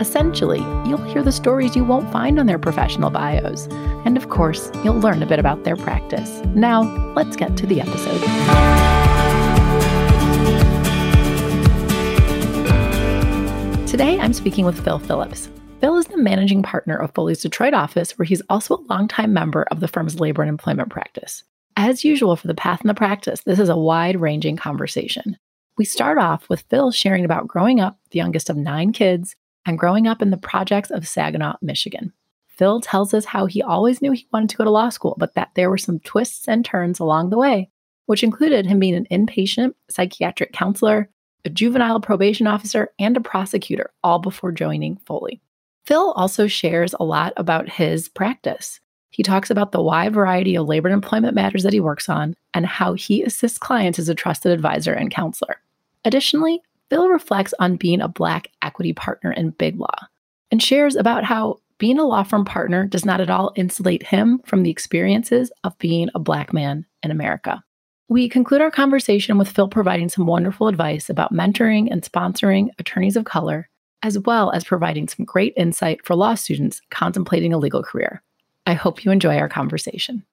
Essentially, 0.00 0.60
you'll 0.88 1.04
hear 1.12 1.22
the 1.22 1.30
stories 1.30 1.76
you 1.76 1.84
won't 1.84 2.10
find 2.10 2.40
on 2.40 2.46
their 2.46 2.58
professional 2.58 3.10
bios. 3.10 3.66
And 4.06 4.16
of 4.16 4.30
course, 4.30 4.70
you'll 4.82 4.98
learn 4.98 5.22
a 5.22 5.26
bit 5.26 5.38
about 5.38 5.64
their 5.64 5.76
practice. 5.76 6.40
Now, 6.54 6.84
let's 7.14 7.36
get 7.36 7.54
to 7.58 7.66
the 7.66 7.82
episode. 7.82 8.18
Today, 13.86 14.18
I'm 14.18 14.32
speaking 14.32 14.64
with 14.64 14.82
Phil 14.82 15.00
Phillips. 15.00 15.50
Phil 15.80 15.98
is 15.98 16.06
the 16.06 16.16
managing 16.16 16.62
partner 16.62 16.96
of 16.96 17.12
Foley's 17.12 17.42
Detroit 17.42 17.74
office, 17.74 18.18
where 18.18 18.24
he's 18.24 18.42
also 18.48 18.76
a 18.76 18.84
longtime 18.88 19.34
member 19.34 19.64
of 19.64 19.80
the 19.80 19.88
firm's 19.88 20.18
labor 20.18 20.40
and 20.40 20.48
employment 20.48 20.88
practice. 20.88 21.44
As 21.76 22.04
usual 22.04 22.36
for 22.36 22.46
the 22.46 22.54
path 22.54 22.80
and 22.80 22.88
the 22.88 22.94
practice, 22.94 23.42
this 23.42 23.58
is 23.58 23.68
a 23.68 23.76
wide 23.76 24.18
ranging 24.18 24.56
conversation. 24.56 25.36
We 25.76 25.84
start 25.84 26.16
off 26.16 26.48
with 26.48 26.64
Phil 26.70 26.90
sharing 26.90 27.26
about 27.26 27.48
growing 27.48 27.80
up 27.80 27.98
the 28.12 28.18
youngest 28.18 28.48
of 28.48 28.56
nine 28.56 28.92
kids 28.92 29.36
and 29.70 29.78
growing 29.78 30.08
up 30.08 30.20
in 30.20 30.30
the 30.30 30.36
projects 30.36 30.90
of 30.90 31.06
Saginaw, 31.06 31.54
Michigan. 31.62 32.12
Phil 32.48 32.80
tells 32.80 33.14
us 33.14 33.24
how 33.24 33.46
he 33.46 33.62
always 33.62 34.02
knew 34.02 34.10
he 34.10 34.26
wanted 34.32 34.50
to 34.50 34.56
go 34.56 34.64
to 34.64 34.70
law 34.70 34.88
school, 34.88 35.14
but 35.16 35.34
that 35.34 35.50
there 35.54 35.70
were 35.70 35.78
some 35.78 36.00
twists 36.00 36.48
and 36.48 36.64
turns 36.64 36.98
along 36.98 37.30
the 37.30 37.38
way, 37.38 37.70
which 38.06 38.24
included 38.24 38.66
him 38.66 38.80
being 38.80 38.96
an 38.96 39.06
inpatient 39.12 39.74
psychiatric 39.88 40.52
counselor, 40.52 41.08
a 41.44 41.48
juvenile 41.48 42.00
probation 42.00 42.48
officer, 42.48 42.90
and 42.98 43.16
a 43.16 43.20
prosecutor, 43.20 43.92
all 44.02 44.18
before 44.18 44.50
joining 44.50 44.96
Foley. 45.06 45.40
Phil 45.86 46.12
also 46.12 46.48
shares 46.48 46.92
a 46.98 47.04
lot 47.04 47.32
about 47.36 47.68
his 47.68 48.08
practice. 48.08 48.80
He 49.10 49.22
talks 49.22 49.50
about 49.50 49.70
the 49.70 49.80
wide 49.80 50.12
variety 50.12 50.56
of 50.56 50.66
labor 50.66 50.88
and 50.88 50.94
employment 50.94 51.36
matters 51.36 51.62
that 51.62 51.72
he 51.72 51.80
works 51.80 52.08
on 52.08 52.34
and 52.54 52.66
how 52.66 52.94
he 52.94 53.22
assists 53.22 53.56
clients 53.56 54.00
as 54.00 54.08
a 54.08 54.16
trusted 54.16 54.50
advisor 54.50 54.92
and 54.92 55.12
counselor. 55.12 55.62
Additionally, 56.04 56.60
Phil 56.90 57.08
reflects 57.08 57.54
on 57.60 57.76
being 57.76 58.00
a 58.00 58.08
Black 58.08 58.48
equity 58.62 58.92
partner 58.92 59.30
in 59.30 59.50
Big 59.50 59.78
Law 59.78 60.08
and 60.50 60.60
shares 60.60 60.96
about 60.96 61.24
how 61.24 61.58
being 61.78 61.98
a 61.98 62.04
law 62.04 62.24
firm 62.24 62.44
partner 62.44 62.84
does 62.84 63.04
not 63.04 63.20
at 63.20 63.30
all 63.30 63.52
insulate 63.54 64.02
him 64.02 64.40
from 64.44 64.64
the 64.64 64.70
experiences 64.70 65.52
of 65.64 65.78
being 65.78 66.10
a 66.14 66.18
Black 66.18 66.52
man 66.52 66.84
in 67.02 67.10
America. 67.10 67.62
We 68.08 68.28
conclude 68.28 68.60
our 68.60 68.72
conversation 68.72 69.38
with 69.38 69.48
Phil 69.48 69.68
providing 69.68 70.08
some 70.08 70.26
wonderful 70.26 70.66
advice 70.66 71.08
about 71.08 71.32
mentoring 71.32 71.88
and 71.90 72.02
sponsoring 72.02 72.70
attorneys 72.80 73.16
of 73.16 73.24
color, 73.24 73.70
as 74.02 74.18
well 74.18 74.50
as 74.50 74.64
providing 74.64 75.06
some 75.06 75.24
great 75.24 75.54
insight 75.56 76.04
for 76.04 76.16
law 76.16 76.34
students 76.34 76.82
contemplating 76.90 77.52
a 77.52 77.58
legal 77.58 77.84
career. 77.84 78.20
I 78.66 78.74
hope 78.74 79.04
you 79.04 79.12
enjoy 79.12 79.38
our 79.38 79.48
conversation. 79.48 80.24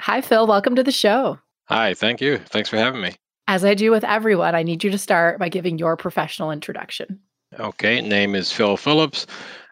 Hi, 0.00 0.20
Phil. 0.20 0.46
Welcome 0.46 0.76
to 0.76 0.82
the 0.82 0.92
show. 0.92 1.38
Hi, 1.64 1.94
thank 1.94 2.20
you. 2.20 2.36
Thanks 2.36 2.68
for 2.68 2.76
having 2.76 3.00
me. 3.00 3.16
As 3.48 3.64
I 3.64 3.74
do 3.74 3.92
with 3.92 4.02
everyone, 4.02 4.56
I 4.56 4.64
need 4.64 4.82
you 4.82 4.90
to 4.90 4.98
start 4.98 5.38
by 5.38 5.48
giving 5.48 5.78
your 5.78 5.96
professional 5.96 6.50
introduction. 6.50 7.20
Okay, 7.60 8.00
name 8.00 8.34
is 8.34 8.52
Phil 8.52 8.76
Phillips. 8.76 9.26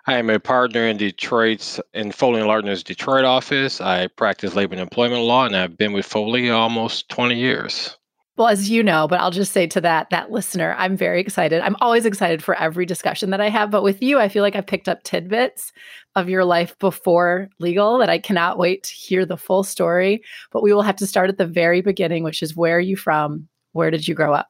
I 0.06 0.18
am 0.18 0.30
a 0.30 0.38
partner 0.38 0.86
in 0.86 0.96
Detroit's 0.96 1.80
in 1.92 2.12
Foley 2.12 2.38
and 2.38 2.46
Lardner's 2.46 2.84
Detroit 2.84 3.24
office. 3.24 3.80
I 3.80 4.06
practice 4.06 4.54
labor 4.54 4.74
and 4.74 4.80
employment 4.80 5.22
law, 5.22 5.46
and 5.46 5.56
I've 5.56 5.76
been 5.76 5.92
with 5.92 6.06
Foley 6.06 6.50
almost 6.50 7.08
20 7.08 7.34
years. 7.34 7.96
Well, 8.36 8.48
as 8.48 8.68
you 8.68 8.82
know, 8.82 9.08
but 9.08 9.20
I'll 9.20 9.30
just 9.30 9.52
say 9.52 9.66
to 9.68 9.80
that 9.80 10.10
that 10.10 10.30
listener, 10.30 10.74
I'm 10.76 10.96
very 10.96 11.20
excited. 11.20 11.60
I'm 11.62 11.76
always 11.80 12.04
excited 12.04 12.42
for 12.42 12.54
every 12.56 12.84
discussion 12.84 13.30
that 13.30 13.40
I 13.40 13.48
have, 13.48 13.70
but 13.70 13.82
with 13.82 14.02
you, 14.02 14.18
I 14.18 14.28
feel 14.28 14.42
like 14.42 14.56
I've 14.56 14.66
picked 14.66 14.88
up 14.88 15.02
tidbits 15.04 15.72
of 16.14 16.28
your 16.28 16.44
life 16.44 16.78
before 16.78 17.48
legal 17.58 17.98
that 17.98 18.10
I 18.10 18.18
cannot 18.18 18.58
wait 18.58 18.84
to 18.84 18.92
hear 18.92 19.24
the 19.24 19.36
full 19.36 19.62
story. 19.62 20.22
But 20.52 20.62
we 20.62 20.72
will 20.72 20.82
have 20.82 20.96
to 20.96 21.06
start 21.06 21.30
at 21.30 21.38
the 21.38 21.46
very 21.46 21.80
beginning, 21.80 22.24
which 22.24 22.42
is 22.42 22.56
where 22.56 22.76
are 22.76 22.80
you 22.80 22.96
from? 22.96 23.48
Where 23.74 23.90
did 23.90 24.06
you 24.06 24.14
grow 24.14 24.32
up? 24.32 24.48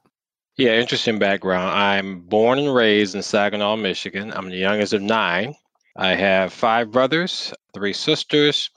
Yeah, 0.58 0.78
interesting 0.78 1.18
background. 1.18 1.70
I'm 1.70 2.20
born 2.20 2.58
and 2.58 2.74
raised 2.74 3.14
in 3.14 3.22
Saginaw, 3.22 3.76
Michigan. 3.76 4.30
I'm 4.36 4.50
the 4.50 4.56
youngest 4.56 4.92
of 4.92 5.00
nine. 5.00 5.54
I 5.96 6.14
have 6.14 6.52
five 6.52 6.92
brothers, 6.92 7.54
three 7.72 7.94
sisters. 7.94 8.68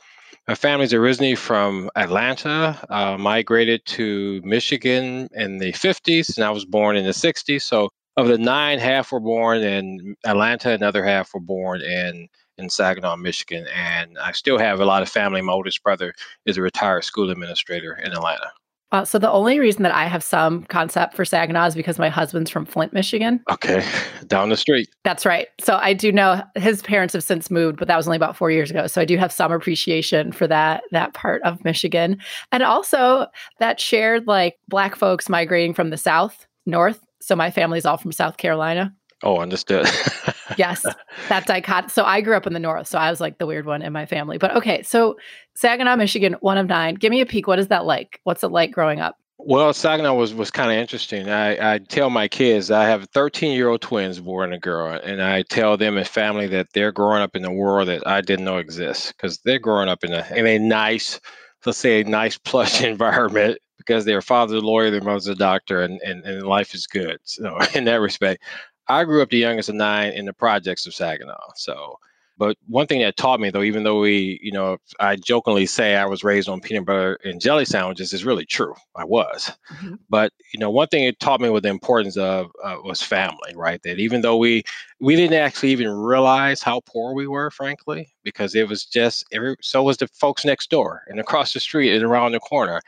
My 0.48 0.56
family's 0.56 0.94
originally 0.94 1.36
from 1.36 1.90
Atlanta, 1.98 2.82
uh, 2.90 3.18
migrated 3.18 3.86
to 3.88 4.42
Michigan 4.46 5.28
in 5.34 5.58
the 5.58 5.74
50s, 5.74 6.38
and 6.38 6.46
I 6.46 6.52
was 6.52 6.64
born 6.64 6.96
in 6.96 7.04
the 7.04 7.12
60s. 7.12 7.64
So, 7.64 7.90
of 8.16 8.30
the 8.30 8.38
nine, 8.38 8.80
half 8.80 9.12
were 9.12 9.20
born 9.20 9.60
in 9.60 10.16
Atlanta, 10.26 10.72
another 10.72 11.04
half 11.04 11.34
were 11.34 11.42
born 11.42 11.82
in 11.82 12.30
in 12.58 12.70
Saginaw, 12.70 13.18
Michigan. 13.18 13.68
And 13.76 14.18
I 14.18 14.32
still 14.32 14.58
have 14.58 14.80
a 14.80 14.86
lot 14.86 15.04
of 15.04 15.10
family. 15.10 15.42
My 15.42 15.52
oldest 15.52 15.84
brother 15.84 16.14
is 16.46 16.58
a 16.58 16.62
retired 16.62 17.04
school 17.04 17.30
administrator 17.30 17.94
in 17.94 18.14
Atlanta. 18.14 18.52
Uh, 18.92 19.04
so 19.04 19.20
the 19.20 19.32
only 19.32 19.60
reason 19.60 19.84
that 19.84 19.92
I 19.92 20.06
have 20.06 20.24
some 20.24 20.64
concept 20.64 21.16
for 21.16 21.26
Saginaw 21.26 21.68
is 21.68 21.76
because 21.76 22.00
my 22.00 22.08
husband's 22.08 22.50
from 22.50 22.66
Flint, 22.66 22.94
Michigan. 22.94 23.42
Okay, 23.52 23.86
down 24.28 24.50
the 24.50 24.58
street. 24.58 24.90
That's 25.04 25.26
right. 25.26 25.48
So 25.60 25.76
I 25.76 25.94
do 25.94 26.12
know 26.12 26.42
his 26.56 26.82
parents 26.82 27.14
have 27.14 27.24
since 27.24 27.52
moved, 27.52 27.80
but 27.80 27.88
that 27.90 27.98
was 27.98 28.08
only 28.08 28.16
about 28.16 28.38
four 28.38 28.50
years 28.50 28.72
ago. 28.72 28.88
So 28.88 29.02
I 29.02 29.06
do 29.06 29.18
have 29.18 29.32
some 29.32 29.52
appreciation 29.52 30.32
for 30.32 30.48
that 30.48 30.84
that 30.92 31.14
part 31.14 31.42
of 31.44 31.64
Michigan, 31.66 32.18
and 32.52 32.64
also 32.64 33.28
that 33.60 33.80
shared 33.80 34.26
like 34.28 34.56
Black 34.70 34.96
folks 34.96 35.28
migrating 35.28 35.74
from 35.74 35.90
the 35.90 35.98
South 35.98 36.48
north. 36.66 37.00
So 37.22 37.36
my 37.36 37.52
family's 37.52 37.86
all 37.86 37.98
from 37.98 38.12
South 38.12 38.38
Carolina. 38.38 38.94
Oh, 39.24 39.40
understood. 39.40 39.88
yes, 40.58 40.86
that 41.30 41.46
dichotomy. 41.48 41.90
So 41.90 42.04
I 42.04 42.22
grew 42.22 42.36
up 42.38 42.46
in 42.46 42.54
the 42.54 42.60
north, 42.60 42.88
so 42.88 43.00
I 43.00 43.10
was 43.10 43.20
like 43.20 43.40
the 43.40 43.48
weird 43.48 43.66
one 43.66 43.82
in 43.82 43.92
my 43.92 44.06
family. 44.06 44.38
But 44.38 44.56
okay, 44.56 44.84
so 44.84 45.18
Saginaw, 45.56 45.96
Michigan, 45.96 46.34
one 46.42 46.58
of 46.58 46.68
nine. 46.68 46.96
Give 46.96 47.10
me 47.10 47.22
a 47.22 47.26
peek. 47.26 47.48
What 47.48 47.60
is 47.60 47.68
that 47.70 47.86
like? 47.86 48.20
What's 48.24 48.44
it 48.44 48.50
like 48.50 48.72
growing 48.72 49.00
up? 49.00 49.18
Well, 49.40 49.72
Saginaw 49.74 50.14
was 50.16 50.34
was 50.34 50.52
kind 50.52 50.72
of 50.72 50.78
interesting. 50.78 51.30
I, 51.30 51.76
I 51.76 51.78
tell 51.80 52.10
my 52.10 52.28
kids 52.28 52.70
I 52.70 52.86
have 52.86 53.08
13 53.10 53.54
year 53.54 53.70
old 53.70 53.82
twins, 53.82 54.20
boy 54.20 54.44
and 54.44 54.54
a 54.54 54.60
girl, 54.60 55.00
and 55.04 55.22
I 55.22 55.44
tell 55.44 55.78
them 55.78 55.98
as 55.98 56.08
family 56.08 56.48
that 56.48 56.68
they're 56.74 56.92
growing 56.92 57.22
up 57.22 57.36
in 57.36 57.46
a 57.46 57.54
world 57.54 57.88
that 57.88 58.06
I 58.08 58.22
didn't 58.22 58.46
know 58.46 58.58
exists 58.58 59.12
because 59.12 59.38
they're 59.40 59.60
growing 59.60 59.90
up 59.90 60.04
in 60.04 60.14
a 60.14 60.26
in 60.36 60.46
a 60.46 60.60
nice, 60.60 61.20
let's 61.66 61.78
say, 61.78 62.02
a 62.02 62.04
nice 62.04 62.38
plush 62.46 62.84
environment 62.84 63.60
because 63.78 64.06
their 64.06 64.22
father's 64.22 64.62
a 64.62 64.66
lawyer, 64.66 64.92
their 64.92 65.02
mother's 65.02 65.28
a 65.28 65.36
doctor, 65.36 65.82
and, 65.82 66.02
and, 66.02 66.24
and 66.26 66.44
life 66.44 66.74
is 66.74 66.88
good. 66.88 67.20
So 67.24 67.58
in 67.76 67.86
that 67.86 68.02
respect, 68.02 68.44
I 68.90 69.04
grew 69.04 69.22
up 69.22 69.30
the 69.30 69.38
youngest 69.38 69.70
of 69.70 69.76
nine 69.76 70.14
in 70.14 70.26
the 70.26 70.34
projects 70.34 70.86
of 70.86 70.94
Saginaw. 70.94 71.52
So, 71.56 71.98
but 72.38 72.56
one 72.68 72.86
thing 72.86 73.02
that 73.02 73.18
taught 73.18 73.40
me, 73.40 73.50
though, 73.50 73.64
even 73.64 73.84
though 73.84 74.00
we, 74.00 74.40
you 74.44 74.52
know, 74.52 74.78
I 75.00 75.16
jokingly 75.16 75.66
say 75.66 75.96
I 75.96 76.06
was 76.06 76.24
raised 76.24 76.48
on 76.48 76.62
peanut 76.62 76.86
butter 76.86 77.20
and 77.24 77.42
jelly 77.42 77.66
sandwiches, 77.66 78.14
is 78.14 78.26
really 78.26 78.46
true. 78.46 78.76
I 78.96 79.06
was. 79.06 79.52
Mm-hmm. 79.74 79.96
But 80.08 80.34
you 80.54 80.60
know, 80.60 80.70
one 80.70 80.88
thing 80.88 81.04
it 81.04 81.20
taught 81.20 81.42
me 81.42 81.50
was 81.50 81.64
the 81.64 81.70
importance 81.70 82.16
of 82.16 82.52
uh, 82.64 82.78
was 82.84 83.02
family, 83.02 83.54
right? 83.56 83.82
That 83.84 84.00
even 84.00 84.22
though 84.22 84.38
we 84.38 84.64
we 85.00 85.16
didn't 85.16 85.40
actually 85.40 85.72
even 85.72 85.90
realize 85.90 86.62
how 86.62 86.82
poor 86.86 87.14
we 87.14 87.28
were, 87.28 87.50
frankly, 87.50 88.08
because 88.24 88.54
it 88.54 88.68
was 88.68 88.86
just 88.86 89.26
every 89.34 89.56
so 89.62 89.82
was 89.82 89.98
the 89.98 90.08
folks 90.10 90.46
next 90.46 90.70
door 90.70 91.04
and 91.08 91.20
across 91.20 91.54
the 91.54 91.60
street 91.60 91.96
and 91.96 92.04
around 92.04 92.34
the 92.34 92.40
corner. 92.40 92.82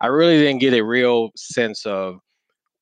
I 0.00 0.06
really 0.06 0.38
didn't 0.38 0.60
get 0.60 0.74
a 0.74 0.82
real 0.82 1.30
sense 1.36 1.86
of 1.86 2.20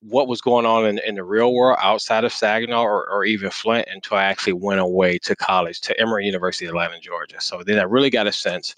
what 0.02 0.28
was 0.28 0.40
going 0.40 0.64
on 0.64 0.86
in, 0.86 0.98
in 1.06 1.14
the 1.14 1.24
real 1.24 1.52
world 1.52 1.78
outside 1.80 2.24
of 2.24 2.32
Saginaw 2.32 2.82
or, 2.82 3.08
or 3.10 3.24
even 3.24 3.50
Flint 3.50 3.86
until 3.90 4.16
I 4.16 4.24
actually 4.24 4.54
went 4.54 4.80
away 4.80 5.18
to 5.18 5.36
college 5.36 5.80
to 5.82 6.00
Emory 6.00 6.26
University 6.26 6.66
of 6.66 6.70
Atlanta, 6.70 6.98
Georgia. 7.00 7.40
So 7.40 7.62
then 7.64 7.78
I 7.78 7.82
really 7.82 8.10
got 8.10 8.26
a 8.26 8.32
sense 8.32 8.74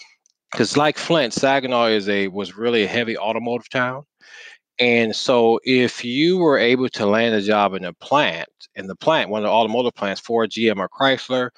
because 0.51 0.77
like 0.77 0.99
Flint, 0.99 1.33
Saginaw 1.33 1.87
is 1.87 2.09
a 2.09 2.29
was 2.29 2.57
really 2.57 2.85
a 2.85 2.89
heavy 2.89 3.17
automotive 3.17 3.69
town. 3.69 4.05
And 4.79 5.15
so 5.15 5.61
if 5.65 6.05
you 6.05 6.39
were 6.39 6.59
able 6.59 6.89
to 6.89 7.07
land 7.07 7.35
a 7.35 7.43
job 7.43 7.75
in 7.75 7.85
a 7.85 7.93
plant, 7.93 8.49
in 8.75 8.89
the 8.89 8.97
plant, 8.97 9.31
one 9.31 9.43
of 9.43 9.45
the 9.45 9.53
automotive 9.53 9.95
plants, 9.95 10.21
Ford, 10.21 10.51
GM, 10.51 10.79
or 10.79 10.89
Chrysler, 10.89 11.51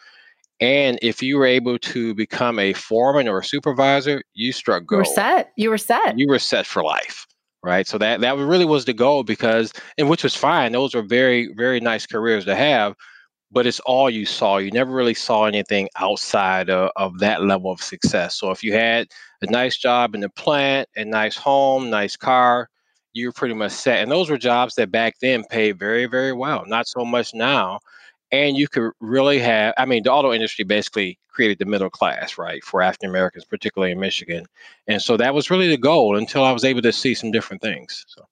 and 0.60 0.98
if 1.00 1.22
you 1.22 1.38
were 1.38 1.46
able 1.46 1.78
to 1.78 2.14
become 2.14 2.58
a 2.58 2.74
foreman 2.74 3.28
or 3.28 3.38
a 3.38 3.44
supervisor, 3.44 4.22
you 4.34 4.52
struck 4.52 4.84
gold. 4.84 5.06
You 5.06 5.10
were 5.10 5.14
set. 5.14 5.52
You 5.56 5.70
were 5.70 5.78
set. 5.78 6.18
You 6.18 6.28
were 6.28 6.38
set 6.38 6.66
for 6.66 6.82
life 6.82 7.26
right? 7.64 7.86
So 7.88 7.98
that 7.98 8.20
that 8.20 8.36
really 8.36 8.64
was 8.66 8.84
the 8.84 8.92
goal 8.92 9.24
because, 9.24 9.72
and 9.98 10.08
which 10.08 10.22
was 10.24 10.36
fine. 10.36 10.72
Those 10.72 10.94
were 10.94 11.02
very 11.02 11.52
very 11.54 11.80
nice 11.80 12.06
careers 12.06 12.44
to 12.44 12.54
have, 12.54 12.94
but 13.50 13.66
it's 13.66 13.80
all 13.80 14.10
you 14.10 14.26
saw. 14.26 14.58
You 14.58 14.70
never 14.70 14.92
really 14.92 15.14
saw 15.14 15.44
anything 15.46 15.88
outside 15.96 16.70
of, 16.70 16.90
of 16.96 17.18
that 17.20 17.42
level 17.44 17.70
of 17.72 17.80
success. 17.82 18.36
So 18.38 18.50
if 18.50 18.62
you 18.62 18.72
had 18.74 19.08
a 19.42 19.50
nice 19.50 19.76
job 19.78 20.14
in 20.14 20.20
the 20.20 20.30
plant, 20.30 20.88
a 20.96 21.04
nice 21.04 21.36
home, 21.36 21.90
nice 21.90 22.16
car, 22.16 22.68
you 23.14 23.28
were 23.28 23.32
pretty 23.32 23.54
much 23.54 23.72
set. 23.72 24.02
And 24.02 24.10
those 24.10 24.30
were 24.30 24.38
jobs 24.38 24.74
that 24.76 24.90
back 24.92 25.14
then 25.20 25.44
paid 25.50 25.78
very 25.78 26.06
very 26.06 26.32
well. 26.32 26.64
Not 26.66 26.86
so 26.88 27.04
much 27.04 27.34
now. 27.34 27.80
And 28.34 28.56
you 28.56 28.68
could 28.68 28.90
really 29.00 29.38
have 29.38 29.72
i 29.78 29.84
mean 29.84 30.02
the 30.02 30.12
auto 30.12 30.32
industry 30.32 30.64
basically 30.64 31.18
created 31.28 31.58
the 31.58 31.64
middle 31.64 31.90
class 31.90 32.36
right 32.38 32.62
for 32.64 32.82
african 32.82 33.08
americans 33.10 33.44
particularly 33.44 33.92
in 33.92 34.00
michigan. 34.00 34.46
And 34.86 35.00
so 35.00 35.16
that 35.16 35.34
was 35.34 35.50
really 35.50 35.68
the 35.68 35.76
goal 35.78 36.16
until 36.16 36.44
i 36.44 36.52
was 36.52 36.64
able 36.64 36.82
to 36.82 36.92
see 36.92 37.14
some 37.14 37.30
different 37.30 37.62
things 37.62 38.04
so. 38.08 38.26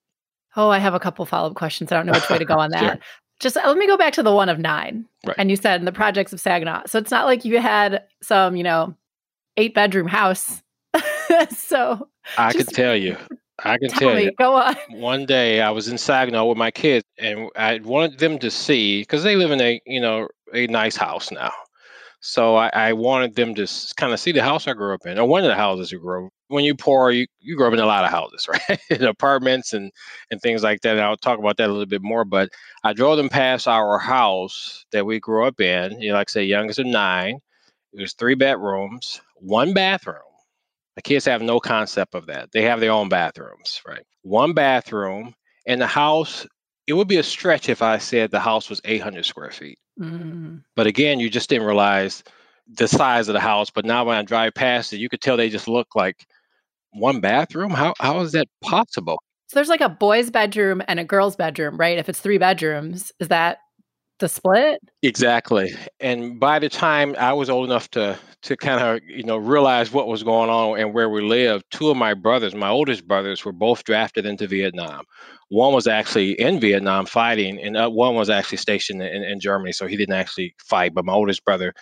Oh 0.55 0.69
i 0.69 0.77
have 0.79 0.93
a 0.93 0.99
couple 0.99 1.25
follow-up 1.25 1.55
questions. 1.55 1.91
I 1.91 1.95
don't 1.97 2.05
know 2.05 2.13
which 2.13 2.29
way 2.29 2.37
to 2.37 2.45
go 2.45 2.59
on 2.59 2.69
that. 2.77 2.79
Sure. 2.97 2.99
just 3.39 3.55
let 3.55 3.77
me 3.77 3.87
go 3.87 3.97
back 3.97 4.13
to 4.13 4.23
the 4.23 4.33
one 4.33 4.49
of 4.49 4.59
nine. 4.59 5.05
Right. 5.25 5.35
and 5.39 5.49
you 5.49 5.55
said 5.55 5.79
in 5.81 5.85
the 5.85 5.91
projects 5.91 6.33
of 6.33 6.39
saginaw. 6.39 6.83
So 6.85 6.99
it's 6.99 7.11
not 7.11 7.25
like 7.25 7.43
you 7.45 7.59
had 7.59 8.03
some 8.21 8.55
you 8.55 8.63
know 8.63 8.95
eight 9.57 9.73
bedroom 9.73 10.07
house. 10.07 10.61
So 11.49 12.07
i 12.37 12.53
can 12.53 12.65
tell 12.67 12.95
you 12.95 13.17
I 13.59 13.77
can 13.77 13.89
tell, 13.89 14.09
tell 14.09 14.19
you. 14.19 14.31
Go 14.37 14.55
on. 14.55 14.75
One 14.89 15.25
day 15.25 15.61
I 15.61 15.69
was 15.69 15.87
in 15.87 15.97
Saginaw 15.97 16.45
with 16.45 16.57
my 16.57 16.71
kids, 16.71 17.05
and 17.17 17.49
I 17.55 17.79
wanted 17.83 18.19
them 18.19 18.39
to 18.39 18.49
see 18.49 19.01
because 19.01 19.23
they 19.23 19.35
live 19.35 19.51
in 19.51 19.61
a 19.61 19.81
you 19.85 20.01
know 20.01 20.27
a 20.53 20.67
nice 20.67 20.95
house 20.95 21.31
now. 21.31 21.51
So 22.19 22.55
I, 22.55 22.69
I 22.73 22.93
wanted 22.93 23.35
them 23.35 23.53
to 23.55 23.67
kind 23.97 24.13
of 24.13 24.19
see 24.19 24.31
the 24.31 24.41
house 24.41 24.65
I 24.67 24.73
grew 24.73 24.93
up 24.93 25.05
in, 25.05 25.19
or 25.19 25.27
one 25.27 25.43
of 25.43 25.49
the 25.49 25.55
houses 25.55 25.91
you 25.91 25.99
grew 25.99 26.27
up. 26.27 26.31
When 26.47 26.63
you 26.63 26.73
poor, 26.75 27.11
you, 27.11 27.25
you 27.41 27.57
grow 27.57 27.67
up 27.67 27.73
in 27.73 27.79
a 27.79 27.85
lot 27.85 28.05
of 28.05 28.11
houses, 28.11 28.47
right? 28.69 28.79
in 28.89 29.03
apartments 29.03 29.73
and 29.73 29.91
and 30.31 30.41
things 30.41 30.63
like 30.63 30.81
that. 30.81 30.95
And 30.95 31.01
I'll 31.01 31.17
talk 31.17 31.39
about 31.39 31.57
that 31.57 31.69
a 31.69 31.71
little 31.71 31.85
bit 31.85 32.01
more. 32.01 32.25
But 32.25 32.49
I 32.83 32.93
drove 32.93 33.17
them 33.17 33.29
past 33.29 33.67
our 33.67 33.99
house 33.99 34.85
that 34.91 35.05
we 35.05 35.19
grew 35.19 35.45
up 35.45 35.59
in. 35.59 35.99
You 36.01 36.09
know, 36.09 36.15
like 36.15 36.29
I 36.29 36.31
say, 36.31 36.43
youngest 36.43 36.79
of 36.79 36.87
nine. 36.87 37.39
It 37.93 38.01
was 38.01 38.13
three 38.13 38.35
bedrooms, 38.35 39.21
one 39.35 39.73
bathroom 39.73 40.23
the 40.95 41.01
kids 41.01 41.25
have 41.25 41.41
no 41.41 41.59
concept 41.59 42.15
of 42.15 42.27
that. 42.27 42.51
They 42.51 42.63
have 42.63 42.79
their 42.79 42.91
own 42.91 43.09
bathrooms, 43.09 43.81
right? 43.87 44.03
One 44.21 44.53
bathroom 44.53 45.33
and 45.65 45.81
the 45.81 45.87
house. 45.87 46.45
It 46.85 46.93
would 46.93 47.07
be 47.07 47.17
a 47.17 47.23
stretch 47.23 47.69
if 47.69 47.81
I 47.81 47.97
said 47.97 48.31
the 48.31 48.39
house 48.39 48.69
was 48.69 48.81
800 48.83 49.25
square 49.25 49.51
feet. 49.51 49.79
Mm. 49.99 50.63
But 50.75 50.87
again, 50.87 51.19
you 51.19 51.29
just 51.29 51.49
didn't 51.49 51.65
realize 51.65 52.23
the 52.67 52.87
size 52.87 53.29
of 53.29 53.33
the 53.33 53.39
house. 53.39 53.69
But 53.69 53.85
now 53.85 54.05
when 54.05 54.17
I 54.17 54.21
drive 54.21 54.53
past 54.53 54.93
it, 54.93 54.97
you 54.97 55.09
could 55.09 55.21
tell 55.21 55.37
they 55.37 55.49
just 55.49 55.67
look 55.67 55.95
like 55.95 56.25
one 56.91 57.21
bathroom. 57.21 57.71
How 57.71 57.93
how 57.99 58.19
is 58.21 58.33
that 58.33 58.47
possible? 58.61 59.21
So 59.47 59.55
there's 59.55 59.69
like 59.69 59.81
a 59.81 59.89
boy's 59.89 60.29
bedroom 60.29 60.81
and 60.87 60.99
a 60.99 61.03
girl's 61.03 61.35
bedroom, 61.35 61.77
right? 61.77 61.97
If 61.97 62.09
it's 62.09 62.19
three 62.19 62.37
bedrooms, 62.37 63.11
is 63.19 63.27
that 63.27 63.59
the 64.23 64.29
split? 64.29 64.81
Exactly. 65.01 65.73
And 65.99 66.39
by 66.39 66.57
the 66.57 66.69
time 66.69 67.13
I 67.19 67.33
was 67.33 67.49
old 67.49 67.65
enough 67.65 67.89
to 67.91 68.17
to 68.43 68.57
kind 68.57 68.81
of 68.81 69.01
you 69.05 69.23
know 69.23 69.37
realize 69.37 69.91
what 69.91 70.07
was 70.07 70.23
going 70.23 70.49
on 70.49 70.79
and 70.79 70.93
where 70.93 71.09
we 71.09 71.21
lived, 71.21 71.65
two 71.71 71.89
of 71.89 71.97
my 71.97 72.13
brothers, 72.13 72.55
my 72.55 72.69
oldest 72.69 73.05
brothers, 73.05 73.43
were 73.43 73.51
both 73.51 73.83
drafted 73.83 74.25
into 74.25 74.47
Vietnam. 74.47 75.03
One 75.49 75.73
was 75.73 75.87
actually 75.87 76.31
in 76.39 76.59
Vietnam 76.59 77.05
fighting, 77.05 77.59
and 77.61 77.75
uh, 77.75 77.89
one 77.89 78.15
was 78.15 78.29
actually 78.29 78.59
stationed 78.59 79.01
in, 79.01 79.23
in 79.23 79.39
Germany, 79.41 79.73
so 79.73 79.87
he 79.87 79.97
didn't 79.97 80.15
actually 80.15 80.55
fight. 80.57 80.93
But 80.93 81.05
my 81.05 81.13
oldest 81.13 81.43
brother, 81.43 81.73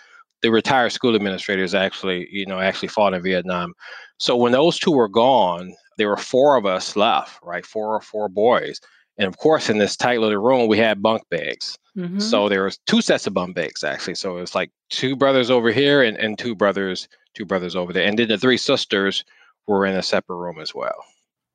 the 0.42 0.50
retired 0.50 0.90
school 0.90 1.14
administrators, 1.14 1.74
actually 1.74 2.26
you 2.32 2.46
know 2.46 2.58
actually 2.58 2.88
fought 2.88 3.14
in 3.14 3.22
Vietnam. 3.22 3.72
So 4.18 4.36
when 4.36 4.52
those 4.52 4.80
two 4.80 4.92
were 4.92 5.08
gone, 5.08 5.74
there 5.96 6.08
were 6.08 6.16
four 6.16 6.56
of 6.56 6.66
us 6.66 6.96
left, 6.96 7.38
right? 7.42 7.64
Four 7.64 7.94
or 7.94 8.00
four 8.00 8.28
boys 8.28 8.80
and 9.18 9.28
of 9.28 9.36
course, 9.36 9.68
in 9.68 9.78
this 9.78 9.96
tight 9.96 10.20
little 10.20 10.42
room, 10.42 10.68
we 10.68 10.78
had 10.78 11.02
bunk 11.02 11.22
beds. 11.30 11.78
Mm-hmm. 11.96 12.20
So 12.20 12.48
there 12.48 12.64
was 12.64 12.78
two 12.86 13.02
sets 13.02 13.26
of 13.26 13.34
bunk 13.34 13.54
beds 13.54 13.84
actually. 13.84 14.14
So 14.14 14.36
it 14.36 14.40
was 14.40 14.54
like 14.54 14.70
two 14.88 15.16
brothers 15.16 15.50
over 15.50 15.70
here 15.70 16.02
and, 16.02 16.16
and 16.16 16.38
two 16.38 16.54
brothers, 16.54 17.08
two 17.34 17.44
brothers 17.44 17.76
over 17.76 17.92
there. 17.92 18.06
And 18.06 18.18
then 18.18 18.28
the 18.28 18.38
three 18.38 18.56
sisters 18.56 19.24
were 19.66 19.84
in 19.84 19.94
a 19.94 20.02
separate 20.02 20.36
room 20.36 20.58
as 20.58 20.74
well. 20.74 21.04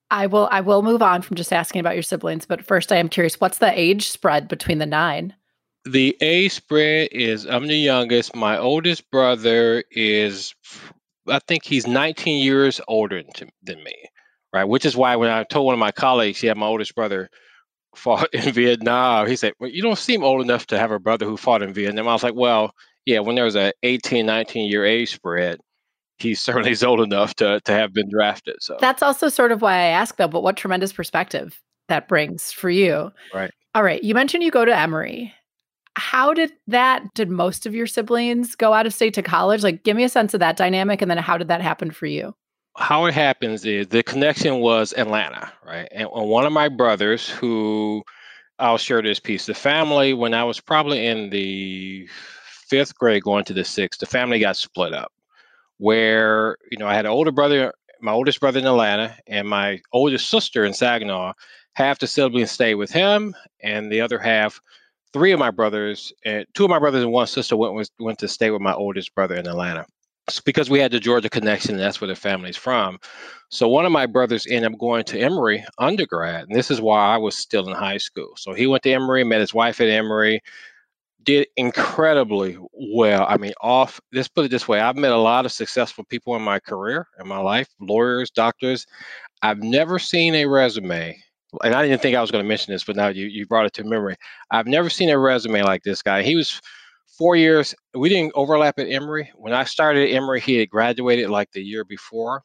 I 0.10 0.28
will 0.28 0.48
I 0.52 0.62
will 0.62 0.84
move 0.84 1.02
on 1.02 1.22
from 1.22 1.36
just 1.36 1.52
asking 1.52 1.80
about 1.82 1.96
your 1.96 2.04
siblings, 2.04 2.46
but 2.46 2.64
first 2.64 2.92
I 2.92 2.98
am 2.98 3.10
curious, 3.10 3.42
what's 3.42 3.58
the 3.58 3.78
age 3.78 4.10
spread 4.10 4.48
between 4.48 4.78
the 4.78 4.86
nine? 4.86 5.34
The 5.86 6.16
age 6.22 6.54
spread 6.54 7.10
is 7.12 7.46
I'm 7.46 7.68
the 7.68 7.76
youngest. 7.76 8.36
My 8.36 8.58
oldest 8.58 9.10
brother 9.12 9.84
is 9.92 10.54
I 11.28 11.40
think 11.40 11.66
he's 11.66 11.88
19 11.88 12.42
years 12.42 12.80
older 12.88 13.22
than 13.64 13.84
me, 13.84 13.96
right? 14.54 14.64
Which 14.64 14.86
is 14.86 14.96
why 14.96 15.16
when 15.18 15.30
I 15.30 15.44
told 15.44 15.66
one 15.66 15.74
of 15.74 15.80
my 15.80 15.92
colleagues, 15.92 16.42
yeah, 16.42 16.54
my 16.54 16.68
oldest 16.68 16.96
brother 16.96 17.30
fought 17.96 18.30
in 18.34 18.52
Vietnam. 18.52 19.28
He 19.28 19.36
said, 19.36 19.54
Well, 19.60 19.70
you 19.70 19.82
don't 19.82 19.98
seem 19.98 20.24
old 20.24 20.42
enough 20.42 20.68
to 20.68 20.80
have 20.80 20.92
a 20.92 21.00
brother 21.00 21.26
who 21.26 21.38
fought 21.38 21.62
in 21.62 21.74
Vietnam. 21.74 22.08
I 22.08 22.14
was 22.14 22.24
like, 22.24 22.36
Well, 22.36 22.72
yeah, 23.06 23.20
when 23.20 23.36
there 23.36 23.46
was 23.46 23.56
a 23.56 23.72
18, 23.84 24.26
19 24.26 24.70
year 24.70 24.86
age 24.86 25.14
spread, 25.14 25.60
he 26.20 26.36
certainly 26.36 26.72
is 26.72 26.84
old 26.84 27.02
enough 27.02 27.36
to, 27.36 27.60
to 27.62 27.72
have 27.72 27.94
been 27.94 28.10
drafted. 28.10 28.58
So 28.60 28.78
that's 28.80 29.04
also 29.04 29.30
sort 29.30 29.52
of 29.52 29.62
why 29.62 29.74
I 29.74 29.88
ask, 29.88 30.18
though, 30.18 30.28
but 30.28 30.44
what 30.44 30.58
tremendous 30.58 30.94
perspective 30.94 31.60
that 31.88 32.08
brings 32.08 32.52
for 32.52 32.70
you. 32.70 33.12
Right. 33.34 33.52
All 33.74 33.84
right. 33.84 34.04
You 34.04 34.14
mentioned 34.14 34.44
you 34.44 34.52
go 34.52 34.66
to 34.66 34.76
Emory. 34.76 35.34
How 35.96 36.34
did 36.34 36.52
that, 36.68 37.04
did 37.16 37.30
most 37.30 37.66
of 37.66 37.74
your 37.74 37.88
siblings 37.88 38.56
go 38.56 38.74
out 38.74 38.86
of 38.86 38.94
state 38.94 39.14
to 39.16 39.24
college? 39.24 39.64
Like, 39.64 39.84
give 39.84 39.98
me 39.98 40.04
a 40.04 40.10
sense 40.10 40.34
of 40.34 40.40
that 40.42 40.58
dynamic. 40.58 41.02
And 41.02 41.10
then 41.10 41.18
how 41.18 41.38
did 41.38 41.48
that 41.48 41.62
happen 41.62 41.90
for 41.92 42.06
you? 42.06 42.36
How 42.78 43.06
it 43.06 43.14
happens 43.14 43.66
is 43.66 43.88
the 43.88 44.04
connection 44.04 44.60
was 44.60 44.94
Atlanta, 44.96 45.52
right? 45.66 45.88
And 45.92 46.08
one 46.12 46.46
of 46.46 46.54
my 46.54 46.70
brothers, 46.70 47.28
who 47.28 48.04
I'll 48.60 48.78
share 48.78 49.02
this 49.02 49.20
piece, 49.20 49.48
the 49.48 49.56
family, 49.56 50.14
when 50.14 50.36
I 50.36 50.44
was 50.44 50.60
probably 50.60 51.06
in 51.08 51.32
the 51.32 52.08
fifth 52.70 52.96
grade 52.96 53.24
going 53.24 53.46
to 53.46 53.54
the 53.54 53.66
sixth, 53.66 54.00
the 54.00 54.06
family 54.06 54.40
got 54.40 54.58
split 54.58 54.94
up. 54.94 55.12
Where, 55.80 56.58
you 56.72 56.78
know, 56.78 56.88
I 56.88 56.94
had 56.94 57.06
an 57.06 57.12
older 57.12 57.32
brother, 57.32 57.74
my 58.00 58.12
oldest 58.12 58.40
brother 58.40 58.60
in 58.60 58.66
Atlanta, 58.66 59.16
and 59.26 59.48
my 59.48 59.82
oldest 59.92 60.30
sister 60.30 60.64
in 60.64 60.74
Saginaw. 60.74 61.34
Half 61.74 62.00
the 62.00 62.08
siblings 62.08 62.52
stayed 62.52 62.76
with 62.76 62.92
him, 62.92 63.36
and 63.62 63.92
the 63.92 64.02
other 64.02 64.20
half, 64.20 64.60
three 65.14 65.32
of 65.32 65.40
my 65.40 65.52
brothers, 65.52 66.14
and 66.26 66.46
two 66.54 66.64
of 66.64 66.70
my 66.70 66.80
brothers 66.80 67.04
and 67.04 67.12
one 67.12 67.28
sister 67.28 67.58
went, 67.58 67.90
went 68.00 68.20
to 68.20 68.28
stay 68.28 68.52
with 68.52 68.62
my 68.62 68.74
oldest 68.74 69.14
brother 69.16 69.36
in 69.36 69.48
Atlanta 69.48 69.86
because 70.46 70.70
we 70.70 70.80
had 70.80 70.92
the 70.92 71.00
Georgia 71.00 71.30
connection, 71.30 71.72
and 71.76 71.80
that's 71.80 72.02
where 72.02 72.08
the 72.08 72.16
family's 72.16 72.58
from. 72.58 73.00
So 73.50 73.68
one 73.68 73.86
of 73.86 73.92
my 73.92 74.06
brothers 74.06 74.46
ended 74.48 74.74
up 74.74 74.80
going 74.80 75.04
to 75.06 75.20
Emory 75.20 75.64
undergrad, 75.78 76.48
and 76.48 76.56
this 76.56 76.70
is 76.70 76.82
why 76.82 77.14
I 77.14 77.18
was 77.18 77.38
still 77.38 77.68
in 77.68 77.76
high 77.76 77.98
school. 77.98 78.34
So 78.36 78.54
he 78.54 78.68
went 78.68 78.84
to 78.84 78.92
Emory, 78.92 79.24
met 79.24 79.40
his 79.40 79.54
wife 79.54 79.80
at 79.80 79.88
Emory, 79.88 80.42
did 81.24 81.48
incredibly 81.58 82.58
well. 82.74 83.26
I 83.28 83.38
mean, 83.38 83.54
off. 83.62 84.00
Let's 84.14 84.28
put 84.28 84.46
it 84.46 84.52
this 84.52 84.68
way: 84.68 84.80
I've 84.80 84.98
met 84.98 85.12
a 85.12 85.18
lot 85.18 85.46
of 85.46 85.52
successful 85.52 86.04
people 86.06 86.36
in 86.36 86.42
my 86.42 86.60
career, 86.60 87.08
in 87.20 87.28
my 87.28 87.40
life, 87.40 87.70
lawyers, 87.80 88.30
doctors. 88.30 88.86
I've 89.42 89.60
never 89.60 90.00
seen 90.00 90.36
a 90.36 90.46
resume. 90.46 91.18
And 91.64 91.74
I 91.74 91.82
didn't 91.82 92.02
think 92.02 92.16
I 92.16 92.22
was 92.22 92.30
going 92.30 92.44
to 92.44 92.48
mention 92.48 92.74
this, 92.74 92.84
but 92.84 92.98
now 92.98 93.08
you, 93.08 93.26
you 93.26 93.48
brought 93.48 93.66
it 93.66 93.74
to 93.74 93.84
memory. 93.86 94.16
I've 94.52 94.68
never 94.68 94.90
seen 94.90 95.10
a 95.10 95.18
resume 95.18 95.64
like 95.64 95.84
this 95.84 96.02
guy. 96.02 96.22
He 96.22 96.36
was 96.36 96.62
four 97.18 97.36
years. 97.36 97.74
We 97.94 98.10
didn't 98.10 98.34
overlap 98.36 98.80
at 98.80 98.90
Emory. 98.90 99.32
When 99.36 99.54
I 99.54 99.64
started 99.64 100.10
at 100.10 100.16
Emory, 100.16 100.40
he 100.40 100.58
had 100.58 100.70
graduated 100.70 101.30
like 101.30 101.52
the 101.52 101.64
year 101.64 101.84
before. 101.84 102.44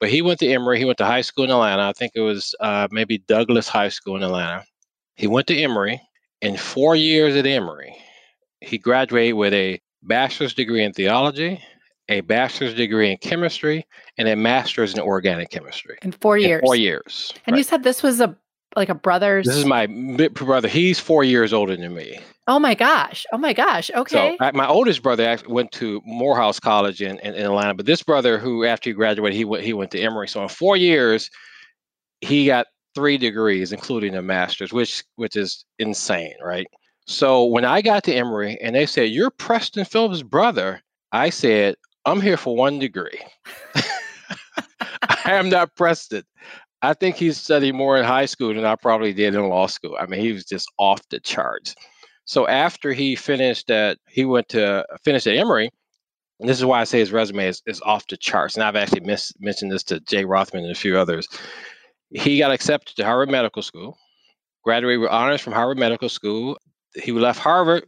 But 0.00 0.10
he 0.10 0.22
went 0.22 0.38
to 0.40 0.46
Emory. 0.46 0.78
He 0.78 0.84
went 0.84 0.98
to 0.98 1.04
high 1.04 1.22
school 1.22 1.44
in 1.44 1.50
Atlanta. 1.50 1.88
I 1.88 1.92
think 1.92 2.12
it 2.14 2.20
was 2.20 2.54
uh, 2.60 2.86
maybe 2.90 3.18
Douglass 3.18 3.68
High 3.68 3.88
School 3.88 4.16
in 4.16 4.22
Atlanta. 4.22 4.64
He 5.16 5.26
went 5.26 5.48
to 5.48 5.56
Emory. 5.56 6.00
In 6.40 6.56
four 6.56 6.94
years 6.94 7.34
at 7.34 7.46
Emory, 7.46 7.96
he 8.60 8.78
graduated 8.78 9.34
with 9.34 9.52
a 9.52 9.80
bachelor's 10.04 10.54
degree 10.54 10.84
in 10.84 10.92
theology, 10.92 11.60
a 12.08 12.20
bachelor's 12.20 12.74
degree 12.74 13.10
in 13.10 13.18
chemistry, 13.18 13.84
and 14.18 14.28
a 14.28 14.36
master's 14.36 14.94
in 14.94 15.00
organic 15.00 15.50
chemistry. 15.50 15.98
In 16.02 16.12
four 16.12 16.38
years. 16.38 16.60
In 16.60 16.66
four 16.66 16.76
years. 16.76 17.34
And 17.44 17.54
right. 17.54 17.58
you 17.58 17.64
said 17.64 17.82
this 17.82 18.04
was 18.04 18.20
a 18.20 18.36
like 18.76 18.88
a 18.88 18.94
brother's. 18.94 19.46
This 19.46 19.56
is 19.56 19.64
my 19.64 19.86
brother. 19.86 20.68
He's 20.68 20.98
four 20.98 21.24
years 21.24 21.52
older 21.52 21.76
than 21.76 21.94
me. 21.94 22.18
Oh 22.46 22.58
my 22.58 22.74
gosh! 22.74 23.26
Oh 23.32 23.38
my 23.38 23.52
gosh! 23.52 23.90
Okay. 23.94 24.36
So 24.38 24.44
I, 24.44 24.52
my 24.52 24.66
oldest 24.66 25.02
brother 25.02 25.26
actually 25.26 25.52
went 25.52 25.72
to 25.72 26.00
Morehouse 26.04 26.58
College 26.58 27.02
in, 27.02 27.18
in, 27.18 27.34
in, 27.34 27.44
Atlanta, 27.44 27.74
but 27.74 27.86
this 27.86 28.02
brother, 28.02 28.38
who 28.38 28.64
after 28.64 28.90
he 28.90 28.94
graduated, 28.94 29.36
he 29.36 29.44
went 29.44 29.64
he 29.64 29.72
went 29.72 29.90
to 29.92 30.00
Emory. 30.00 30.28
So 30.28 30.42
in 30.42 30.48
four 30.48 30.76
years, 30.76 31.30
he 32.20 32.46
got 32.46 32.66
three 32.94 33.18
degrees, 33.18 33.72
including 33.72 34.14
a 34.14 34.22
master's, 34.22 34.72
which 34.72 35.04
which 35.16 35.36
is 35.36 35.64
insane, 35.78 36.34
right? 36.42 36.66
So 37.06 37.44
when 37.44 37.64
I 37.64 37.80
got 37.82 38.04
to 38.04 38.14
Emory 38.14 38.58
and 38.62 38.74
they 38.74 38.86
said 38.86 39.10
you're 39.10 39.30
Preston 39.30 39.84
Phillips' 39.84 40.22
brother, 40.22 40.82
I 41.12 41.30
said 41.30 41.76
I'm 42.04 42.20
here 42.20 42.36
for 42.36 42.56
one 42.56 42.78
degree. 42.78 43.20
I 45.26 45.32
am 45.32 45.50
not 45.50 45.74
Preston. 45.76 46.24
I 46.80 46.94
think 46.94 47.16
he 47.16 47.32
studied 47.32 47.74
more 47.74 47.98
in 47.98 48.04
high 48.04 48.26
school 48.26 48.54
than 48.54 48.64
I 48.64 48.76
probably 48.76 49.12
did 49.12 49.34
in 49.34 49.48
law 49.48 49.66
school. 49.66 49.96
I 49.98 50.06
mean, 50.06 50.20
he 50.20 50.32
was 50.32 50.44
just 50.44 50.70
off 50.78 51.00
the 51.08 51.18
charts. 51.18 51.74
So 52.24 52.46
after 52.46 52.92
he 52.92 53.16
finished 53.16 53.70
at, 53.70 53.98
he 54.06 54.24
went 54.24 54.48
to 54.50 54.86
finish 55.02 55.26
at 55.26 55.36
Emory. 55.36 55.70
And 56.38 56.48
this 56.48 56.58
is 56.58 56.64
why 56.64 56.80
I 56.80 56.84
say 56.84 57.00
his 57.00 57.10
resume 57.10 57.48
is, 57.48 57.62
is 57.66 57.80
off 57.80 58.06
the 58.06 58.16
charts. 58.16 58.54
And 58.54 58.62
I've 58.62 58.76
actually 58.76 59.00
miss, 59.00 59.32
mentioned 59.40 59.72
this 59.72 59.82
to 59.84 59.98
Jay 60.00 60.24
Rothman 60.24 60.62
and 60.62 60.70
a 60.70 60.78
few 60.78 60.96
others. 60.96 61.26
He 62.10 62.38
got 62.38 62.52
accepted 62.52 62.94
to 62.96 63.04
Harvard 63.04 63.30
Medical 63.30 63.62
School, 63.62 63.98
graduated 64.62 65.00
with 65.00 65.10
honors 65.10 65.40
from 65.40 65.54
Harvard 65.54 65.78
Medical 65.78 66.08
School. 66.08 66.58
He 66.94 67.10
left 67.10 67.40
Harvard, 67.40 67.86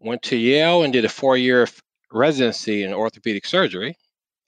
went 0.00 0.22
to 0.22 0.36
Yale, 0.36 0.82
and 0.82 0.92
did 0.92 1.04
a 1.04 1.08
four 1.08 1.36
year 1.36 1.68
residency 2.12 2.82
in 2.82 2.92
orthopedic 2.92 3.46
surgery, 3.46 3.96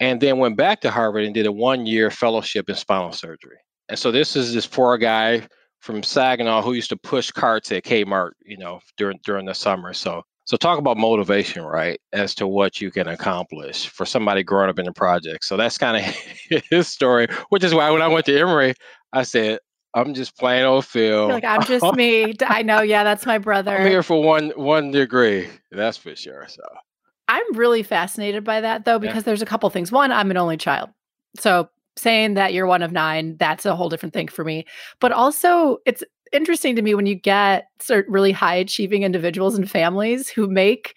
and 0.00 0.20
then 0.20 0.38
went 0.38 0.56
back 0.56 0.80
to 0.80 0.90
Harvard 0.90 1.24
and 1.24 1.34
did 1.34 1.46
a 1.46 1.52
one 1.52 1.86
year 1.86 2.10
fellowship 2.10 2.68
in 2.68 2.74
spinal 2.74 3.12
surgery. 3.12 3.58
And 3.88 3.98
so 3.98 4.10
this 4.10 4.36
is 4.36 4.52
this 4.54 4.66
poor 4.66 4.98
guy 4.98 5.46
from 5.80 6.02
Saginaw 6.02 6.62
who 6.62 6.72
used 6.72 6.90
to 6.90 6.96
push 6.96 7.30
carts 7.30 7.72
at 7.72 7.84
Kmart, 7.84 8.32
you 8.44 8.56
know, 8.56 8.80
during 8.96 9.18
during 9.24 9.46
the 9.46 9.54
summer. 9.54 9.92
So 9.94 10.22
So 10.44 10.56
talk 10.56 10.78
about 10.78 10.96
motivation, 10.96 11.62
right? 11.64 12.00
As 12.12 12.34
to 12.36 12.46
what 12.46 12.80
you 12.80 12.90
can 12.90 13.08
accomplish 13.08 13.88
for 13.88 14.06
somebody 14.06 14.42
growing 14.42 14.70
up 14.70 14.78
in 14.78 14.86
the 14.86 14.92
project. 14.92 15.44
So 15.44 15.56
that's 15.56 15.78
kind 15.78 15.96
of 15.96 16.62
his 16.70 16.88
story, 16.88 17.28
which 17.50 17.64
is 17.64 17.74
why 17.74 17.90
when 17.90 18.02
I 18.02 18.08
went 18.08 18.26
to 18.26 18.38
Emory, 18.38 18.74
I 19.12 19.22
said, 19.22 19.58
I'm 19.94 20.14
just 20.14 20.36
plain 20.36 20.64
old 20.64 20.84
Phil. 20.84 21.28
like 21.28 21.44
I'm 21.44 21.62
just 21.66 21.94
me. 21.94 22.34
I 22.46 22.62
know. 22.62 22.82
Yeah, 22.82 23.04
that's 23.04 23.26
my 23.26 23.38
brother. 23.38 23.76
I'm 23.76 23.86
here 23.86 24.02
for 24.02 24.22
one 24.22 24.50
one 24.56 24.90
degree. 24.90 25.48
That's 25.70 25.96
for 25.96 26.14
sure. 26.14 26.46
So 26.48 26.62
I'm 27.28 27.44
really 27.54 27.82
fascinated 27.82 28.44
by 28.44 28.60
that 28.60 28.84
though, 28.84 28.98
because 28.98 29.16
yeah. 29.16 29.22
there's 29.22 29.42
a 29.42 29.46
couple 29.46 29.68
things. 29.70 29.92
One, 29.92 30.12
I'm 30.12 30.30
an 30.30 30.36
only 30.36 30.56
child. 30.56 30.90
So 31.38 31.68
saying 31.98 32.34
that 32.34 32.52
you're 32.54 32.66
one 32.66 32.82
of 32.82 32.92
nine, 32.92 33.36
that's 33.38 33.66
a 33.66 33.76
whole 33.76 33.88
different 33.88 34.14
thing 34.14 34.28
for 34.28 34.44
me. 34.44 34.66
But 35.00 35.12
also 35.12 35.78
it's 35.86 36.02
interesting 36.32 36.76
to 36.76 36.82
me 36.82 36.94
when 36.94 37.06
you 37.06 37.14
get 37.14 37.68
certain 37.80 38.12
really 38.12 38.32
high 38.32 38.56
achieving 38.56 39.02
individuals 39.02 39.56
and 39.56 39.70
families 39.70 40.28
who 40.28 40.48
make 40.48 40.94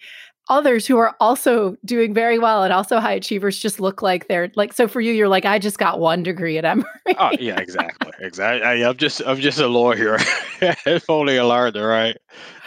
others 0.48 0.86
who 0.86 0.98
are 0.98 1.14
also 1.20 1.76
doing 1.84 2.12
very 2.12 2.38
well 2.38 2.62
and 2.62 2.72
also 2.72 2.98
high 2.98 3.12
achievers 3.12 3.58
just 3.58 3.80
look 3.80 4.02
like 4.02 4.26
they're 4.28 4.50
like 4.56 4.72
so 4.72 4.88
for 4.88 5.00
you 5.00 5.12
you're 5.12 5.28
like 5.28 5.44
I 5.44 5.58
just 5.58 5.78
got 5.78 6.00
one 6.00 6.22
degree 6.22 6.58
at 6.58 6.64
Emory. 6.64 6.84
oh 7.18 7.30
yeah, 7.38 7.58
exactly. 7.58 8.12
Exactly. 8.20 8.62
I, 8.62 8.88
am 8.88 8.96
just 8.96 9.22
I'm 9.24 9.38
just 9.38 9.60
a 9.60 9.68
lawyer. 9.68 10.18
if 10.60 11.08
only 11.08 11.36
a 11.36 11.46
learner, 11.46 11.86
right? 11.86 12.16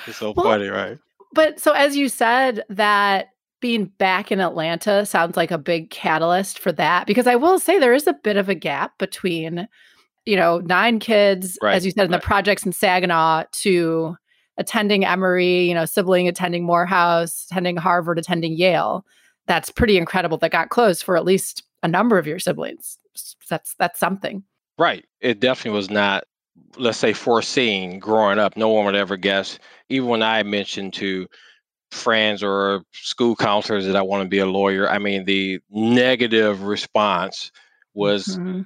It's 0.07 0.17
so 0.17 0.33
well, 0.35 0.45
funny, 0.45 0.67
right? 0.67 0.97
But 1.33 1.59
so 1.59 1.73
as 1.73 1.95
you 1.95 2.09
said 2.09 2.63
that 2.69 3.27
being 3.65 3.85
back 3.97 4.31
in 4.31 4.39
Atlanta 4.39 5.07
sounds 5.07 5.35
like 5.35 5.49
a 5.49 5.57
big 5.57 5.89
catalyst 5.89 6.59
for 6.59 6.71
that 6.71 7.07
because 7.07 7.25
I 7.25 7.35
will 7.35 7.57
say 7.57 7.79
there 7.79 7.95
is 7.95 8.05
a 8.05 8.13
bit 8.13 8.37
of 8.37 8.47
a 8.47 8.53
gap 8.53 8.95
between 8.99 9.67
you 10.27 10.35
know, 10.35 10.59
nine 10.59 10.99
kids, 10.99 11.57
right, 11.63 11.75
as 11.75 11.83
you 11.83 11.89
said, 11.89 12.05
in 12.05 12.11
right. 12.11 12.21
the 12.21 12.25
projects 12.25 12.63
in 12.63 12.73
Saginaw 12.73 13.45
to 13.51 14.15
attending 14.57 15.03
Emory, 15.03 15.63
you 15.63 15.73
know, 15.73 15.85
sibling 15.85 16.27
attending 16.27 16.63
Morehouse, 16.63 17.47
attending 17.49 17.75
Harvard, 17.77 18.19
attending 18.19 18.53
Yale. 18.53 19.03
That's 19.47 19.71
pretty 19.71 19.97
incredible 19.97 20.37
that 20.39 20.51
got 20.51 20.69
closed 20.69 21.01
for 21.01 21.17
at 21.17 21.25
least 21.25 21.63
a 21.81 21.87
number 21.87 22.19
of 22.19 22.27
your 22.27 22.37
siblings. 22.37 22.99
That's 23.49 23.73
that's 23.79 23.99
something. 23.99 24.43
Right. 24.77 25.05
It 25.21 25.39
definitely 25.39 25.77
was 25.77 25.89
not, 25.89 26.25
let's 26.77 26.99
say, 26.99 27.13
foreseen 27.13 27.97
growing 27.97 28.37
up. 28.37 28.57
No 28.57 28.69
one 28.69 28.85
would 28.85 28.95
ever 28.95 29.17
guess. 29.17 29.57
Even 29.89 30.09
when 30.09 30.23
I 30.23 30.43
mentioned 30.43 30.93
to 30.95 31.27
friends 31.95 32.43
or 32.43 32.83
school 32.93 33.35
counselors 33.35 33.85
that 33.85 33.95
I 33.95 34.01
want 34.01 34.23
to 34.23 34.29
be 34.29 34.39
a 34.39 34.45
lawyer, 34.45 34.89
I 34.89 34.99
mean, 34.99 35.25
the 35.25 35.59
negative 35.69 36.63
response 36.63 37.51
was 37.93 38.27
mm-hmm 38.27 38.61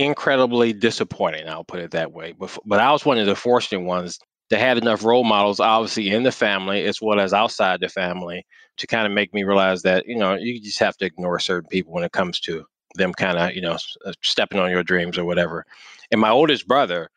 incredibly 0.00 0.72
disappointing. 0.72 1.48
I'll 1.48 1.64
put 1.64 1.80
it 1.80 1.90
that 1.92 2.12
way. 2.12 2.32
But 2.32 2.56
but 2.64 2.80
I 2.80 2.90
was 2.92 3.04
one 3.04 3.18
of 3.18 3.26
the 3.26 3.34
fortunate 3.34 3.84
ones 3.84 4.18
that 4.48 4.58
had 4.58 4.78
enough 4.78 5.04
role 5.04 5.24
models, 5.24 5.60
obviously 5.60 6.10
in 6.10 6.22
the 6.22 6.32
family 6.32 6.84
as 6.84 7.00
well 7.00 7.20
as 7.20 7.32
outside 7.32 7.80
the 7.80 7.88
family, 7.88 8.44
to 8.78 8.86
kind 8.86 9.06
of 9.06 9.12
make 9.12 9.32
me 9.34 9.44
realize 9.44 9.82
that 9.82 10.06
you 10.06 10.16
know 10.16 10.34
you 10.34 10.60
just 10.60 10.78
have 10.78 10.96
to 10.98 11.04
ignore 11.04 11.38
certain 11.38 11.68
people 11.68 11.92
when 11.92 12.04
it 12.04 12.12
comes 12.12 12.40
to 12.40 12.64
them 12.94 13.12
kind 13.12 13.38
of 13.38 13.54
you 13.54 13.60
know 13.60 13.76
uh, 14.06 14.12
stepping 14.22 14.58
on 14.58 14.70
your 14.70 14.82
dreams 14.82 15.18
or 15.18 15.24
whatever. 15.24 15.64
And 16.10 16.20
my 16.20 16.30
oldest 16.30 16.66
brother. 16.66 17.10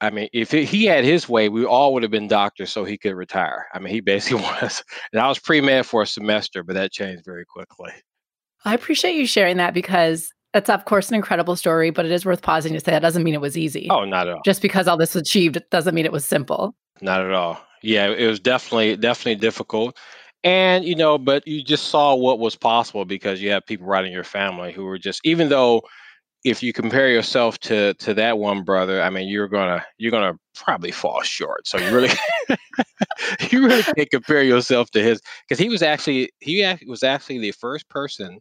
I 0.00 0.10
mean, 0.10 0.28
if 0.32 0.50
he 0.50 0.84
had 0.84 1.04
his 1.04 1.28
way, 1.28 1.48
we 1.48 1.64
all 1.64 1.94
would 1.94 2.02
have 2.02 2.12
been 2.12 2.28
doctors 2.28 2.72
so 2.72 2.84
he 2.84 2.98
could 2.98 3.14
retire. 3.14 3.66
I 3.72 3.78
mean, 3.78 3.92
he 3.92 4.00
basically 4.12 4.42
was. 4.42 4.82
And 5.12 5.20
I 5.20 5.28
was 5.28 5.38
pre 5.38 5.60
med 5.60 5.86
for 5.86 6.02
a 6.02 6.06
semester, 6.06 6.62
but 6.62 6.74
that 6.74 6.92
changed 6.92 7.24
very 7.24 7.44
quickly. 7.44 7.92
I 8.64 8.74
appreciate 8.74 9.14
you 9.14 9.26
sharing 9.26 9.58
that 9.58 9.74
because 9.74 10.30
that's, 10.52 10.70
of 10.70 10.84
course 10.84 11.08
an 11.08 11.16
incredible 11.16 11.56
story, 11.56 11.90
but 11.90 12.06
it 12.06 12.12
is 12.12 12.24
worth 12.24 12.42
pausing 12.42 12.72
to 12.72 12.80
say 12.80 12.92
that 12.92 13.02
doesn't 13.02 13.24
mean 13.24 13.34
it 13.34 13.40
was 13.40 13.58
easy. 13.58 13.88
Oh, 13.90 14.04
not 14.04 14.28
at 14.28 14.34
all. 14.34 14.42
Just 14.44 14.62
because 14.62 14.88
all 14.88 14.96
this 14.96 15.14
was 15.14 15.22
achieved 15.22 15.60
doesn't 15.70 15.94
mean 15.94 16.04
it 16.04 16.12
was 16.12 16.24
simple. 16.24 16.74
Not 17.00 17.20
at 17.20 17.32
all. 17.32 17.60
Yeah, 17.82 18.08
it 18.08 18.26
was 18.26 18.40
definitely 18.40 18.96
definitely 18.96 19.36
difficult. 19.36 19.98
And 20.44 20.84
you 20.84 20.94
know, 20.94 21.18
but 21.18 21.46
you 21.46 21.62
just 21.62 21.88
saw 21.88 22.14
what 22.14 22.38
was 22.38 22.54
possible 22.56 23.04
because 23.04 23.42
you 23.42 23.50
have 23.50 23.66
people 23.66 23.86
right 23.86 24.04
in 24.04 24.12
your 24.12 24.24
family 24.24 24.72
who 24.72 24.84
were 24.84 24.98
just 24.98 25.20
even 25.24 25.48
though 25.48 25.82
if 26.44 26.62
you 26.62 26.72
compare 26.72 27.08
yourself 27.08 27.58
to 27.60 27.94
to 27.94 28.14
that 28.14 28.38
one 28.38 28.62
brother, 28.64 29.02
I 29.02 29.10
mean, 29.10 29.28
you're 29.28 29.48
gonna 29.48 29.84
you're 29.98 30.10
gonna 30.10 30.34
probably 30.54 30.90
fall 30.92 31.22
short. 31.22 31.66
So 31.66 31.78
you 31.78 31.94
really 31.94 32.10
you 33.50 33.66
really 33.66 33.82
can't 33.82 34.10
compare 34.10 34.42
yourself 34.42 34.90
to 34.92 35.02
his 35.02 35.20
because 35.48 35.58
he 35.58 35.68
was 35.68 35.82
actually 35.82 36.30
he 36.40 36.62
was 36.86 37.02
actually 37.02 37.38
the 37.38 37.52
first 37.52 37.88
person 37.88 38.38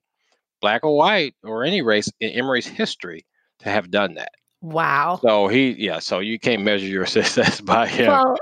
black 0.62 0.84
or 0.84 0.96
white 0.98 1.36
or 1.44 1.64
any 1.64 1.82
race 1.82 2.12
in 2.20 2.32
Emory's 2.32 2.68
history 2.68 3.26
to 3.60 3.70
have 3.70 3.92
done 3.92 4.16
that. 4.16 4.32
Wow. 4.64 5.20
So 5.22 5.50
he, 5.50 5.72
yeah, 5.72 6.00
so 6.00 6.20
you 6.20 6.40
can't 6.40 6.64
measure 6.64 6.88
your 6.88 7.06
success 7.18 7.60
by 7.60 7.86
him. 7.86 8.08
Well, 8.08 8.38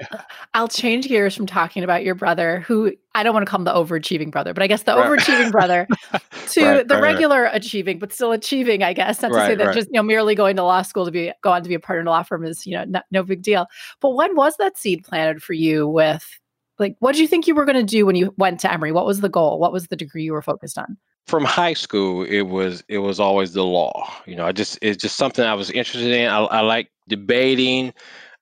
I'll 0.53 0.67
change 0.67 1.07
gears 1.07 1.35
from 1.35 1.47
talking 1.47 1.83
about 1.83 2.03
your 2.03 2.13
brother, 2.13 2.59
who 2.59 2.93
I 3.15 3.23
don't 3.23 3.33
want 3.33 3.43
to 3.43 3.49
call 3.49 3.59
him 3.59 3.65
the 3.65 3.73
overachieving 3.73 4.29
brother, 4.29 4.53
but 4.53 4.61
I 4.61 4.67
guess 4.67 4.83
the 4.83 4.95
right. 4.95 5.09
overachieving 5.09 5.51
brother 5.51 5.87
to 6.49 6.63
right, 6.63 6.87
the 6.87 6.93
right, 6.93 7.01
regular 7.01 7.45
achieving, 7.45 7.97
but 7.97 8.13
still 8.13 8.31
achieving, 8.31 8.83
I 8.83 8.93
guess. 8.93 9.23
Not 9.23 9.29
to 9.29 9.33
say 9.33 9.55
that 9.55 9.73
just, 9.73 9.87
you 9.87 9.93
know, 9.93 10.03
merely 10.03 10.35
going 10.35 10.55
to 10.57 10.63
law 10.63 10.83
school 10.83 11.05
to 11.05 11.11
be, 11.11 11.33
go 11.41 11.51
on 11.51 11.63
to 11.63 11.69
be 11.69 11.73
a 11.73 11.79
partner 11.79 12.01
in 12.01 12.07
a 12.07 12.11
law 12.11 12.21
firm 12.21 12.45
is, 12.45 12.67
you 12.67 12.77
know, 12.77 12.83
not, 12.83 13.05
no 13.09 13.23
big 13.23 13.41
deal. 13.41 13.65
But 13.99 14.11
when 14.11 14.35
was 14.35 14.57
that 14.57 14.77
seed 14.77 15.03
planted 15.03 15.41
for 15.41 15.53
you 15.53 15.87
with, 15.87 16.39
like, 16.77 16.97
what 16.99 17.13
did 17.13 17.21
you 17.21 17.27
think 17.27 17.47
you 17.47 17.55
were 17.55 17.65
going 17.65 17.77
to 17.77 17.83
do 17.83 18.05
when 18.05 18.15
you 18.15 18.31
went 18.37 18.59
to 18.59 18.71
Emory? 18.71 18.91
What 18.91 19.07
was 19.07 19.21
the 19.21 19.29
goal? 19.29 19.57
What 19.57 19.73
was 19.73 19.87
the 19.87 19.95
degree 19.95 20.23
you 20.23 20.33
were 20.33 20.43
focused 20.43 20.77
on? 20.77 20.97
From 21.27 21.45
high 21.45 21.73
school 21.73 22.23
it 22.23 22.41
was 22.41 22.83
it 22.87 22.97
was 22.97 23.19
always 23.19 23.53
the 23.53 23.63
law 23.63 24.11
you 24.25 24.35
know 24.35 24.45
i 24.45 24.51
just 24.51 24.77
it's 24.81 25.01
just 25.01 25.15
something 25.15 25.45
i 25.45 25.53
was 25.53 25.69
interested 25.71 26.11
in 26.11 26.27
i, 26.27 26.39
I 26.39 26.61
like 26.61 26.89
debating. 27.07 27.93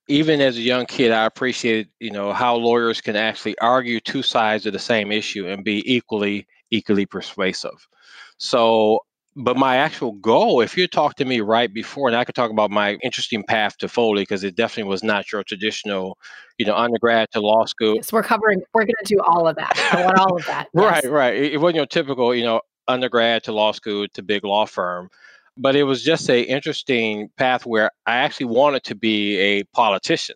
Even 0.08 0.42
as 0.42 0.58
a 0.58 0.62
young 0.62 0.88
kid 0.88 1.12
i 1.12 1.26
appreciated 1.26 1.88
you 2.00 2.10
know 2.10 2.34
how 2.34 2.56
lawyers 2.56 3.00
can 3.00 3.16
actually 3.16 3.56
argue 3.60 4.00
two 4.00 4.24
sides 4.24 4.66
of 4.66 4.74
the 4.74 4.80
same 4.80 5.12
issue 5.12 5.48
and 5.48 5.64
be 5.64 5.84
equally 5.86 6.48
equally 6.72 7.06
persuasive. 7.06 7.88
So 8.38 9.00
but 9.42 9.56
my 9.56 9.78
actual 9.78 10.12
goal, 10.12 10.60
if 10.60 10.78
you 10.78 10.86
talked 10.86 11.18
to 11.20 11.26
me 11.26 11.40
right 11.40 11.74
before, 11.74 12.10
and 12.10 12.18
I 12.18 12.26
could 12.26 12.36
talk 12.36 12.52
about 12.52 12.70
my 12.70 12.96
interesting 13.02 13.42
path 13.44 13.78
to 13.78 13.88
Foley 13.88 14.24
because 14.24 14.44
it 14.44 14.56
definitely 14.56 14.90
was 14.90 15.02
not 15.02 15.32
your 15.32 15.44
traditional, 15.44 16.18
you 16.58 16.66
know, 16.66 16.76
undergrad 16.76 17.30
to 17.32 17.40
law 17.40 17.64
school. 17.64 17.96
Yes, 17.96 18.12
we're 18.12 18.22
covering. 18.22 18.62
We're 18.74 18.84
going 18.84 18.96
to 19.02 19.16
do 19.16 19.22
all 19.26 19.48
of 19.48 19.56
that. 19.56 19.72
I 19.94 20.04
want 20.04 20.20
all 20.20 20.36
of 20.36 20.46
that. 20.46 20.68
Yes. 20.74 21.04
Right, 21.04 21.12
right. 21.12 21.36
It, 21.36 21.54
it 21.54 21.58
wasn't 21.58 21.78
your 21.78 21.86
typical, 21.86 22.36
you 22.36 22.44
know, 22.44 22.60
undergrad 22.88 23.44
to 23.44 23.54
law 23.54 23.72
school 23.72 24.08
to 24.14 24.22
big 24.22 24.44
law 24.44 24.66
firm, 24.66 25.10
but 25.56 25.76
it 25.76 25.84
was 25.84 26.04
just 26.04 26.30
a 26.30 26.42
interesting 26.42 27.30
path 27.38 27.66
where 27.66 27.92
I 28.06 28.18
actually 28.18 28.48
wanted 28.48 28.84
to 28.86 28.96
be 28.96 29.38
a 29.38 29.64
politician. 29.64 30.36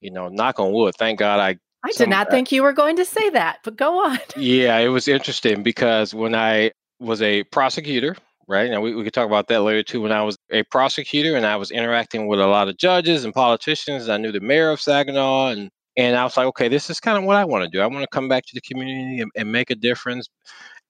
You 0.00 0.10
know, 0.10 0.28
knock 0.28 0.58
on 0.58 0.72
wood. 0.72 0.94
Thank 0.98 1.20
God 1.20 1.38
I 1.38 1.58
I 1.84 1.92
did 1.92 2.08
not 2.08 2.26
uh 2.26 2.30
think 2.30 2.50
you 2.50 2.64
were 2.64 2.72
going 2.72 2.96
to 2.96 3.04
say 3.04 3.30
that, 3.30 3.58
but 3.62 3.76
go 3.76 4.04
on. 4.04 4.18
Yeah, 4.36 4.78
it 4.78 4.88
was 4.88 5.06
interesting 5.06 5.62
because 5.62 6.12
when 6.12 6.34
I 6.34 6.72
was 6.98 7.22
a 7.22 7.44
prosecutor, 7.44 8.16
right? 8.52 8.70
And 8.70 8.82
we, 8.82 8.94
we 8.94 9.02
could 9.02 9.14
talk 9.14 9.26
about 9.26 9.48
that 9.48 9.62
later 9.62 9.82
too. 9.82 10.02
When 10.02 10.12
I 10.12 10.22
was 10.22 10.36
a 10.50 10.62
prosecutor 10.64 11.34
and 11.34 11.46
I 11.46 11.56
was 11.56 11.70
interacting 11.70 12.28
with 12.28 12.38
a 12.38 12.46
lot 12.46 12.68
of 12.68 12.76
judges 12.76 13.24
and 13.24 13.32
politicians, 13.32 14.08
I 14.08 14.18
knew 14.18 14.30
the 14.30 14.40
mayor 14.40 14.70
of 14.70 14.80
Saginaw 14.80 15.48
and 15.48 15.70
and 15.96 16.16
I 16.16 16.24
was 16.24 16.36
like, 16.38 16.46
okay, 16.46 16.68
this 16.68 16.88
is 16.88 17.00
kind 17.00 17.18
of 17.18 17.24
what 17.24 17.36
I 17.36 17.44
want 17.44 17.64
to 17.64 17.70
do. 17.70 17.82
I 17.82 17.86
want 17.86 18.00
to 18.00 18.08
come 18.10 18.26
back 18.26 18.46
to 18.46 18.54
the 18.54 18.62
community 18.62 19.20
and, 19.20 19.30
and 19.36 19.52
make 19.52 19.70
a 19.70 19.74
difference. 19.74 20.28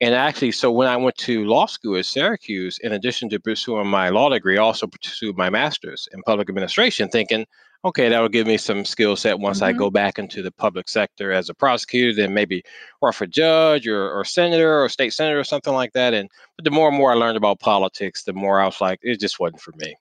And 0.00 0.14
actually, 0.14 0.52
so 0.52 0.71
when 0.71 0.87
I 0.88 0.97
went 0.97 1.16
to 1.19 1.45
law 1.45 1.66
school 1.66 1.97
at 1.97 2.07
Syracuse, 2.07 2.78
in 2.83 2.92
addition 2.92 3.28
to 3.31 3.40
pursuing 3.40 3.88
my 3.88 4.11
law 4.11 4.28
degree, 4.28 4.59
I 4.59 4.62
also 4.62 4.87
pursued 4.87 5.37
my 5.37 5.50
master's 5.50 6.09
in 6.12 6.23
public 6.25 6.49
administration, 6.49 7.09
thinking, 7.09 7.47
okay, 7.85 8.09
that 8.09 8.21
will 8.21 8.29
give 8.29 8.47
me 8.47 8.57
some 8.57 8.85
skill 8.85 9.17
set 9.17 9.39
once 9.39 9.59
mm-hmm. 9.59 9.67
I 9.67 9.73
go 9.73 9.91
back 9.91 10.19
into 10.19 10.43
the 10.43 10.53
public 10.53 10.89
sector 10.89 11.33
as 11.33 11.49
a 11.49 11.55
prosecutor, 11.55 12.15
then 12.15 12.35
maybe 12.35 12.62
or 13.01 13.12
for 13.12 13.27
judge 13.27 13.87
or, 13.87 14.11
or 14.11 14.25
senator 14.25 14.83
or 14.83 14.89
state 14.89 15.12
senator 15.12 15.39
or 15.39 15.45
something 15.45 15.75
like 15.75 15.93
that. 15.93 16.15
And 16.15 16.29
but 16.57 16.65
the 16.65 16.71
more 16.71 16.89
and 16.89 16.97
more 16.97 17.12
I 17.12 17.15
learned 17.15 17.37
about 17.37 17.61
politics, 17.61 18.25
the 18.25 18.33
more 18.33 18.61
I 18.61 18.67
was 18.67 18.81
like, 18.81 19.01
it 19.03 19.21
just 19.21 19.41
wasn't 19.41 19.61
for 19.61 19.73
me. 19.77 19.97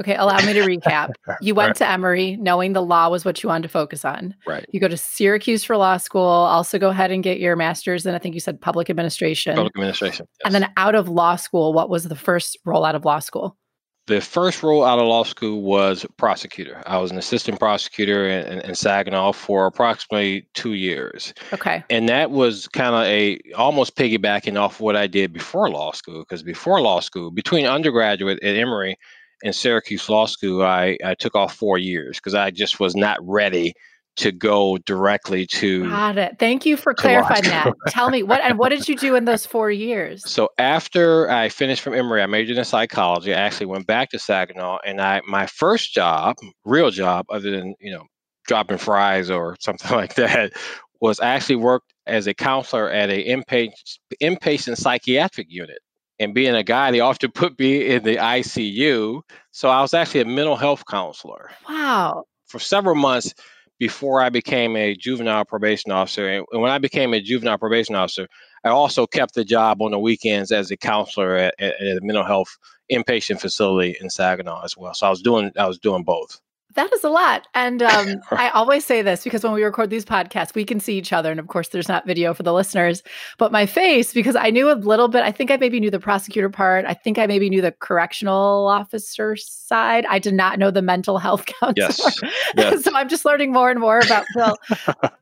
Okay, 0.00 0.14
allow 0.14 0.36
me 0.44 0.52
to 0.52 0.60
recap. 0.60 1.10
You 1.40 1.54
went 1.54 1.68
right. 1.68 1.76
to 1.76 1.88
Emory 1.88 2.36
knowing 2.36 2.72
the 2.72 2.82
law 2.82 3.08
was 3.08 3.24
what 3.24 3.42
you 3.42 3.48
wanted 3.48 3.64
to 3.64 3.68
focus 3.68 4.04
on. 4.04 4.34
Right. 4.46 4.64
You 4.70 4.80
go 4.80 4.88
to 4.88 4.96
Syracuse 4.96 5.64
for 5.64 5.76
law 5.76 5.96
school, 5.96 6.22
also 6.22 6.78
go 6.78 6.90
ahead 6.90 7.10
and 7.10 7.22
get 7.22 7.40
your 7.40 7.56
master's 7.56 8.06
in, 8.06 8.14
I 8.14 8.18
think 8.18 8.34
you 8.34 8.40
said 8.40 8.60
public 8.60 8.90
administration. 8.90 9.54
Public 9.54 9.74
administration. 9.74 10.26
Yes. 10.30 10.42
And 10.44 10.54
then 10.54 10.70
out 10.76 10.94
of 10.94 11.08
law 11.08 11.36
school, 11.36 11.72
what 11.72 11.88
was 11.88 12.04
the 12.04 12.16
first 12.16 12.58
role 12.64 12.84
out 12.84 12.94
of 12.94 13.04
law 13.04 13.18
school? 13.18 13.56
The 14.06 14.20
first 14.20 14.62
role 14.62 14.84
out 14.84 14.98
of 14.98 15.06
law 15.06 15.24
school 15.24 15.62
was 15.62 16.06
prosecutor. 16.16 16.82
I 16.86 16.98
was 16.98 17.10
an 17.10 17.18
assistant 17.18 17.58
prosecutor 17.58 18.28
in, 18.28 18.46
in, 18.46 18.60
in, 18.60 18.74
Saginaw 18.74 19.32
for 19.32 19.66
approximately 19.66 20.46
two 20.54 20.74
years. 20.74 21.34
Okay. 21.52 21.82
And 21.90 22.08
that 22.08 22.30
was 22.30 22.68
kind 22.68 22.94
of 22.94 23.02
a 23.02 23.40
almost 23.56 23.96
piggybacking 23.96 24.58
off 24.58 24.80
what 24.80 24.96
I 24.96 25.06
did 25.06 25.32
before 25.32 25.70
law 25.70 25.92
school, 25.92 26.20
because 26.20 26.42
before 26.42 26.80
law 26.80 27.00
school, 27.00 27.30
between 27.30 27.66
undergraduate 27.66 28.38
at 28.42 28.56
Emory 28.56 28.96
and 29.42 29.54
Syracuse 29.54 30.08
Law 30.08 30.26
School, 30.26 30.62
I, 30.62 30.96
I 31.04 31.14
took 31.14 31.34
off 31.34 31.54
four 31.54 31.76
years 31.76 32.18
because 32.18 32.34
I 32.34 32.50
just 32.50 32.80
was 32.80 32.94
not 32.94 33.18
ready 33.22 33.74
to 34.16 34.32
go 34.32 34.78
directly 34.78 35.46
to 35.46 35.88
Got 35.88 36.18
it. 36.18 36.36
Thank 36.38 36.64
you 36.66 36.76
for 36.76 36.94
clarifying 36.98 37.44
that. 37.44 37.72
Tell 37.88 38.10
me 38.10 38.22
what 38.22 38.40
and 38.42 38.58
what 38.58 38.70
did 38.70 38.88
you 38.88 38.96
do 38.96 39.14
in 39.14 39.24
those 39.24 39.46
four 39.46 39.70
years? 39.70 40.24
So 40.36 40.50
after 40.58 41.30
I 41.30 41.48
finished 41.48 41.80
from 41.80 41.94
Emory, 41.94 42.22
I 42.22 42.26
majored 42.26 42.58
in 42.58 42.64
psychology. 42.66 43.32
I 43.32 43.38
actually 43.38 43.66
went 43.66 43.86
back 43.86 44.10
to 44.10 44.18
Saginaw 44.18 44.80
and 44.84 45.00
I 45.00 45.22
my 45.26 45.46
first 45.46 45.94
job, 45.94 46.36
real 46.66 46.90
job, 46.90 47.24
other 47.30 47.50
than, 47.50 47.74
you 47.80 47.90
know, 47.90 48.04
dropping 48.46 48.76
fries 48.76 49.30
or 49.30 49.56
something 49.60 49.92
like 49.92 50.14
that, 50.16 50.52
was 51.00 51.20
I 51.20 51.28
actually 51.28 51.56
worked 51.56 51.94
as 52.06 52.26
a 52.26 52.34
counselor 52.34 52.90
at 52.90 53.08
a 53.08 53.26
inpatient, 53.26 53.98
inpatient 54.22 54.76
psychiatric 54.76 55.46
unit. 55.48 55.78
And 56.18 56.34
being 56.34 56.54
a 56.54 56.62
guy, 56.62 56.90
they 56.90 57.00
often 57.00 57.30
put 57.30 57.58
me 57.58 57.86
in 57.86 58.02
the 58.02 58.16
ICU. 58.16 59.22
So 59.52 59.68
I 59.68 59.80
was 59.80 59.94
actually 59.94 60.20
a 60.20 60.26
mental 60.26 60.56
health 60.56 60.84
counselor. 60.86 61.50
Wow. 61.68 62.24
For 62.46 62.58
several 62.58 62.94
months 62.94 63.34
before 63.78 64.20
I 64.20 64.30
became 64.30 64.76
a 64.76 64.94
juvenile 64.94 65.44
probation 65.44 65.92
officer. 65.92 66.28
And 66.28 66.46
when 66.50 66.70
I 66.70 66.78
became 66.78 67.12
a 67.14 67.20
juvenile 67.20 67.58
probation 67.58 67.94
officer, 67.94 68.28
I 68.64 68.70
also 68.70 69.06
kept 69.06 69.34
the 69.34 69.44
job 69.44 69.82
on 69.82 69.90
the 69.90 69.98
weekends 69.98 70.50
as 70.50 70.70
a 70.70 70.76
counselor 70.76 71.36
at, 71.36 71.54
at, 71.60 71.80
a 71.80 72.00
mental 72.02 72.24
health 72.24 72.56
inpatient 72.90 73.40
facility 73.40 73.96
in 74.00 74.10
Saginaw 74.10 74.62
as 74.64 74.76
well. 74.76 74.94
So 74.94 75.06
I 75.06 75.10
was 75.10 75.22
doing 75.22 75.50
I 75.56 75.66
was 75.66 75.78
doing 75.78 76.04
both. 76.04 76.40
That 76.74 76.92
is 76.92 77.04
a 77.04 77.08
lot. 77.08 77.48
And 77.54 77.82
um, 77.82 78.16
I 78.30 78.50
always 78.50 78.84
say 78.84 79.00
this 79.00 79.24
because 79.24 79.42
when 79.42 79.52
we 79.52 79.64
record 79.64 79.88
these 79.88 80.04
podcasts, 80.04 80.54
we 80.54 80.64
can 80.64 80.78
see 80.78 80.98
each 80.98 81.12
other. 81.12 81.30
And 81.30 81.40
of 81.40 81.48
course, 81.48 81.68
there's 81.68 81.88
not 81.88 82.06
video 82.06 82.34
for 82.34 82.42
the 82.42 82.52
listeners, 82.52 83.02
but 83.38 83.50
my 83.50 83.64
face, 83.66 84.12
because 84.12 84.36
I 84.36 84.50
knew 84.50 84.70
a 84.70 84.74
little 84.74 85.08
bit, 85.08 85.22
I 85.22 85.32
think 85.32 85.50
I 85.50 85.56
maybe 85.56 85.80
knew 85.80 85.90
the 85.90 86.00
prosecutor 86.00 86.50
part. 86.50 86.84
I 86.84 86.94
think 86.94 87.18
I 87.18 87.26
maybe 87.26 87.48
knew 87.48 87.62
the 87.62 87.72
correctional 87.72 88.68
officer 88.68 89.36
side. 89.36 90.04
I 90.06 90.18
did 90.18 90.34
not 90.34 90.58
know 90.58 90.70
the 90.70 90.82
mental 90.82 91.18
health 91.18 91.46
counselor. 91.60 91.74
Yes. 91.76 92.20
yes. 92.56 92.84
so 92.84 92.94
I'm 92.94 93.08
just 93.08 93.24
learning 93.24 93.52
more 93.52 93.70
and 93.70 93.80
more 93.80 94.00
about 94.00 94.26
Phil. 94.34 94.56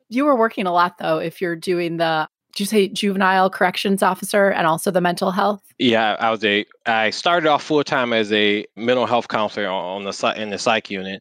you 0.09 0.25
were 0.25 0.37
working 0.37 0.67
a 0.67 0.73
lot, 0.73 0.99
though, 0.99 1.19
if 1.19 1.41
you're 1.41 1.57
doing 1.57 1.99
the 1.99 2.29
did 2.55 2.61
you 2.61 2.67
say 2.67 2.89
juvenile 2.89 3.51
corrections 3.51 4.01
officer 4.01 4.49
and 4.49 4.65
also 4.67 4.93
the 4.93 5.01
mental 5.01 5.33
health? 5.33 5.61
Yeah, 5.79 6.17
I 6.21 6.31
was 6.31 6.45
a. 6.45 6.65
I 6.87 7.11
started 7.11 7.49
off 7.49 7.65
full 7.65 7.83
time 7.83 8.13
as 8.13 8.33
a 8.33 8.65
mental 8.77 9.07
health 9.07 9.27
counselor 9.27 9.69
on 9.69 10.05
the 10.05 10.35
in 10.37 10.51
the 10.51 10.59
psych 10.59 10.89
unit, 10.89 11.21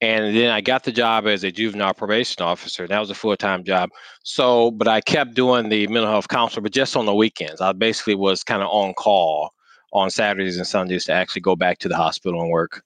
and 0.00 0.34
then 0.34 0.50
I 0.50 0.62
got 0.62 0.84
the 0.84 0.92
job 0.92 1.26
as 1.26 1.44
a 1.44 1.52
juvenile 1.52 1.92
probation 1.92 2.42
officer. 2.42 2.88
That 2.88 2.98
was 2.98 3.10
a 3.10 3.14
full 3.14 3.36
time 3.36 3.62
job. 3.62 3.90
So, 4.22 4.70
but 4.70 4.88
I 4.88 5.02
kept 5.02 5.34
doing 5.34 5.68
the 5.68 5.86
mental 5.88 6.10
health 6.10 6.28
counselor, 6.28 6.62
but 6.62 6.72
just 6.72 6.96
on 6.96 7.04
the 7.04 7.14
weekends. 7.14 7.60
I 7.60 7.72
basically 7.72 8.14
was 8.14 8.42
kind 8.42 8.62
of 8.62 8.68
on 8.70 8.94
call 8.94 9.52
on 9.92 10.08
Saturdays 10.08 10.56
and 10.56 10.66
Sundays 10.66 11.04
to 11.04 11.12
actually 11.12 11.42
go 11.42 11.56
back 11.56 11.78
to 11.80 11.88
the 11.88 11.96
hospital 11.96 12.40
and 12.40 12.50
work 12.50 12.82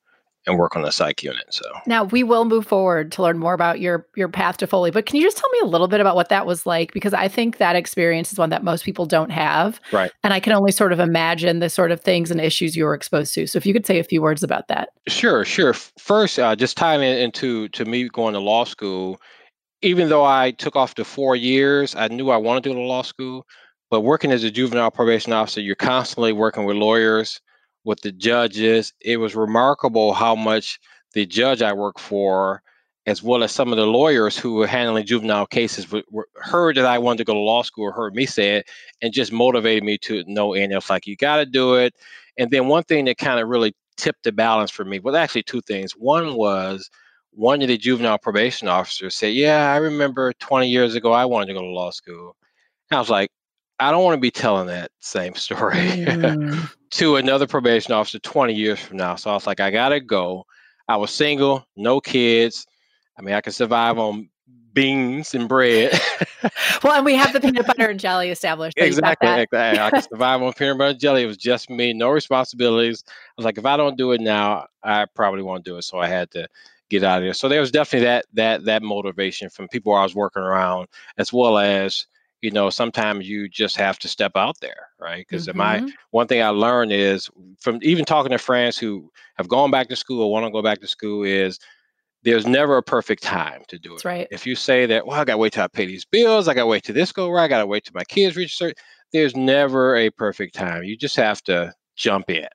and 0.46 0.58
work 0.58 0.76
on 0.76 0.82
the 0.82 0.90
psych 0.90 1.22
unit. 1.22 1.44
So 1.50 1.64
now 1.86 2.04
we 2.04 2.22
will 2.22 2.44
move 2.44 2.66
forward 2.66 3.12
to 3.12 3.22
learn 3.22 3.38
more 3.38 3.54
about 3.54 3.80
your 3.80 4.06
your 4.14 4.28
path 4.28 4.58
to 4.58 4.66
Foley. 4.66 4.90
But 4.90 5.06
can 5.06 5.16
you 5.16 5.22
just 5.22 5.36
tell 5.36 5.50
me 5.50 5.60
a 5.62 5.66
little 5.66 5.88
bit 5.88 6.00
about 6.00 6.16
what 6.16 6.28
that 6.28 6.46
was 6.46 6.66
like? 6.66 6.92
Because 6.92 7.14
I 7.14 7.28
think 7.28 7.58
that 7.58 7.76
experience 7.76 8.32
is 8.32 8.38
one 8.38 8.50
that 8.50 8.64
most 8.64 8.84
people 8.84 9.06
don't 9.06 9.30
have. 9.30 9.80
Right. 9.92 10.10
And 10.22 10.32
I 10.32 10.40
can 10.40 10.52
only 10.52 10.72
sort 10.72 10.92
of 10.92 11.00
imagine 11.00 11.60
the 11.60 11.70
sort 11.70 11.90
of 11.90 12.00
things 12.00 12.30
and 12.30 12.40
issues 12.40 12.76
you 12.76 12.84
were 12.84 12.94
exposed 12.94 13.34
to. 13.34 13.46
So 13.46 13.56
if 13.56 13.66
you 13.66 13.72
could 13.72 13.86
say 13.86 13.98
a 13.98 14.04
few 14.04 14.20
words 14.20 14.42
about 14.42 14.68
that. 14.68 14.90
Sure, 15.08 15.44
sure. 15.44 15.72
First, 15.72 16.38
uh, 16.38 16.54
just 16.56 16.76
tying 16.76 17.02
it 17.02 17.20
into 17.20 17.68
to 17.68 17.84
me 17.84 18.08
going 18.08 18.34
to 18.34 18.40
law 18.40 18.64
school. 18.64 19.20
Even 19.82 20.08
though 20.08 20.24
I 20.24 20.52
took 20.52 20.76
off 20.76 20.94
the 20.94 21.04
four 21.04 21.36
years, 21.36 21.94
I 21.94 22.08
knew 22.08 22.30
I 22.30 22.38
wanted 22.38 22.64
to 22.64 22.70
go 22.70 22.74
to 22.76 22.80
law 22.80 23.02
school. 23.02 23.46
But 23.90 24.00
working 24.00 24.32
as 24.32 24.42
a 24.42 24.50
juvenile 24.50 24.90
probation 24.90 25.32
officer, 25.32 25.60
you're 25.60 25.76
constantly 25.76 26.32
working 26.32 26.64
with 26.64 26.76
lawyers 26.76 27.40
with 27.84 28.00
the 28.00 28.12
judges. 28.12 28.92
It 29.00 29.18
was 29.18 29.34
remarkable 29.34 30.12
how 30.14 30.34
much 30.34 30.80
the 31.12 31.26
judge 31.26 31.62
I 31.62 31.72
worked 31.72 32.00
for, 32.00 32.62
as 33.06 33.22
well 33.22 33.42
as 33.44 33.52
some 33.52 33.70
of 33.70 33.76
the 33.76 33.86
lawyers 33.86 34.36
who 34.36 34.54
were 34.54 34.66
handling 34.66 35.06
juvenile 35.06 35.46
cases, 35.46 35.90
were, 35.90 36.02
were, 36.10 36.28
heard 36.36 36.76
that 36.76 36.86
I 36.86 36.98
wanted 36.98 37.18
to 37.18 37.24
go 37.24 37.34
to 37.34 37.38
law 37.38 37.62
school, 37.62 37.92
heard 37.92 38.14
me 38.14 38.26
say 38.26 38.56
it, 38.56 38.70
and 39.02 39.12
just 39.12 39.32
motivated 39.32 39.84
me 39.84 39.98
to 39.98 40.24
know. 40.26 40.54
It's 40.54 40.90
like 40.90 41.06
you 41.06 41.16
got 41.16 41.36
to 41.36 41.46
do 41.46 41.74
it. 41.74 41.94
And 42.38 42.50
then 42.50 42.66
one 42.68 42.82
thing 42.84 43.04
that 43.04 43.18
kind 43.18 43.38
of 43.38 43.48
really 43.48 43.74
tipped 43.96 44.24
the 44.24 44.32
balance 44.32 44.70
for 44.70 44.84
me 44.84 44.98
well, 44.98 45.16
actually 45.16 45.44
two 45.44 45.60
things. 45.62 45.92
One 45.92 46.34
was 46.34 46.90
one 47.30 47.62
of 47.62 47.68
the 47.68 47.76
juvenile 47.76 48.18
probation 48.18 48.68
officers 48.68 49.14
said, 49.14 49.34
"Yeah, 49.34 49.72
I 49.72 49.76
remember 49.76 50.32
20 50.34 50.68
years 50.68 50.94
ago 50.94 51.12
I 51.12 51.24
wanted 51.26 51.46
to 51.46 51.54
go 51.54 51.60
to 51.60 51.66
law 51.66 51.90
school." 51.90 52.36
And 52.90 52.96
I 52.96 53.00
was 53.00 53.10
like, 53.10 53.30
I 53.80 53.90
don't 53.90 54.04
want 54.04 54.14
to 54.14 54.20
be 54.20 54.30
telling 54.30 54.66
that 54.68 54.90
same 55.00 55.34
story 55.34 55.74
mm. 55.74 56.70
to 56.90 57.16
another 57.16 57.46
probation 57.46 57.92
officer 57.92 58.18
20 58.18 58.54
years 58.54 58.80
from 58.80 58.96
now. 58.96 59.16
So 59.16 59.30
I 59.30 59.34
was 59.34 59.46
like, 59.46 59.60
I 59.60 59.70
gotta 59.70 60.00
go. 60.00 60.46
I 60.88 60.96
was 60.96 61.10
single, 61.10 61.66
no 61.76 62.00
kids. 62.00 62.66
I 63.18 63.22
mean, 63.22 63.34
I 63.34 63.40
could 63.40 63.54
survive 63.54 63.98
on 63.98 64.28
beans 64.74 65.34
and 65.34 65.48
bread. 65.48 65.98
well, 66.82 66.94
and 66.94 67.04
we 67.04 67.14
have 67.14 67.32
the 67.32 67.40
peanut 67.40 67.66
butter 67.66 67.86
and 67.86 67.98
jelly 67.98 68.30
established. 68.30 68.76
exactly. 68.76 69.28
exactly. 69.28 69.78
I 69.78 69.90
could 69.90 70.04
survive 70.10 70.42
on 70.42 70.52
peanut 70.52 70.78
butter 70.78 70.90
and 70.90 71.00
jelly. 71.00 71.22
It 71.22 71.26
was 71.26 71.36
just 71.36 71.70
me, 71.70 71.92
no 71.92 72.10
responsibilities. 72.10 73.04
I 73.06 73.12
was 73.36 73.44
like, 73.44 73.56
if 73.56 73.64
I 73.64 73.76
don't 73.76 73.96
do 73.96 74.12
it 74.12 74.20
now, 74.20 74.66
I 74.82 75.06
probably 75.14 75.42
won't 75.42 75.64
do 75.64 75.78
it. 75.78 75.84
So 75.84 75.98
I 75.98 76.08
had 76.08 76.30
to 76.32 76.48
get 76.90 77.04
out 77.04 77.18
of 77.18 77.24
there. 77.24 77.34
So 77.34 77.48
there 77.48 77.60
was 77.60 77.70
definitely 77.70 78.06
that 78.06 78.26
that 78.34 78.64
that 78.64 78.82
motivation 78.82 79.48
from 79.48 79.68
people 79.68 79.94
I 79.94 80.02
was 80.02 80.14
working 80.14 80.42
around, 80.42 80.88
as 81.16 81.32
well 81.32 81.56
as 81.56 82.06
you 82.44 82.50
know, 82.50 82.70
sometimes 82.70 83.28
you 83.28 83.48
just 83.48 83.76
have 83.76 83.98
to 84.00 84.08
step 84.08 84.32
out 84.36 84.60
there, 84.60 84.88
right? 85.00 85.26
Because 85.28 85.48
mm-hmm. 85.48 85.58
my 85.58 85.92
one 86.10 86.26
thing 86.26 86.42
I 86.42 86.48
learned 86.48 86.92
is 86.92 87.28
from 87.58 87.78
even 87.82 88.04
talking 88.04 88.30
to 88.30 88.38
friends 88.38 88.78
who 88.78 89.10
have 89.36 89.48
gone 89.48 89.70
back 89.70 89.88
to 89.88 89.96
school 89.96 90.22
or 90.22 90.30
want 90.30 90.46
to 90.46 90.50
go 90.50 90.62
back 90.62 90.80
to 90.80 90.86
school 90.86 91.24
is 91.24 91.58
there's 92.22 92.46
never 92.46 92.76
a 92.76 92.82
perfect 92.82 93.22
time 93.22 93.62
to 93.68 93.78
do 93.78 93.90
it. 93.90 93.96
That's 93.96 94.04
right. 94.04 94.28
If 94.30 94.46
you 94.46 94.54
say 94.54 94.86
that, 94.86 95.06
well, 95.06 95.20
I 95.20 95.24
gotta 95.24 95.38
wait 95.38 95.54
till 95.54 95.64
I 95.64 95.68
pay 95.68 95.86
these 95.86 96.04
bills, 96.04 96.46
I 96.46 96.54
gotta 96.54 96.66
wait 96.66 96.84
till 96.84 96.94
this 96.94 97.12
go 97.12 97.30
right, 97.30 97.44
I 97.44 97.48
gotta 97.48 97.66
wait 97.66 97.84
till 97.84 97.92
my 97.94 98.04
kids 98.04 98.36
reach 98.36 98.56
certain 98.56 98.74
there's 99.14 99.36
never 99.36 99.96
a 99.96 100.10
perfect 100.10 100.54
time. 100.54 100.82
You 100.82 100.96
just 100.96 101.16
have 101.16 101.40
to 101.44 101.72
jump 101.96 102.28
in 102.28 102.48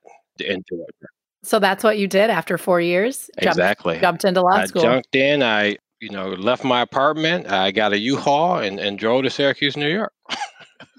and 0.46 0.62
do 0.66 0.84
it. 0.86 1.08
So 1.42 1.58
that's 1.58 1.82
what 1.82 1.98
you 1.98 2.06
did 2.06 2.28
after 2.28 2.58
four 2.58 2.82
years? 2.82 3.30
Jumped, 3.40 3.56
exactly. 3.56 3.98
Jumped 3.98 4.26
into 4.26 4.42
law 4.42 4.64
school. 4.66 4.82
I 4.82 4.84
jumped 4.84 5.16
in. 5.16 5.42
I 5.42 5.78
you 6.00 6.10
know, 6.10 6.30
left 6.30 6.64
my 6.64 6.80
apartment. 6.80 7.50
I 7.50 7.70
got 7.70 7.92
a 7.92 7.98
U-Haul 7.98 8.58
and, 8.58 8.80
and 8.80 8.98
drove 8.98 9.24
to 9.24 9.30
Syracuse, 9.30 9.76
New 9.76 9.88
York. 9.88 10.12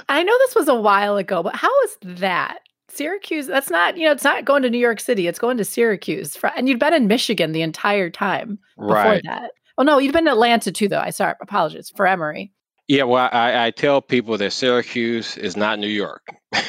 I 0.09 0.23
know 0.23 0.37
this 0.39 0.55
was 0.55 0.67
a 0.67 0.75
while 0.75 1.17
ago, 1.17 1.41
but 1.41 1.55
how 1.55 1.71
is 1.83 1.97
that? 2.01 2.59
Syracuse, 2.89 3.47
that's 3.47 3.69
not, 3.69 3.97
you 3.97 4.05
know, 4.05 4.11
it's 4.11 4.23
not 4.23 4.43
going 4.43 4.63
to 4.63 4.69
New 4.69 4.77
York 4.77 4.99
City, 4.99 5.27
it's 5.27 5.39
going 5.39 5.57
to 5.57 5.65
Syracuse. 5.65 6.37
And 6.57 6.67
you'd 6.67 6.79
been 6.79 6.93
in 6.93 7.07
Michigan 7.07 7.53
the 7.53 7.61
entire 7.61 8.09
time 8.09 8.59
before 8.77 8.95
right. 8.95 9.23
that. 9.23 9.51
Oh, 9.77 9.83
no, 9.83 9.97
you'd 9.97 10.11
been 10.11 10.27
in 10.27 10.33
Atlanta 10.33 10.71
too, 10.71 10.89
though. 10.89 10.99
I 10.99 11.11
sorry, 11.11 11.35
apologies 11.41 11.91
for 11.95 12.05
Emory. 12.05 12.51
Yeah, 12.87 13.03
well, 13.03 13.29
I, 13.31 13.67
I, 13.67 13.71
tell 13.71 14.01
people 14.01 14.37
that 14.37 14.51
Syracuse 14.51 15.37
is 15.37 15.55
not 15.55 15.79
New 15.79 15.87
York. 15.87 16.21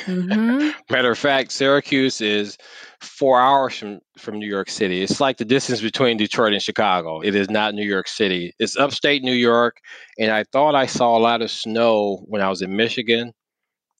Mm-hmm. 0.07 0.71
Matter 0.93 1.11
of 1.11 1.19
fact, 1.19 1.53
Syracuse 1.53 2.21
is 2.21 2.59
four 3.01 3.41
hours 3.41 3.79
from, 3.79 4.01
from 4.19 4.38
New 4.38 4.47
York 4.47 4.69
City. 4.71 5.03
It's 5.03 5.21
like 5.21 5.38
the 5.38 5.45
distance 5.45 5.81
between 5.81 6.17
Detroit 6.17 6.53
and 6.53 6.62
Chicago. 6.62 7.21
It 7.21 7.35
is 7.35 7.51
not 7.51 7.75
New 7.75 7.85
York 7.85 8.09
City. 8.09 8.53
It's 8.59 8.77
upstate 8.77 9.23
New 9.23 9.35
York. 9.35 9.79
And 10.19 10.31
I 10.31 10.45
thought 10.45 10.75
I 10.75 10.87
saw 10.87 11.17
a 11.17 11.21
lot 11.21 11.43
of 11.43 11.51
snow 11.51 12.25
when 12.27 12.41
I 12.41 12.49
was 12.49 12.62
in 12.62 12.77
Michigan. 12.77 13.33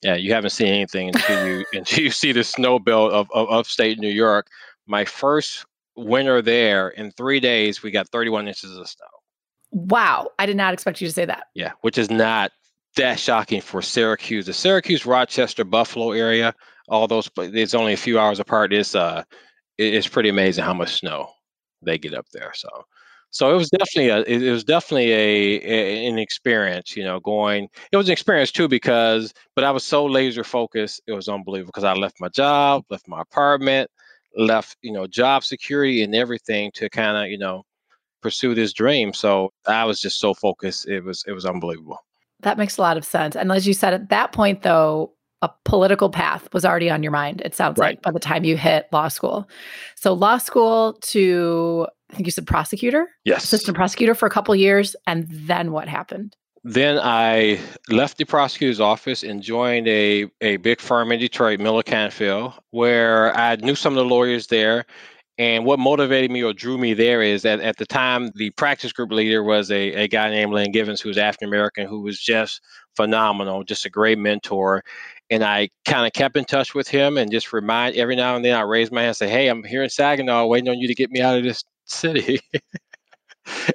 Yeah, 0.01 0.15
you 0.15 0.33
haven't 0.33 0.49
seen 0.49 0.67
anything 0.67 1.09
until 1.09 1.47
you 1.47 1.65
until 1.73 2.03
you 2.03 2.11
see 2.11 2.33
the 2.33 2.43
snow 2.43 2.77
belt 2.77 3.13
of, 3.13 3.27
of 3.33 3.49
upstate 3.49 3.99
New 3.99 4.09
York. 4.09 4.47
My 4.85 5.05
first 5.05 5.65
winter 5.95 6.41
there, 6.41 6.89
in 6.89 7.11
three 7.11 7.39
days, 7.39 7.81
we 7.81 7.91
got 7.91 8.09
31 8.09 8.47
inches 8.47 8.75
of 8.75 8.87
snow. 8.87 9.05
Wow. 9.71 10.29
I 10.39 10.45
did 10.45 10.57
not 10.57 10.73
expect 10.73 11.01
you 11.01 11.07
to 11.07 11.13
say 11.13 11.25
that. 11.25 11.45
Yeah, 11.55 11.71
which 11.81 11.97
is 11.97 12.09
not 12.09 12.51
that 12.95 13.19
shocking 13.19 13.61
for 13.61 13.81
Syracuse. 13.81 14.45
The 14.45 14.53
Syracuse, 14.53 15.05
Rochester, 15.05 15.63
Buffalo 15.63 16.11
area, 16.11 16.53
all 16.87 17.07
those, 17.07 17.29
it's 17.37 17.73
only 17.73 17.93
a 17.93 17.97
few 17.97 18.19
hours 18.19 18.39
apart. 18.39 18.73
It's, 18.73 18.95
uh, 18.95 19.23
it's 19.77 20.07
pretty 20.07 20.29
amazing 20.29 20.63
how 20.63 20.73
much 20.73 20.99
snow 20.99 21.29
they 21.81 21.97
get 21.97 22.13
up 22.13 22.27
there. 22.31 22.51
So, 22.55 22.69
so 23.31 23.51
it 23.51 23.57
was 23.57 23.69
definitely 23.69 24.09
a, 24.09 24.21
it 24.21 24.51
was 24.51 24.63
definitely 24.63 25.11
a, 25.11 25.61
a, 25.63 26.07
an 26.07 26.19
experience, 26.19 26.95
you 26.95 27.03
know, 27.03 27.19
going, 27.19 27.67
it 27.91 27.97
was 27.97 28.07
an 28.07 28.13
experience 28.13 28.51
too, 28.51 28.67
because, 28.67 29.33
but 29.55 29.63
I 29.63 29.71
was 29.71 29.83
so 29.83 30.05
laser 30.05 30.43
focused. 30.43 31.01
It 31.07 31.13
was 31.13 31.27
unbelievable 31.27 31.71
because 31.73 31.83
I 31.83 31.93
left 31.93 32.21
my 32.21 32.29
job, 32.29 32.83
left 32.91 33.07
my 33.07 33.21
apartment, 33.21 33.89
left, 34.37 34.77
you 34.83 34.91
know, 34.91 35.07
job 35.07 35.43
security 35.43 36.03
and 36.03 36.13
everything 36.13 36.71
to 36.75 36.89
kind 36.89 37.17
of, 37.17 37.31
you 37.31 37.39
know, 37.39 37.63
pursue 38.21 38.53
this 38.53 38.71
dream. 38.71 39.13
So 39.13 39.51
I 39.67 39.83
was 39.85 39.99
just 39.99 40.19
so 40.19 40.33
focused. 40.33 40.87
It 40.87 41.03
was 41.03 41.23
it 41.27 41.33
was 41.33 41.45
unbelievable. 41.45 41.99
That 42.43 42.57
makes 42.57 42.77
a 42.77 42.81
lot 42.81 42.97
of 42.97 43.05
sense. 43.05 43.35
And 43.35 43.51
as 43.51 43.67
you 43.67 43.73
said, 43.73 43.93
at 43.93 44.09
that 44.09 44.31
point 44.31 44.61
though, 44.61 45.13
a 45.41 45.49
political 45.65 46.09
path 46.09 46.47
was 46.53 46.63
already 46.63 46.89
on 46.89 47.03
your 47.03 47.11
mind, 47.11 47.41
it 47.41 47.53
sounds 47.53 47.77
right. 47.77 47.95
like, 47.95 48.01
by 48.01 48.11
the 48.11 48.19
time 48.19 48.45
you 48.45 48.55
hit 48.55 48.87
law 48.93 49.09
school. 49.09 49.49
So 49.95 50.13
law 50.13 50.37
school 50.37 50.93
to 51.01 51.87
I 52.13 52.15
think 52.15 52.27
you 52.27 52.31
said 52.31 52.45
prosecutor? 52.45 53.09
Yes. 53.25 53.43
Assistant 53.43 53.75
prosecutor 53.75 54.13
for 54.13 54.27
a 54.27 54.29
couple 54.29 54.55
years. 54.55 54.95
And 55.07 55.27
then 55.29 55.71
what 55.71 55.87
happened? 55.87 56.37
Then 56.63 56.99
I 57.01 57.59
left 57.89 58.17
the 58.17 58.23
prosecutor's 58.23 58.79
office 58.79 59.23
and 59.23 59.41
joined 59.41 59.87
a, 59.87 60.27
a 60.39 60.57
big 60.57 60.79
firm 60.79 61.11
in 61.11 61.19
Detroit, 61.19 61.59
Miller 61.59 61.83
Canfield, 61.83 62.53
where 62.69 63.35
I 63.35 63.57
knew 63.57 63.75
some 63.75 63.93
of 63.93 63.97
the 63.97 64.05
lawyers 64.05 64.47
there 64.47 64.85
and 65.39 65.65
what 65.65 65.79
motivated 65.79 66.29
me 66.29 66.43
or 66.43 66.53
drew 66.53 66.77
me 66.77 66.93
there 66.93 67.21
is 67.23 67.41
that 67.41 67.59
at 67.59 67.77
the 67.77 67.85
time, 67.85 68.29
the 68.35 68.51
practice 68.51 68.93
group 68.93 69.11
leader 69.11 69.43
was 69.43 69.71
a, 69.71 69.93
a 69.93 70.07
guy 70.07 70.29
named 70.29 70.53
Len 70.53 70.71
Givens, 70.71 71.01
who 71.01 71.09
was 71.09 71.17
African 71.17 71.47
American, 71.47 71.87
who 71.87 72.01
was 72.01 72.19
just 72.19 72.61
phenomenal, 72.95 73.63
just 73.63 73.85
a 73.85 73.89
great 73.89 74.19
mentor. 74.19 74.83
And 75.31 75.43
I 75.43 75.69
kind 75.85 76.05
of 76.05 76.13
kept 76.13 76.37
in 76.37 76.45
touch 76.45 76.75
with 76.75 76.87
him 76.87 77.17
and 77.17 77.31
just 77.31 77.51
remind 77.51 77.95
every 77.95 78.15
now 78.15 78.35
and 78.35 78.45
then 78.45 78.55
I 78.55 78.61
raise 78.61 78.91
my 78.91 79.01
hand 79.01 79.09
and 79.09 79.17
say, 79.17 79.29
Hey, 79.29 79.47
I'm 79.47 79.63
here 79.63 79.81
in 79.81 79.89
Saginaw 79.89 80.45
waiting 80.45 80.69
on 80.69 80.77
you 80.77 80.87
to 80.87 80.95
get 80.95 81.09
me 81.09 81.21
out 81.21 81.37
of 81.37 81.43
this 81.43 81.63
city. 81.85 82.39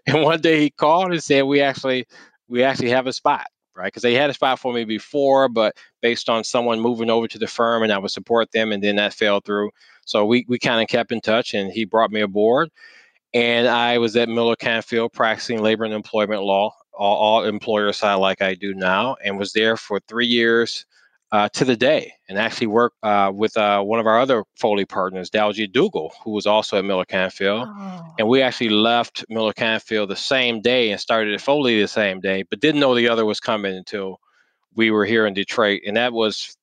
and 0.06 0.22
one 0.22 0.40
day 0.40 0.60
he 0.60 0.70
called 0.70 1.10
and 1.10 1.22
said, 1.22 1.42
We 1.42 1.60
actually 1.60 2.06
we 2.46 2.62
actually 2.62 2.90
have 2.90 3.08
a 3.08 3.12
spot, 3.12 3.48
right? 3.74 3.86
Because 3.86 4.02
they 4.02 4.14
had 4.14 4.30
a 4.30 4.34
spot 4.34 4.60
for 4.60 4.72
me 4.72 4.84
before, 4.84 5.48
but 5.48 5.76
based 6.02 6.28
on 6.28 6.44
someone 6.44 6.80
moving 6.80 7.10
over 7.10 7.26
to 7.26 7.38
the 7.38 7.48
firm 7.48 7.82
and 7.82 7.92
I 7.92 7.98
would 7.98 8.12
support 8.12 8.52
them, 8.52 8.70
and 8.70 8.80
then 8.80 8.94
that 8.94 9.12
fell 9.12 9.40
through. 9.40 9.70
So 10.08 10.24
we, 10.24 10.46
we 10.48 10.58
kind 10.58 10.80
of 10.80 10.88
kept 10.88 11.12
in 11.12 11.20
touch 11.20 11.52
and 11.52 11.70
he 11.70 11.84
brought 11.84 12.10
me 12.10 12.22
aboard. 12.22 12.70
And 13.34 13.68
I 13.68 13.98
was 13.98 14.16
at 14.16 14.30
Miller 14.30 14.56
Canfield 14.56 15.12
practicing 15.12 15.60
labor 15.60 15.84
and 15.84 15.92
employment 15.92 16.42
law, 16.42 16.74
all, 16.94 17.16
all 17.16 17.44
employer 17.44 17.92
side 17.92 18.14
like 18.14 18.40
I 18.40 18.54
do 18.54 18.72
now, 18.72 19.16
and 19.22 19.38
was 19.38 19.52
there 19.52 19.76
for 19.76 20.00
three 20.08 20.26
years 20.26 20.86
uh, 21.30 21.46
to 21.50 21.66
the 21.66 21.76
day 21.76 22.10
and 22.30 22.38
actually 22.38 22.68
worked 22.68 22.96
uh, 23.02 23.30
with 23.34 23.54
uh, 23.58 23.82
one 23.82 24.00
of 24.00 24.06
our 24.06 24.18
other 24.18 24.44
Foley 24.58 24.86
partners, 24.86 25.28
Dalgie 25.28 25.70
Dougal, 25.70 26.14
who 26.24 26.30
was 26.30 26.46
also 26.46 26.78
at 26.78 26.86
Miller 26.86 27.04
Canfield. 27.04 27.68
Oh. 27.70 28.14
And 28.18 28.28
we 28.28 28.40
actually 28.40 28.70
left 28.70 29.26
Miller 29.28 29.52
Canfield 29.52 30.08
the 30.08 30.16
same 30.16 30.62
day 30.62 30.90
and 30.90 30.98
started 30.98 31.34
at 31.34 31.42
Foley 31.42 31.78
the 31.78 31.86
same 31.86 32.20
day, 32.20 32.44
but 32.48 32.60
didn't 32.60 32.80
know 32.80 32.94
the 32.94 33.10
other 33.10 33.26
was 33.26 33.40
coming 33.40 33.76
until 33.76 34.20
we 34.74 34.90
were 34.90 35.04
here 35.04 35.26
in 35.26 35.34
Detroit. 35.34 35.82
And 35.86 35.98
that 35.98 36.14
was 36.14 36.56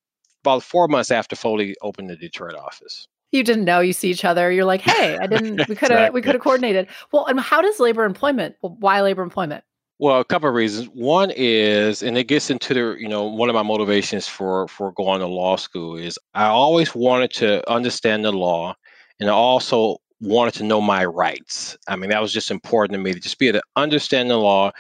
about 0.43 0.63
four 0.63 0.87
months 0.87 1.11
after 1.11 1.35
Foley 1.35 1.75
opened 1.83 2.09
the 2.09 2.15
Detroit 2.15 2.55
office. 2.55 3.07
You 3.35 3.43
didn't 3.43 3.65
know 3.65 3.79
you 3.81 3.93
see 3.93 4.09
each 4.09 4.25
other. 4.25 4.51
You're 4.51 4.65
like, 4.65 4.81
hey, 4.81 5.17
I 5.17 5.27
didn't. 5.27 5.57
We 5.67 5.75
could 5.75 5.91
have. 5.91 5.99
exactly. 5.99 6.13
We 6.13 6.21
could 6.21 6.35
have 6.35 6.41
coordinated. 6.41 6.87
Well, 7.11 7.25
and 7.25 7.39
how 7.39 7.61
does 7.61 7.79
labor 7.79 8.05
employment? 8.05 8.55
Why 8.61 9.01
labor 9.01 9.23
employment? 9.23 9.63
Well, 9.97 10.19
a 10.19 10.25
couple 10.25 10.49
of 10.49 10.55
reasons. 10.55 10.87
One 10.93 11.31
is, 11.35 12.03
and 12.03 12.17
it 12.17 12.25
gets 12.25 12.49
into 12.49 12.73
the, 12.73 12.95
you 12.99 13.07
know, 13.07 13.23
one 13.23 13.49
of 13.49 13.55
my 13.55 13.63
motivations 13.63 14.27
for 14.27 14.67
for 14.67 14.91
going 14.93 15.21
to 15.21 15.27
law 15.27 15.55
school 15.55 15.95
is 15.95 16.19
I 16.33 16.45
always 16.45 16.93
wanted 16.93 17.31
to 17.33 17.69
understand 17.71 18.25
the 18.25 18.31
law, 18.31 18.75
and 19.19 19.29
I 19.29 19.33
also 19.33 19.97
wanted 20.21 20.53
to 20.55 20.63
know 20.63 20.81
my 20.81 21.05
rights. 21.05 21.77
I 21.87 21.95
mean, 21.95 22.09
that 22.09 22.21
was 22.21 22.33
just 22.33 22.51
important 22.51 22.93
to 22.93 23.03
me 23.03 23.13
to 23.13 23.19
just 23.19 23.39
be 23.39 23.47
able 23.47 23.59
to 23.59 23.65
understand 23.75 24.29
the 24.29 24.37
law 24.37 24.71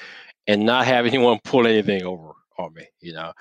and 0.47 0.65
not 0.65 0.85
have 0.85 1.05
anyone 1.13 1.39
pull 1.43 1.67
anything 1.67 2.03
over 2.03 2.33
on 2.57 2.73
me, 2.73 2.85
you 3.01 3.13
know. 3.13 3.31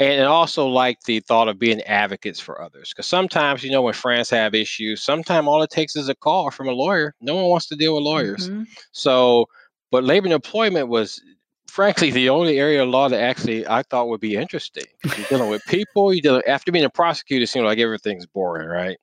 And 0.00 0.26
also 0.26 0.66
like 0.66 1.02
the 1.02 1.20
thought 1.20 1.48
of 1.48 1.58
being 1.58 1.82
advocates 1.82 2.40
for 2.40 2.60
others. 2.60 2.88
Because 2.90 3.06
sometimes, 3.06 3.62
you 3.62 3.70
know, 3.70 3.82
when 3.82 3.92
friends 3.92 4.30
have 4.30 4.54
issues, 4.54 5.02
sometimes 5.02 5.46
all 5.46 5.62
it 5.62 5.70
takes 5.70 5.94
is 5.94 6.08
a 6.08 6.14
call 6.14 6.50
from 6.50 6.68
a 6.68 6.72
lawyer. 6.72 7.14
No 7.20 7.36
one 7.36 7.44
wants 7.44 7.66
to 7.66 7.76
deal 7.76 7.94
with 7.94 8.04
lawyers. 8.04 8.48
Mm-hmm. 8.48 8.62
So 8.92 9.46
but 9.90 10.04
labor 10.04 10.26
and 10.26 10.32
employment 10.32 10.88
was, 10.88 11.20
frankly, 11.66 12.10
the 12.10 12.28
only 12.28 12.58
area 12.58 12.82
of 12.82 12.88
law 12.88 13.08
that 13.08 13.20
actually 13.20 13.66
I 13.66 13.82
thought 13.82 14.08
would 14.08 14.20
be 14.20 14.36
interesting. 14.36 14.84
You're 15.04 15.26
dealing 15.26 15.50
with 15.50 15.64
people. 15.66 16.14
You 16.14 16.22
dealing 16.22 16.42
after 16.46 16.72
being 16.72 16.84
a 16.84 16.90
prosecutor, 16.90 17.42
it 17.42 17.48
seems 17.48 17.64
like 17.64 17.78
everything's 17.78 18.26
boring, 18.26 18.68
right? 18.68 18.98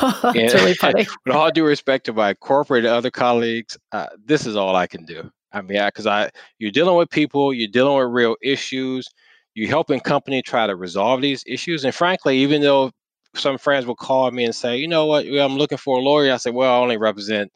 That's 0.00 0.24
and, 0.24 0.52
really 0.54 0.74
funny. 0.74 1.06
with 1.26 1.34
all 1.34 1.50
due 1.50 1.64
respect 1.64 2.06
to 2.06 2.12
my 2.12 2.34
corporate 2.34 2.84
and 2.84 2.94
other 2.94 3.10
colleagues, 3.10 3.78
uh, 3.92 4.08
this 4.24 4.46
is 4.46 4.56
all 4.56 4.76
I 4.76 4.86
can 4.86 5.04
do. 5.04 5.30
I 5.52 5.60
mean, 5.60 5.76
yeah, 5.76 5.88
because 5.88 6.06
I, 6.06 6.24
I, 6.24 6.30
you're 6.58 6.70
dealing 6.70 6.96
with 6.96 7.10
people, 7.10 7.52
you're 7.52 7.68
dealing 7.68 7.98
with 7.98 8.12
real 8.12 8.36
issues, 8.42 9.06
you're 9.54 9.68
helping 9.68 10.00
company 10.00 10.42
try 10.42 10.66
to 10.66 10.76
resolve 10.76 11.20
these 11.20 11.44
issues, 11.46 11.84
and 11.84 11.94
frankly, 11.94 12.38
even 12.38 12.62
though 12.62 12.90
some 13.34 13.58
friends 13.58 13.86
will 13.86 13.96
call 13.96 14.30
me 14.30 14.44
and 14.44 14.54
say, 14.54 14.76
you 14.76 14.88
know 14.88 15.06
what, 15.06 15.26
I'm 15.26 15.56
looking 15.56 15.78
for 15.78 15.98
a 15.98 16.02
lawyer, 16.02 16.32
I 16.32 16.36
say, 16.36 16.50
well, 16.50 16.72
I 16.72 16.82
only 16.82 16.98
represent 16.98 17.50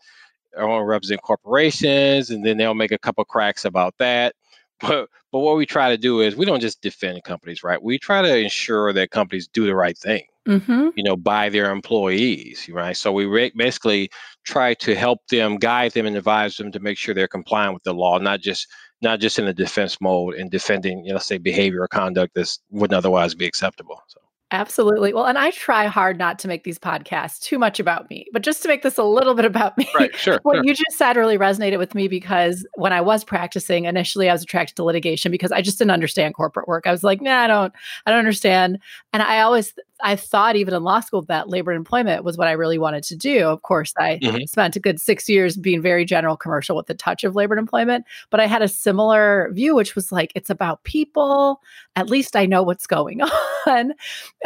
I 0.56 0.60
to 0.62 0.82
represent 0.82 1.22
corporations, 1.22 2.30
and 2.30 2.44
then 2.44 2.56
they'll 2.56 2.74
make 2.74 2.92
a 2.92 2.98
couple 2.98 3.24
cracks 3.24 3.64
about 3.64 3.94
that. 3.98 4.34
But 4.78 5.08
but 5.32 5.38
what 5.38 5.56
we 5.56 5.64
try 5.64 5.88
to 5.88 5.96
do 5.96 6.20
is 6.20 6.36
we 6.36 6.44
don't 6.44 6.60
just 6.60 6.82
defend 6.82 7.24
companies, 7.24 7.62
right? 7.64 7.82
We 7.82 7.98
try 7.98 8.20
to 8.20 8.36
ensure 8.36 8.92
that 8.92 9.10
companies 9.10 9.48
do 9.48 9.64
the 9.64 9.74
right 9.74 9.96
thing. 9.96 10.24
Mm-hmm. 10.46 10.88
You 10.94 11.02
know, 11.02 11.16
by 11.16 11.48
their 11.48 11.72
employees, 11.72 12.68
right? 12.68 12.94
So 12.94 13.10
we 13.10 13.24
re- 13.24 13.52
basically 13.56 14.10
try 14.44 14.74
to 14.74 14.94
help 14.94 15.26
them, 15.28 15.56
guide 15.56 15.92
them, 15.92 16.04
and 16.04 16.14
advise 16.14 16.58
them 16.58 16.70
to 16.72 16.78
make 16.78 16.98
sure 16.98 17.14
they're 17.14 17.26
compliant 17.26 17.72
with 17.72 17.84
the 17.84 17.94
law, 17.94 18.18
not 18.18 18.40
just 18.40 18.68
not 19.02 19.20
just 19.20 19.38
in 19.38 19.46
a 19.46 19.54
defense 19.54 20.00
mode 20.00 20.34
and 20.34 20.50
defending, 20.50 21.04
you 21.04 21.12
know, 21.12 21.18
say 21.18 21.38
behavior 21.38 21.82
or 21.82 21.88
conduct 21.88 22.34
that 22.34 22.56
wouldn't 22.70 22.96
otherwise 22.96 23.34
be 23.34 23.46
acceptable. 23.46 24.02
So. 24.06 24.20
Absolutely. 24.56 25.12
Well, 25.12 25.26
and 25.26 25.36
I 25.36 25.50
try 25.50 25.84
hard 25.84 26.16
not 26.16 26.38
to 26.38 26.48
make 26.48 26.64
these 26.64 26.78
podcasts 26.78 27.40
too 27.40 27.58
much 27.58 27.78
about 27.78 28.08
me, 28.08 28.26
but 28.32 28.40
just 28.40 28.62
to 28.62 28.68
make 28.68 28.82
this 28.82 28.96
a 28.96 29.02
little 29.02 29.34
bit 29.34 29.44
about 29.44 29.76
me. 29.78 29.86
Right, 29.94 30.16
sure. 30.16 30.40
what 30.44 30.56
sure. 30.56 30.64
you 30.64 30.74
just 30.74 30.96
said 30.96 31.16
really 31.16 31.36
resonated 31.36 31.76
with 31.76 31.94
me 31.94 32.08
because 32.08 32.66
when 32.76 32.94
I 32.94 33.02
was 33.02 33.22
practicing, 33.22 33.84
initially 33.84 34.30
I 34.30 34.32
was 34.32 34.42
attracted 34.42 34.76
to 34.76 34.84
litigation 34.84 35.30
because 35.30 35.52
I 35.52 35.60
just 35.60 35.76
didn't 35.76 35.90
understand 35.90 36.34
corporate 36.34 36.66
work. 36.66 36.86
I 36.86 36.90
was 36.90 37.04
like, 37.04 37.20
nah, 37.20 37.40
I 37.40 37.46
don't, 37.46 37.72
I 38.06 38.10
don't 38.10 38.18
understand. 38.18 38.78
And 39.12 39.22
I 39.22 39.40
always 39.40 39.74
I 40.02 40.16
thought 40.16 40.56
even 40.56 40.74
in 40.74 40.82
law 40.82 41.00
school 41.00 41.22
that 41.22 41.48
labor 41.48 41.70
and 41.70 41.78
employment 41.78 42.24
was 42.24 42.36
what 42.36 42.48
I 42.48 42.52
really 42.52 42.78
wanted 42.78 43.02
to 43.04 43.16
do. 43.16 43.46
Of 43.46 43.62
course, 43.62 43.92
I 43.98 44.18
mm-hmm. 44.22 44.44
spent 44.44 44.76
a 44.76 44.80
good 44.80 45.00
six 45.00 45.28
years 45.28 45.56
being 45.56 45.80
very 45.80 46.04
general 46.04 46.36
commercial 46.36 46.76
with 46.76 46.86
the 46.86 46.94
touch 46.94 47.24
of 47.24 47.34
labor 47.34 47.54
and 47.54 47.60
employment, 47.60 48.04
but 48.30 48.40
I 48.40 48.46
had 48.46 48.62
a 48.62 48.68
similar 48.68 49.50
view, 49.52 49.74
which 49.74 49.94
was 49.94 50.12
like, 50.12 50.32
it's 50.34 50.50
about 50.50 50.84
people. 50.84 51.62
At 51.94 52.10
least 52.10 52.36
I 52.36 52.46
know 52.46 52.62
what's 52.62 52.86
going 52.86 53.22
on. 53.66 53.94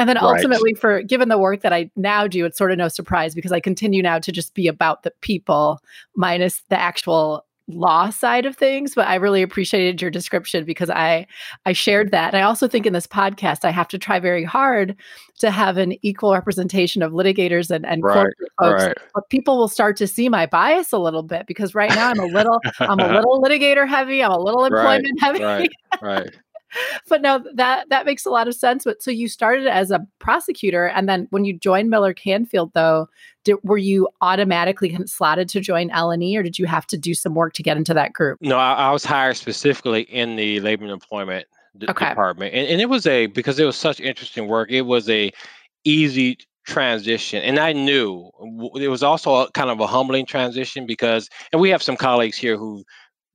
And 0.01 0.09
then 0.09 0.17
ultimately, 0.17 0.73
right. 0.73 0.81
for 0.81 1.03
given 1.03 1.29
the 1.29 1.37
work 1.37 1.61
that 1.61 1.75
I 1.75 1.91
now 1.95 2.27
do, 2.27 2.47
it's 2.47 2.57
sort 2.57 2.73
of 2.73 2.79
no 2.79 2.89
surprise 2.89 3.35
because 3.35 3.53
I 3.53 3.61
continue 3.61 4.03
now 4.03 4.19
to 4.19 4.33
just 4.33 4.55
be 4.55 4.67
about 4.67 5.03
the 5.03 5.13
people 5.21 5.79
minus 6.17 6.63
the 6.71 6.81
actual 6.81 7.45
law 7.69 8.11
side 8.11 8.47
of 8.47 8.57
things 8.57 8.97
but 8.97 9.07
i 9.07 9.15
really 9.15 9.43
appreciated 9.43 10.03
your 10.03 10.11
description 10.11 10.65
because 10.65 10.91
i 10.91 11.25
i 11.67 11.73
shared 11.73 12.11
that 12.11 12.35
and 12.35 12.37
i 12.37 12.45
also 12.45 12.67
think 12.67 12.85
in 12.85 12.93
this 12.93 13.07
podcast 13.07 13.65
i 13.65 13.71
have 13.71 13.87
to 13.87 13.97
try 13.97 14.19
very 14.19 14.43
hard 14.43 14.97
to 15.39 15.53
have 15.53 15.77
an 15.77 15.95
equal 16.03 16.33
representation 16.33 17.01
of 17.01 17.13
litigators 17.13 17.71
and, 17.71 17.87
and 17.87 18.03
right, 18.03 18.15
corporate 18.15 18.37
folks 18.61 18.83
right. 18.83 18.97
but 19.15 19.29
people 19.29 19.57
will 19.57 19.69
start 19.69 19.97
to 19.97 20.09
see 20.09 20.29
my 20.29 20.47
bias 20.47 20.93
a 20.93 20.99
little 20.99 21.23
bit 21.23 21.47
because 21.47 21.73
right 21.73 21.91
now 21.91 22.11
i'm 22.11 22.19
a 22.19 22.27
little 22.27 22.61
i'm 22.81 22.99
a 22.99 23.07
little 23.07 23.41
litigator 23.45 23.87
heavy 23.87 24.21
i'm 24.21 24.33
a 24.33 24.41
little 24.41 24.65
employment 24.65 25.17
right, 25.23 25.41
heavy 25.41 25.45
right 25.45 25.71
right 26.03 26.37
but 27.09 27.22
no, 27.22 27.44
that 27.54 27.88
that 27.88 28.06
makes 28.06 28.24
a 28.24 28.30
lot 28.30 28.48
of 28.48 28.54
sense. 28.54 28.85
But 28.85 29.02
so 29.02 29.11
you 29.11 29.28
started 29.28 29.66
as 29.66 29.90
a 29.90 30.06
prosecutor, 30.18 30.87
and 30.87 31.09
then 31.09 31.26
when 31.30 31.44
you 31.44 31.59
joined 31.59 31.90
Miller 31.90 32.14
Canfield, 32.14 32.72
though, 32.74 33.09
did, 33.44 33.56
were 33.62 33.78
you 33.78 34.09
automatically 34.20 34.96
slotted 35.06 35.48
to 35.50 35.61
join 35.61 35.90
L 35.90 36.11
and 36.11 36.22
E, 36.22 36.37
or 36.37 36.42
did 36.42 36.59
you 36.59 36.66
have 36.66 36.87
to 36.88 36.96
do 36.96 37.14
some 37.14 37.35
work 37.35 37.54
to 37.54 37.62
get 37.62 37.76
into 37.76 37.94
that 37.94 38.12
group? 38.12 38.38
No, 38.40 38.59
I, 38.59 38.74
I 38.74 38.90
was 38.90 39.04
hired 39.04 39.37
specifically 39.37 40.02
in 40.02 40.37
the 40.37 40.61
labor 40.61 40.85
and 40.85 40.92
employment 40.92 41.46
d- 41.76 41.87
okay. 41.88 42.11
department, 42.11 42.54
and, 42.54 42.68
and 42.68 42.80
it 42.80 42.88
was 42.88 43.06
a 43.06 43.26
because 43.26 43.59
it 43.59 43.64
was 43.64 43.76
such 43.76 44.00
interesting 44.00 44.48
work. 44.48 44.70
It 44.70 44.83
was 44.83 45.09
a 45.09 45.30
easy 45.85 46.37
transition 46.66 47.42
and 47.42 47.59
i 47.59 47.72
knew 47.72 48.30
it 48.74 48.88
was 48.88 49.02
also 49.02 49.35
a, 49.35 49.50
kind 49.52 49.70
of 49.70 49.80
a 49.80 49.87
humbling 49.87 50.26
transition 50.26 50.87
because 50.87 51.28
and 51.52 51.61
we 51.61 51.70
have 51.70 51.83
some 51.83 51.96
colleagues 51.96 52.37
here 52.37 52.56
who 52.56 52.85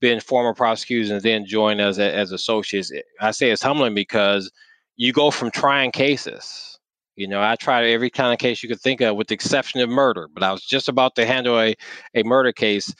been 0.02 0.20
former 0.20 0.54
prosecutors 0.54 1.10
and 1.10 1.22
then 1.22 1.46
joined 1.46 1.82
us 1.82 1.98
as, 1.98 2.14
as 2.14 2.32
associates. 2.32 2.92
I 3.22 3.32
say 3.32 3.52
it's 3.52 3.64
humbling 3.64 3.96
because 3.96 4.52
you 4.98 5.14
go 5.14 5.32
from 5.32 5.52
trying 5.52 5.92
cases. 5.92 6.80
You 7.16 7.28
know, 7.28 7.42
I 7.42 7.56
tried 7.56 7.86
every 7.86 8.10
kind 8.10 8.34
of 8.34 8.40
case 8.40 8.62
you 8.62 8.68
could 8.70 8.82
think 8.82 9.00
of, 9.02 9.16
with 9.16 9.28
the 9.28 9.34
exception 9.34 9.80
of 9.80 9.90
murder. 9.90 10.28
But 10.34 10.44
I 10.44 10.52
was 10.52 10.66
just 10.66 10.90
about 10.90 11.16
to 11.16 11.26
handle 11.26 11.60
a, 11.60 11.76
a 12.14 12.24
murder 12.24 12.52
case, 12.52 12.94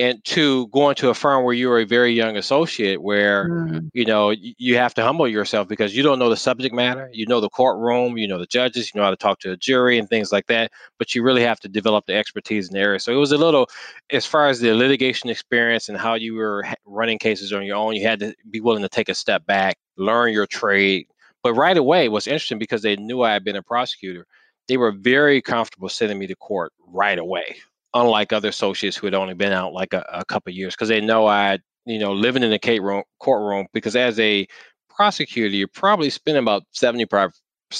and 0.00 0.24
to 0.24 0.66
going 0.68 0.94
to 0.94 1.10
a 1.10 1.14
firm 1.14 1.44
where 1.44 1.52
you're 1.52 1.78
a 1.78 1.84
very 1.84 2.12
young 2.12 2.36
associate 2.36 3.02
where 3.02 3.48
mm-hmm. 3.48 3.86
you 3.92 4.04
know 4.04 4.30
you 4.30 4.76
have 4.76 4.94
to 4.94 5.02
humble 5.02 5.28
yourself 5.28 5.68
because 5.68 5.94
you 5.94 6.02
don't 6.02 6.18
know 6.18 6.30
the 6.30 6.36
subject 6.36 6.74
matter 6.74 7.10
you 7.12 7.26
know 7.26 7.40
the 7.40 7.50
courtroom 7.50 8.16
you 8.16 8.26
know 8.26 8.38
the 8.38 8.46
judges 8.46 8.90
you 8.92 8.98
know 8.98 9.04
how 9.04 9.10
to 9.10 9.16
talk 9.16 9.38
to 9.38 9.52
a 9.52 9.56
jury 9.56 9.98
and 9.98 10.08
things 10.08 10.32
like 10.32 10.46
that 10.46 10.72
but 10.98 11.14
you 11.14 11.22
really 11.22 11.42
have 11.42 11.60
to 11.60 11.68
develop 11.68 12.06
the 12.06 12.14
expertise 12.14 12.68
in 12.68 12.74
the 12.74 12.80
area. 12.80 12.98
So 12.98 13.12
it 13.12 13.16
was 13.16 13.32
a 13.32 13.38
little 13.38 13.68
as 14.10 14.24
far 14.24 14.48
as 14.48 14.60
the 14.60 14.72
litigation 14.72 15.28
experience 15.28 15.88
and 15.88 15.98
how 15.98 16.14
you 16.14 16.34
were 16.34 16.64
running 16.86 17.18
cases 17.18 17.52
on 17.52 17.64
your 17.64 17.76
own 17.76 17.94
you 17.94 18.06
had 18.06 18.20
to 18.20 18.34
be 18.50 18.60
willing 18.60 18.82
to 18.82 18.88
take 18.88 19.08
a 19.08 19.14
step 19.14 19.44
back 19.46 19.76
learn 19.96 20.32
your 20.32 20.46
trade. 20.46 21.06
But 21.42 21.54
right 21.54 21.76
away 21.76 22.08
was 22.08 22.26
interesting 22.26 22.58
because 22.58 22.82
they 22.82 22.96
knew 22.96 23.22
i 23.22 23.32
had 23.32 23.44
been 23.44 23.56
a 23.56 23.62
prosecutor 23.62 24.26
they 24.68 24.76
were 24.76 24.92
very 24.92 25.42
comfortable 25.42 25.88
sending 25.88 26.18
me 26.18 26.26
to 26.28 26.36
court 26.36 26.72
right 26.86 27.18
away 27.18 27.56
unlike 27.94 28.32
other 28.32 28.48
associates 28.48 28.96
who 28.96 29.06
had 29.06 29.14
only 29.14 29.34
been 29.34 29.52
out 29.52 29.72
like 29.72 29.92
a, 29.92 30.04
a 30.12 30.24
couple 30.24 30.52
years 30.52 30.74
because 30.74 30.88
they 30.88 31.00
know 31.00 31.26
I, 31.26 31.58
you 31.86 31.98
know, 31.98 32.12
living 32.12 32.42
in 32.42 32.50
the 32.50 32.80
room, 32.80 33.02
courtroom 33.18 33.66
because 33.72 33.96
as 33.96 34.18
a 34.20 34.46
prosecutor, 34.88 35.54
you're 35.56 35.68
probably 35.68 36.10
spend 36.10 36.36
about 36.36 36.62
75% 36.74 37.30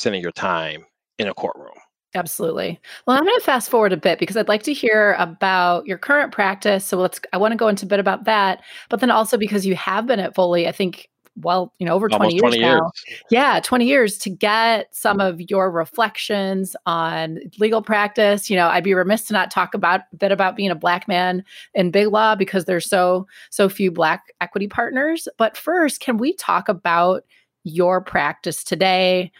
of 0.06 0.14
your 0.14 0.32
time 0.32 0.84
in 1.18 1.28
a 1.28 1.34
courtroom. 1.34 1.74
Absolutely. 2.14 2.80
Well, 3.06 3.16
I'm 3.16 3.24
going 3.24 3.38
to 3.38 3.44
fast 3.44 3.70
forward 3.70 3.92
a 3.92 3.96
bit 3.96 4.18
because 4.18 4.36
I'd 4.36 4.48
like 4.48 4.64
to 4.64 4.72
hear 4.72 5.14
about 5.18 5.86
your 5.86 5.98
current 5.98 6.32
practice. 6.32 6.84
So 6.84 6.96
let's, 6.96 7.20
I 7.32 7.36
want 7.36 7.52
to 7.52 7.56
go 7.56 7.68
into 7.68 7.84
a 7.84 7.88
bit 7.88 8.00
about 8.00 8.24
that, 8.24 8.62
but 8.88 9.00
then 9.00 9.10
also 9.10 9.36
because 9.36 9.66
you 9.66 9.76
have 9.76 10.06
been 10.06 10.18
at 10.18 10.34
Foley, 10.34 10.66
I 10.66 10.72
think 10.72 11.09
well, 11.36 11.72
you 11.78 11.86
know, 11.86 11.94
over 11.94 12.08
20 12.08 12.34
years 12.34 12.40
20 12.40 12.60
now. 12.60 12.90
Yeah, 13.30 13.60
20 13.60 13.86
years 13.86 14.18
to 14.18 14.30
get 14.30 14.94
some 14.94 15.20
of 15.20 15.40
your 15.50 15.70
reflections 15.70 16.76
on 16.86 17.38
legal 17.58 17.82
practice. 17.82 18.50
You 18.50 18.56
know, 18.56 18.68
I'd 18.68 18.84
be 18.84 18.94
remiss 18.94 19.24
to 19.24 19.32
not 19.32 19.50
talk 19.50 19.74
about 19.74 20.02
a 20.12 20.16
bit 20.16 20.32
about 20.32 20.56
being 20.56 20.70
a 20.70 20.74
black 20.74 21.08
man 21.08 21.44
in 21.74 21.90
big 21.90 22.08
law 22.08 22.34
because 22.34 22.64
there's 22.64 22.88
so 22.88 23.26
so 23.50 23.68
few 23.68 23.90
black 23.90 24.32
equity 24.40 24.68
partners. 24.68 25.28
But 25.38 25.56
first, 25.56 26.00
can 26.00 26.18
we 26.18 26.34
talk 26.34 26.68
about 26.68 27.24
your 27.64 28.00
practice 28.00 28.64
today, 28.64 29.30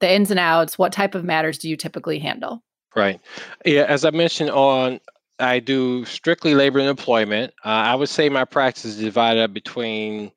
the 0.00 0.12
ins 0.12 0.30
and 0.30 0.40
outs, 0.40 0.78
what 0.78 0.92
type 0.92 1.14
of 1.14 1.24
matters 1.24 1.58
do 1.58 1.68
you 1.68 1.76
typically 1.76 2.18
handle? 2.18 2.62
Right. 2.94 3.20
Yeah, 3.64 3.84
as 3.84 4.04
I 4.04 4.10
mentioned 4.10 4.50
on 4.50 5.00
I 5.40 5.60
do 5.60 6.04
strictly 6.04 6.54
labor 6.54 6.80
and 6.80 6.88
employment. 6.88 7.54
Uh, 7.64 7.68
I 7.68 7.94
would 7.94 8.08
say 8.08 8.28
my 8.28 8.44
practice 8.44 8.84
is 8.84 8.98
divided 8.98 9.42
up 9.42 9.52
between 9.52 10.32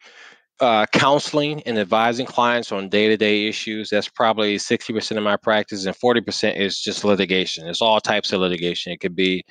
uh, 0.62 0.86
counseling 0.92 1.62
and 1.64 1.78
advising 1.80 2.26
clients 2.26 2.72
on 2.72 2.88
day-to-day 2.88 3.48
issues. 3.48 3.90
That's 3.90 4.08
probably 4.08 4.58
60% 4.58 5.18
of 5.18 5.24
my 5.24 5.36
practice, 5.36 5.86
and 5.86 5.96
40% 5.96 6.56
is 6.56 6.80
just 6.80 7.04
litigation. 7.04 7.68
It's 7.68 7.82
all 7.82 8.00
types 8.00 8.32
of 8.32 8.42
litigation. 8.42 8.94
It 8.94 9.00
could 9.00 9.16
be, 9.16 9.44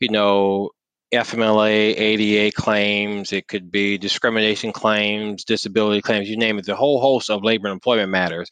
you 0.00 0.10
know, 0.10 0.70
FMLA, 1.14 1.96
ADA 1.96 2.52
claims. 2.56 3.32
It 3.32 3.46
could 3.46 3.70
be 3.70 3.96
discrimination 3.96 4.72
claims, 4.72 5.44
disability 5.44 6.02
claims. 6.02 6.28
You 6.28 6.36
name 6.36 6.58
it. 6.58 6.66
The 6.66 6.74
whole 6.74 7.00
host 7.00 7.30
of 7.30 7.44
labor 7.44 7.68
and 7.68 7.74
employment 7.74 8.10
matters. 8.10 8.50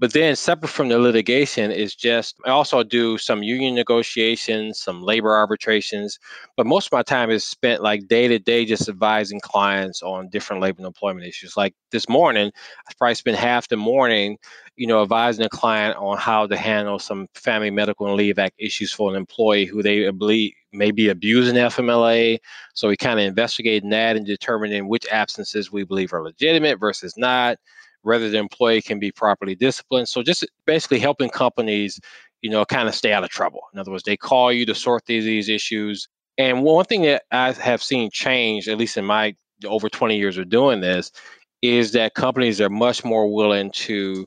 But 0.00 0.14
then, 0.14 0.34
separate 0.34 0.70
from 0.70 0.88
the 0.88 0.98
litigation, 0.98 1.70
is 1.70 1.94
just 1.94 2.36
I 2.46 2.50
also 2.50 2.82
do 2.82 3.18
some 3.18 3.42
union 3.42 3.74
negotiations, 3.74 4.80
some 4.80 5.02
labor 5.02 5.34
arbitrations. 5.34 6.18
But 6.56 6.66
most 6.66 6.86
of 6.86 6.92
my 6.92 7.02
time 7.02 7.30
is 7.30 7.44
spent 7.44 7.82
like 7.82 8.08
day 8.08 8.26
to 8.26 8.38
day 8.38 8.64
just 8.64 8.88
advising 8.88 9.40
clients 9.40 10.02
on 10.02 10.30
different 10.30 10.62
labor 10.62 10.78
and 10.78 10.86
employment 10.86 11.26
issues. 11.26 11.54
Like 11.54 11.74
this 11.92 12.08
morning, 12.08 12.50
I 12.88 12.92
probably 12.96 13.14
spent 13.14 13.36
half 13.36 13.68
the 13.68 13.76
morning, 13.76 14.38
you 14.76 14.86
know, 14.86 15.02
advising 15.02 15.44
a 15.44 15.50
client 15.50 15.98
on 15.98 16.16
how 16.16 16.46
to 16.46 16.56
handle 16.56 16.98
some 16.98 17.28
family 17.34 17.70
medical 17.70 18.06
and 18.06 18.16
leave 18.16 18.38
act 18.38 18.54
issues 18.58 18.90
for 18.90 19.10
an 19.10 19.16
employee 19.16 19.66
who 19.66 19.82
they 19.82 20.10
believe 20.12 20.54
may 20.72 20.92
be 20.92 21.10
abusing 21.10 21.56
FMLA. 21.56 22.38
So 22.72 22.88
we 22.88 22.96
kind 22.96 23.20
of 23.20 23.26
investigating 23.26 23.90
that 23.90 24.16
and 24.16 24.24
determining 24.24 24.88
which 24.88 25.06
absences 25.12 25.70
we 25.70 25.84
believe 25.84 26.14
are 26.14 26.22
legitimate 26.22 26.80
versus 26.80 27.14
not 27.18 27.58
whether 28.02 28.28
the 28.28 28.38
employee 28.38 28.82
can 28.82 28.98
be 28.98 29.12
properly 29.12 29.54
disciplined. 29.54 30.08
So 30.08 30.22
just 30.22 30.46
basically 30.66 30.98
helping 30.98 31.30
companies, 31.30 32.00
you 32.42 32.50
know, 32.50 32.64
kind 32.64 32.88
of 32.88 32.94
stay 32.94 33.12
out 33.12 33.24
of 33.24 33.30
trouble. 33.30 33.60
In 33.72 33.78
other 33.78 33.90
words, 33.90 34.04
they 34.04 34.16
call 34.16 34.52
you 34.52 34.66
to 34.66 34.74
sort 34.74 35.06
these, 35.06 35.24
these 35.24 35.48
issues. 35.48 36.08
And 36.38 36.62
one 36.62 36.84
thing 36.84 37.02
that 37.02 37.24
I 37.30 37.52
have 37.52 37.82
seen 37.82 38.10
change, 38.10 38.68
at 38.68 38.78
least 38.78 38.96
in 38.96 39.04
my 39.04 39.34
over 39.66 39.88
20 39.88 40.16
years 40.16 40.38
of 40.38 40.48
doing 40.48 40.80
this, 40.80 41.12
is 41.62 41.92
that 41.92 42.14
companies 42.14 42.60
are 42.60 42.70
much 42.70 43.04
more 43.04 43.32
willing 43.32 43.70
to 43.72 44.24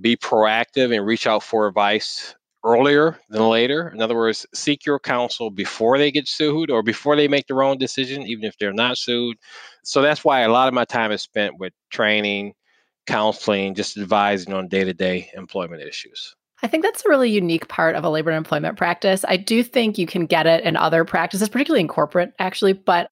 be 0.00 0.16
proactive 0.16 0.94
and 0.94 1.06
reach 1.06 1.26
out 1.26 1.42
for 1.42 1.68
advice 1.68 2.34
earlier 2.64 3.18
than 3.28 3.48
later. 3.48 3.88
In 3.88 4.00
other 4.00 4.14
words, 4.14 4.46
seek 4.54 4.86
your 4.86 4.98
counsel 4.98 5.50
before 5.50 5.98
they 5.98 6.10
get 6.10 6.28
sued 6.28 6.70
or 6.70 6.82
before 6.82 7.16
they 7.16 7.28
make 7.28 7.46
their 7.46 7.62
own 7.62 7.78
decision, 7.78 8.22
even 8.22 8.44
if 8.44 8.56
they're 8.58 8.72
not 8.72 8.98
sued. 8.98 9.36
So 9.82 10.00
that's 10.02 10.24
why 10.24 10.40
a 10.40 10.48
lot 10.48 10.68
of 10.68 10.74
my 10.74 10.84
time 10.84 11.12
is 11.12 11.22
spent 11.22 11.58
with 11.58 11.72
training, 11.90 12.54
counseling, 13.06 13.74
just 13.74 13.96
advising 13.96 14.52
on 14.54 14.68
day 14.68 14.84
to 14.84 14.94
day 14.94 15.30
employment 15.34 15.82
issues. 15.82 16.34
I 16.62 16.68
think 16.68 16.84
that's 16.84 17.04
a 17.04 17.08
really 17.08 17.30
unique 17.30 17.66
part 17.68 17.96
of 17.96 18.04
a 18.04 18.08
labor 18.08 18.30
and 18.30 18.36
employment 18.36 18.78
practice. 18.78 19.24
I 19.26 19.36
do 19.36 19.64
think 19.64 19.98
you 19.98 20.06
can 20.06 20.26
get 20.26 20.46
it 20.46 20.62
in 20.62 20.76
other 20.76 21.04
practices, 21.04 21.48
particularly 21.48 21.80
in 21.80 21.88
corporate, 21.88 22.32
actually. 22.38 22.72
But 22.72 23.10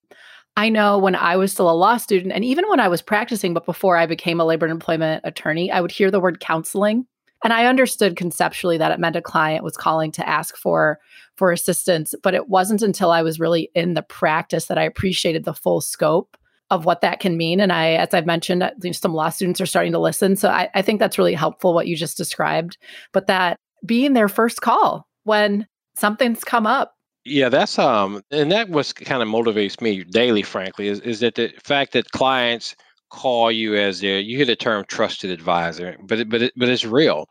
I 0.57 0.69
know 0.69 0.99
when 0.99 1.17
I 1.17 1.37
was 1.37 1.53
still 1.53 1.71
a 1.71 1.73
law 1.73 1.97
student, 1.97 2.33
and 2.33 2.45
even 2.45 2.69
when 2.69 2.81
I 2.81 2.89
was 2.89 3.03
practicing, 3.03 3.53
but 3.53 3.67
before 3.67 3.97
I 3.97 4.07
became 4.07 4.41
a 4.41 4.45
labor 4.45 4.67
and 4.67 4.73
employment 4.73 5.23
attorney, 5.25 5.71
I 5.71 5.81
would 5.81 5.91
hear 5.91 6.11
the 6.11 6.21
word 6.21 6.39
counseling. 6.39 7.07
And 7.43 7.53
I 7.53 7.67
understood 7.67 8.17
conceptually 8.17 8.77
that 8.79 8.93
it 8.93 9.01
meant 9.01 9.17
a 9.17 9.23
client 9.23 9.65
was 9.65 9.77
calling 9.77 10.13
to 10.13 10.29
ask 10.29 10.57
for 10.57 10.99
for 11.37 11.51
assistance, 11.51 12.15
but 12.23 12.35
it 12.35 12.51
wasn't 12.51 12.83
until 12.83 13.11
I 13.11 13.23
was 13.23 13.41
really 13.41 13.71
in 13.75 13.95
the 13.95 14.03
practice 14.03 14.67
that 14.67 14.77
I 14.77 14.83
appreciated 14.83 15.45
the 15.45 15.55
full 15.55 15.81
scope 15.81 16.37
of 16.71 16.85
what 16.85 17.01
that 17.01 17.21
can 17.21 17.37
mean. 17.37 17.61
And 17.61 17.73
I, 17.73 17.93
as 17.93 18.15
I've 18.15 18.27
mentioned, 18.27 18.71
some 18.93 19.15
law 19.15 19.29
students 19.29 19.61
are 19.61 19.67
starting 19.67 19.93
to 19.93 19.99
listen. 19.99 20.37
So 20.37 20.49
I, 20.49 20.69
I 20.75 20.83
think 20.83 21.01
that's 21.01 21.19
really 21.19 21.35
helpful 21.35 21.75
what 21.75 21.87
you 21.87 21.97
just 21.97 22.17
described. 22.17 22.79
But 23.13 23.27
that 23.27 23.59
being 23.85 24.13
their 24.13 24.29
first 24.29 24.61
call 24.61 25.07
when 25.25 25.67
something's 25.97 26.45
come 26.45 26.67
up. 26.67 26.95
Yeah, 27.25 27.49
that's 27.51 27.79
um, 27.79 28.23
and 28.31 28.51
that 28.51 28.71
was 28.71 28.93
kind 28.93 29.23
of 29.23 29.29
motivates 29.29 29.81
me 29.81 30.05
daily, 30.05 30.43
frankly, 30.43 30.89
is, 30.89 31.01
is 31.01 31.21
that 31.21 31.35
the 31.35 31.53
fact 31.63 31.93
that 31.93 32.11
clients 32.13 32.75
call 33.11 33.53
you 33.53 33.77
as 33.77 34.01
their 34.01 34.21
you 34.21 34.37
hear 34.37 34.47
the 34.47 34.57
term 34.57 34.85
trusted 34.89 35.31
advisor, 35.31 35.97
but 36.03 36.21
it, 36.21 36.31
but 36.31 36.43
it, 36.43 36.53
but 36.57 36.69
it's 36.69 36.85
real. 36.85 37.29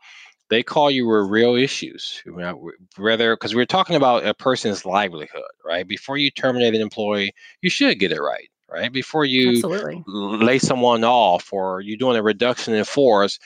They 0.48 0.62
call 0.62 0.90
you 0.90 1.06
with 1.08 1.28
real 1.28 1.54
issues, 1.54 2.22
whether 2.98 3.34
because 3.34 3.54
we're 3.54 3.66
talking 3.66 3.96
about 3.96 4.24
a 4.26 4.34
person's 4.34 4.84
livelihood, 4.84 5.42
right? 5.64 5.86
Before 5.86 6.16
you 6.16 6.30
terminate 6.30 6.74
an 6.74 6.80
employee, 6.80 7.32
you 7.62 7.70
should 7.70 7.98
get 7.98 8.12
it 8.12 8.20
right 8.20 8.48
right? 8.70 8.92
Before 8.92 9.24
you 9.24 9.56
Absolutely. 9.56 10.02
lay 10.06 10.58
someone 10.58 11.04
off 11.04 11.52
or 11.52 11.80
you're 11.80 11.96
doing 11.96 12.16
a 12.16 12.22
reduction 12.22 12.74
in 12.74 12.84
force, 12.84 13.38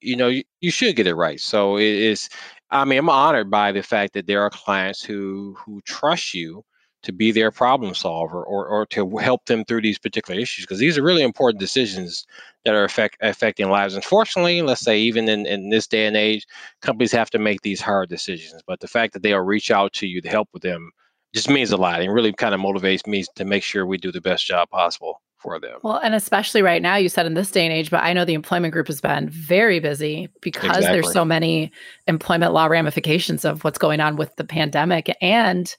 you 0.00 0.16
know, 0.16 0.28
you, 0.28 0.42
you 0.60 0.70
should 0.70 0.96
get 0.96 1.06
it 1.06 1.14
right. 1.14 1.40
So 1.40 1.76
it 1.76 1.84
is, 1.84 2.28
I 2.70 2.84
mean, 2.84 2.98
I'm 2.98 3.10
honored 3.10 3.50
by 3.50 3.72
the 3.72 3.82
fact 3.82 4.14
that 4.14 4.26
there 4.26 4.42
are 4.42 4.50
clients 4.50 5.02
who 5.02 5.56
who 5.58 5.80
trust 5.82 6.34
you 6.34 6.64
to 7.02 7.12
be 7.12 7.32
their 7.32 7.50
problem 7.50 7.94
solver 7.94 8.42
or, 8.44 8.66
or 8.66 8.86
to 8.86 9.16
help 9.18 9.46
them 9.46 9.64
through 9.64 9.82
these 9.82 9.98
particular 9.98 10.40
issues 10.40 10.64
because 10.64 10.78
these 10.78 10.96
are 10.96 11.02
really 11.02 11.22
important 11.22 11.58
decisions 11.58 12.24
that 12.64 12.74
are 12.74 12.84
affect, 12.84 13.16
affecting 13.20 13.68
lives. 13.68 13.96
Unfortunately, 13.96 14.62
let's 14.62 14.82
say 14.82 14.98
even 14.98 15.28
in, 15.28 15.44
in 15.46 15.70
this 15.70 15.88
day 15.88 16.06
and 16.06 16.16
age, 16.16 16.46
companies 16.80 17.10
have 17.10 17.30
to 17.30 17.40
make 17.40 17.62
these 17.62 17.80
hard 17.80 18.08
decisions. 18.08 18.62
But 18.66 18.80
the 18.80 18.88
fact 18.88 19.12
that 19.14 19.22
they'll 19.22 19.40
reach 19.40 19.70
out 19.70 19.92
to 19.94 20.06
you 20.06 20.20
to 20.20 20.28
help 20.28 20.48
with 20.52 20.62
them 20.62 20.92
just 21.34 21.50
means 21.50 21.72
a 21.72 21.76
lot 21.76 22.00
and 22.00 22.12
really 22.12 22.32
kind 22.32 22.54
of 22.54 22.60
motivates 22.60 23.06
me 23.06 23.24
to 23.36 23.44
make 23.44 23.62
sure 23.62 23.86
we 23.86 23.98
do 23.98 24.12
the 24.12 24.20
best 24.20 24.46
job 24.46 24.68
possible 24.70 25.20
for 25.38 25.58
them. 25.58 25.78
Well, 25.82 25.96
and 25.96 26.14
especially 26.14 26.62
right 26.62 26.80
now, 26.80 26.96
you 26.96 27.08
said 27.08 27.26
in 27.26 27.34
this 27.34 27.50
day 27.50 27.64
and 27.66 27.72
age, 27.72 27.90
but 27.90 28.02
I 28.02 28.12
know 28.12 28.24
the 28.24 28.34
employment 28.34 28.72
group 28.72 28.86
has 28.86 29.00
been 29.00 29.28
very 29.28 29.80
busy 29.80 30.28
because 30.40 30.76
exactly. 30.76 30.92
there's 30.92 31.12
so 31.12 31.24
many 31.24 31.72
employment 32.06 32.52
law 32.52 32.66
ramifications 32.66 33.44
of 33.44 33.64
what's 33.64 33.78
going 33.78 34.00
on 34.00 34.16
with 34.16 34.34
the 34.36 34.44
pandemic 34.44 35.14
and 35.20 35.74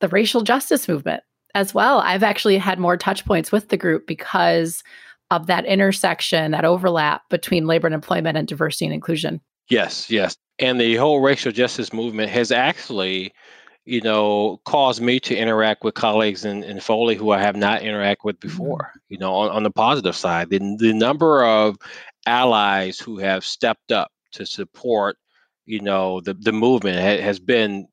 the 0.00 0.08
racial 0.08 0.42
justice 0.42 0.88
movement 0.88 1.22
as 1.54 1.72
well. 1.72 2.00
I've 2.00 2.24
actually 2.24 2.58
had 2.58 2.78
more 2.78 2.96
touch 2.96 3.24
points 3.24 3.52
with 3.52 3.68
the 3.68 3.76
group 3.76 4.06
because 4.06 4.82
of 5.30 5.46
that 5.46 5.64
intersection, 5.64 6.50
that 6.50 6.64
overlap 6.64 7.22
between 7.30 7.66
labor 7.66 7.86
and 7.86 7.94
employment 7.94 8.36
and 8.36 8.46
diversity 8.46 8.86
and 8.86 8.94
inclusion. 8.94 9.40
Yes, 9.68 10.10
yes. 10.10 10.36
And 10.58 10.80
the 10.80 10.96
whole 10.96 11.20
racial 11.20 11.52
justice 11.52 11.92
movement 11.92 12.30
has 12.30 12.52
actually 12.52 13.32
you 13.86 14.00
know, 14.00 14.60
caused 14.64 15.00
me 15.00 15.20
to 15.20 15.36
interact 15.36 15.84
with 15.84 15.94
colleagues 15.94 16.44
in, 16.44 16.64
in 16.64 16.80
Foley 16.80 17.14
who 17.14 17.30
I 17.30 17.40
have 17.40 17.56
not 17.56 17.82
interacted 17.82 18.24
with 18.24 18.38
mm-hmm. 18.40 18.48
before. 18.48 18.92
You 19.08 19.18
know, 19.18 19.32
on, 19.32 19.50
on 19.50 19.62
the 19.62 19.70
positive 19.70 20.16
side, 20.16 20.50
the, 20.50 20.58
the 20.78 20.92
number 20.92 21.44
of 21.44 21.76
allies 22.26 22.98
who 22.98 23.18
have 23.18 23.44
stepped 23.44 23.92
up 23.92 24.10
to 24.32 24.44
support, 24.44 25.16
you 25.64 25.80
know, 25.80 26.20
the, 26.20 26.34
the 26.34 26.52
movement 26.52 26.98
ha- 26.98 27.24
has 27.24 27.38
been 27.38 27.86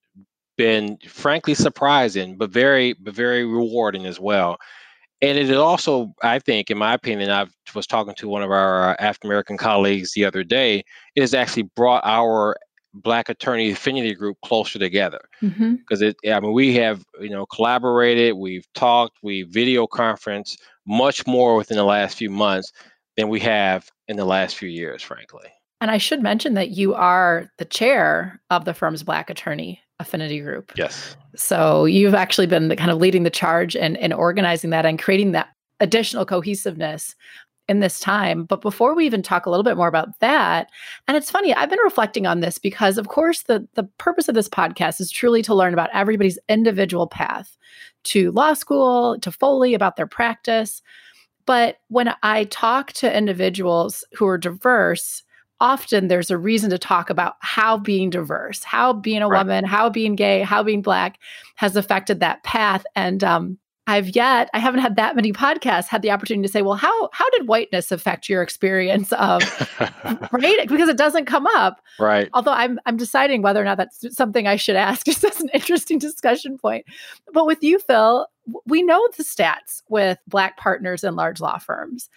been 0.57 0.97
frankly 1.07 1.53
surprising, 1.53 2.37
but 2.37 2.49
very 2.49 2.93
but 2.93 3.13
very 3.13 3.45
rewarding 3.45 4.05
as 4.05 4.19
well. 4.19 4.57
And 5.21 5.37
it 5.37 5.49
is 5.49 5.57
also, 5.57 6.13
I 6.21 6.39
think, 6.39 6.69
in 6.69 6.77
my 6.77 6.93
opinion, 6.93 7.31
I 7.31 7.45
was 7.73 7.87
talking 7.87 8.13
to 8.15 8.27
one 8.27 8.43
of 8.43 8.51
our 8.51 8.89
uh, 8.89 8.95
African 8.99 9.29
American 9.29 9.57
colleagues 9.57 10.11
the 10.11 10.25
other 10.25 10.43
day. 10.43 10.83
It 11.15 11.21
has 11.21 11.33
actually 11.33 11.69
brought 11.75 12.03
our 12.03 12.57
Black 12.93 13.29
Attorney 13.29 13.71
Affinity 13.71 14.13
Group 14.13 14.37
closer 14.45 14.79
together 14.79 15.21
because 15.41 16.01
mm-hmm. 16.01 16.03
it. 16.03 16.33
I 16.33 16.39
mean, 16.39 16.53
we 16.53 16.75
have 16.75 17.03
you 17.19 17.29
know 17.29 17.45
collaborated, 17.45 18.35
we've 18.35 18.67
talked, 18.73 19.17
we 19.23 19.43
video 19.43 19.87
conference 19.87 20.57
much 20.85 21.25
more 21.25 21.55
within 21.55 21.77
the 21.77 21.83
last 21.83 22.17
few 22.17 22.29
months 22.29 22.71
than 23.17 23.29
we 23.29 23.39
have 23.39 23.89
in 24.07 24.17
the 24.17 24.25
last 24.25 24.55
few 24.55 24.69
years, 24.69 25.01
frankly. 25.01 25.49
And 25.81 25.91
I 25.91 25.97
should 25.97 26.23
mention 26.23 26.53
that 26.53 26.71
you 26.71 26.93
are 26.93 27.49
the 27.57 27.65
chair 27.65 28.41
of 28.49 28.65
the 28.65 28.73
firm's 28.73 29.03
Black 29.03 29.29
Attorney 29.29 29.81
Affinity 29.99 30.39
Group. 30.39 30.71
Yes. 30.75 31.15
So 31.35 31.85
you've 31.85 32.15
actually 32.15 32.47
been 32.47 32.69
the, 32.69 32.75
kind 32.75 32.89
of 32.91 32.99
leading 32.99 33.23
the 33.23 33.29
charge 33.29 33.75
and, 33.75 33.97
and 33.97 34.13
organizing 34.13 34.69
that 34.69 34.85
and 34.85 34.97
creating 34.97 35.33
that 35.33 35.49
additional 35.79 36.25
cohesiveness 36.25 37.15
in 37.69 37.79
this 37.79 37.99
time. 37.99 38.45
But 38.45 38.61
before 38.61 38.95
we 38.95 39.05
even 39.05 39.21
talk 39.21 39.45
a 39.45 39.49
little 39.49 39.63
bit 39.63 39.77
more 39.77 39.87
about 39.87 40.19
that, 40.19 40.69
and 41.07 41.15
it's 41.15 41.31
funny, 41.31 41.53
I've 41.53 41.69
been 41.69 41.79
reflecting 41.83 42.27
on 42.27 42.41
this 42.41 42.57
because, 42.57 42.97
of 42.97 43.07
course, 43.07 43.43
the, 43.43 43.67
the 43.75 43.83
purpose 43.97 44.27
of 44.27 44.35
this 44.35 44.49
podcast 44.49 44.99
is 44.99 45.11
truly 45.11 45.41
to 45.43 45.55
learn 45.55 45.73
about 45.73 45.89
everybody's 45.93 46.39
individual 46.49 47.07
path 47.07 47.57
to 48.05 48.31
law 48.31 48.53
school, 48.53 49.17
to 49.21 49.31
Foley, 49.31 49.73
about 49.73 49.95
their 49.95 50.07
practice. 50.07 50.81
But 51.45 51.77
when 51.87 52.13
I 52.23 52.45
talk 52.45 52.93
to 52.93 53.17
individuals 53.17 54.03
who 54.13 54.27
are 54.27 54.37
diverse, 54.37 55.23
often 55.59 56.07
there's 56.07 56.31
a 56.31 56.37
reason 56.37 56.69
to 56.69 56.77
talk 56.77 57.09
about 57.09 57.35
how 57.39 57.77
being 57.77 58.09
diverse, 58.09 58.63
how 58.63 58.93
being 58.93 59.21
a 59.21 59.27
right. 59.27 59.39
woman, 59.39 59.63
how 59.63 59.89
being 59.89 60.15
gay, 60.15 60.41
how 60.41 60.63
being 60.63 60.81
black 60.81 61.19
has 61.55 61.75
affected 61.75 62.19
that 62.19 62.43
path. 62.43 62.85
And 62.95 63.23
um, 63.23 63.57
I've 63.85 64.15
yet, 64.15 64.49
I 64.53 64.59
haven't 64.59 64.79
had 64.79 64.95
that 64.95 65.15
many 65.15 65.33
podcasts 65.33 65.87
had 65.87 66.01
the 66.01 66.11
opportunity 66.11 66.47
to 66.47 66.51
say, 66.51 66.61
well, 66.61 66.75
how 66.75 67.09
how 67.11 67.29
did 67.31 67.47
whiteness 67.47 67.91
affect 67.91 68.29
your 68.29 68.41
experience 68.41 69.11
of 69.13 69.41
right? 70.31 70.67
Because 70.69 70.87
it 70.87 70.97
doesn't 70.97 71.25
come 71.25 71.45
up. 71.47 71.81
Right. 71.99 72.29
Although 72.33 72.53
I'm 72.53 72.79
I'm 72.85 72.95
deciding 72.95 73.41
whether 73.41 73.61
or 73.61 73.65
not 73.65 73.77
that's 73.77 74.15
something 74.15 74.47
I 74.47 74.55
should 74.55 74.77
ask. 74.77 75.05
Just 75.05 75.25
as 75.25 75.41
an 75.41 75.49
interesting 75.53 75.99
discussion 75.99 76.57
point. 76.57 76.85
But 77.33 77.45
with 77.45 77.61
you, 77.61 77.77
Phil, 77.79 78.25
we 78.65 78.83
know 78.83 79.05
the 79.17 79.23
stats 79.23 79.81
with 79.89 80.17
black 80.27 80.57
partners 80.57 81.03
in 81.03 81.15
large 81.15 81.41
law 81.41 81.57
firms. 81.57 82.09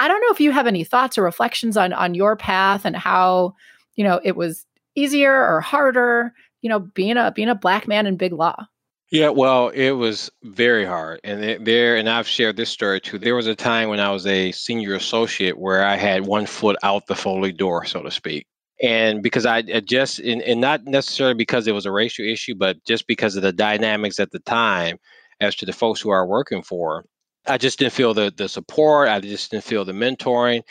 I 0.00 0.08
don't 0.08 0.20
know 0.20 0.30
if 0.30 0.40
you 0.40 0.50
have 0.50 0.66
any 0.66 0.84
thoughts 0.84 1.16
or 1.16 1.22
reflections 1.22 1.78
on 1.78 1.94
on 1.94 2.12
your 2.12 2.36
path 2.36 2.84
and 2.84 2.96
how, 2.96 3.54
you 3.96 4.04
know, 4.04 4.20
it 4.22 4.36
was 4.36 4.66
easier 4.94 5.32
or 5.32 5.62
harder, 5.62 6.34
you 6.60 6.68
know, 6.68 6.80
being 6.80 7.16
a 7.16 7.32
being 7.32 7.48
a 7.48 7.54
black 7.54 7.88
man 7.88 8.06
in 8.06 8.18
big 8.18 8.32
law. 8.34 8.66
Yeah, 9.10 9.28
well, 9.28 9.68
it 9.68 9.92
was 9.92 10.30
very 10.42 10.84
hard. 10.84 11.20
And 11.22 11.64
there, 11.64 11.96
and 11.96 12.08
I've 12.08 12.26
shared 12.26 12.56
this 12.56 12.70
story 12.70 13.00
too. 13.00 13.18
There 13.18 13.36
was 13.36 13.46
a 13.46 13.54
time 13.54 13.88
when 13.88 14.00
I 14.00 14.10
was 14.10 14.26
a 14.26 14.50
senior 14.52 14.94
associate 14.94 15.58
where 15.58 15.84
I 15.84 15.96
had 15.96 16.26
one 16.26 16.46
foot 16.46 16.76
out 16.82 17.06
the 17.06 17.14
Foley 17.14 17.52
door, 17.52 17.84
so 17.84 18.02
to 18.02 18.10
speak. 18.10 18.46
And 18.82 19.22
because 19.22 19.46
I, 19.46 19.62
just, 19.62 20.18
and, 20.18 20.42
and 20.42 20.60
not 20.60 20.84
necessarily 20.84 21.34
because 21.34 21.68
it 21.68 21.72
was 21.72 21.86
a 21.86 21.92
racial 21.92 22.26
issue, 22.26 22.54
but 22.56 22.84
just 22.86 23.06
because 23.06 23.36
of 23.36 23.42
the 23.42 23.52
dynamics 23.52 24.18
at 24.18 24.32
the 24.32 24.40
time 24.40 24.98
as 25.40 25.54
to 25.56 25.66
the 25.66 25.72
folks 25.72 26.00
who 26.00 26.10
are 26.10 26.26
working 26.26 26.62
for, 26.62 27.04
I 27.46 27.56
just 27.56 27.78
didn't 27.78 27.92
feel 27.92 28.14
the, 28.14 28.32
the 28.36 28.48
support. 28.48 29.08
I 29.08 29.20
just 29.20 29.50
didn't 29.50 29.64
feel 29.64 29.84
the 29.84 29.92
mentoring. 29.92 30.62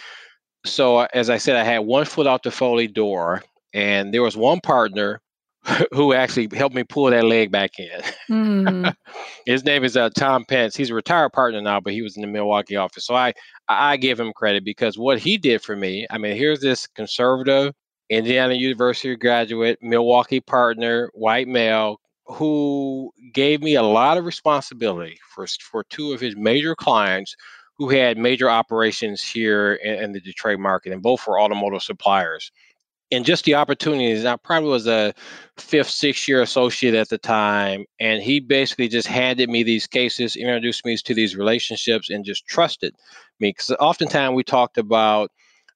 So, 0.65 0.97
uh, 0.97 1.07
as 1.13 1.29
I 1.29 1.37
said, 1.37 1.55
I 1.55 1.63
had 1.63 1.79
one 1.79 2.05
foot 2.05 2.27
out 2.27 2.43
the 2.43 2.51
Foley 2.51 2.87
door, 2.87 3.43
and 3.73 4.13
there 4.13 4.23
was 4.23 4.35
one 4.35 4.59
partner 4.59 5.21
who 5.93 6.13
actually 6.13 6.49
helped 6.55 6.75
me 6.75 6.83
pull 6.83 7.05
that 7.05 7.23
leg 7.23 7.51
back 7.51 7.79
in. 7.79 8.01
Mm. 8.29 8.95
His 9.45 9.63
name 9.63 9.83
is 9.83 9.95
uh, 9.95 10.09
Tom 10.09 10.45
Pence. 10.45 10.75
He's 10.75 10.89
a 10.89 10.95
retired 10.95 11.31
partner 11.31 11.61
now, 11.61 11.79
but 11.79 11.93
he 11.93 12.01
was 12.01 12.15
in 12.15 12.21
the 12.21 12.27
Milwaukee 12.27 12.75
office. 12.75 13.05
So 13.05 13.15
I 13.15 13.33
I 13.69 13.97
give 13.97 14.19
him 14.19 14.33
credit 14.33 14.65
because 14.65 14.97
what 14.97 15.19
he 15.19 15.37
did 15.37 15.61
for 15.61 15.75
me. 15.75 16.05
I 16.09 16.17
mean, 16.17 16.35
here's 16.35 16.59
this 16.59 16.87
conservative 16.87 17.73
Indiana 18.09 18.55
University 18.55 19.15
graduate, 19.15 19.79
Milwaukee 19.81 20.41
partner, 20.41 21.09
white 21.13 21.47
male, 21.47 21.97
who 22.25 23.11
gave 23.33 23.61
me 23.61 23.75
a 23.75 23.83
lot 23.83 24.17
of 24.17 24.25
responsibility 24.25 25.17
for 25.33 25.47
for 25.61 25.85
two 25.85 26.11
of 26.13 26.19
his 26.19 26.35
major 26.35 26.75
clients 26.75 27.35
who 27.77 27.89
had 27.89 28.17
major 28.17 28.49
operations 28.49 29.21
here 29.21 29.75
in, 29.75 29.95
in 29.95 30.11
the 30.11 30.19
Detroit 30.19 30.59
market, 30.59 30.91
and 30.91 31.01
both 31.01 31.25
were 31.25 31.39
automotive 31.39 31.81
suppliers 31.81 32.51
and 33.13 33.25
just 33.25 33.45
the 33.45 33.55
opportunities. 33.55 34.25
I 34.25 34.35
probably 34.37 34.69
was 34.69 34.87
a 34.87 35.13
fifth, 35.57 35.89
sixth 35.89 36.27
year 36.27 36.41
associate 36.41 36.95
at 36.95 37.09
the 37.09 37.17
time, 37.17 37.85
and 37.99 38.21
he 38.21 38.39
basically 38.39 38.87
just 38.87 39.07
handed 39.07 39.49
me 39.49 39.63
these 39.63 39.87
cases, 39.87 40.35
introduced 40.35 40.85
me 40.85 40.97
to 40.97 41.13
these 41.13 41.35
relationships, 41.35 42.09
and 42.09 42.25
just 42.25 42.45
trusted 42.47 42.93
me. 43.39 43.49
Because 43.49 43.71
oftentimes 43.79 44.35
we 44.35 44.43
talked 44.43 44.77
about 44.77 45.29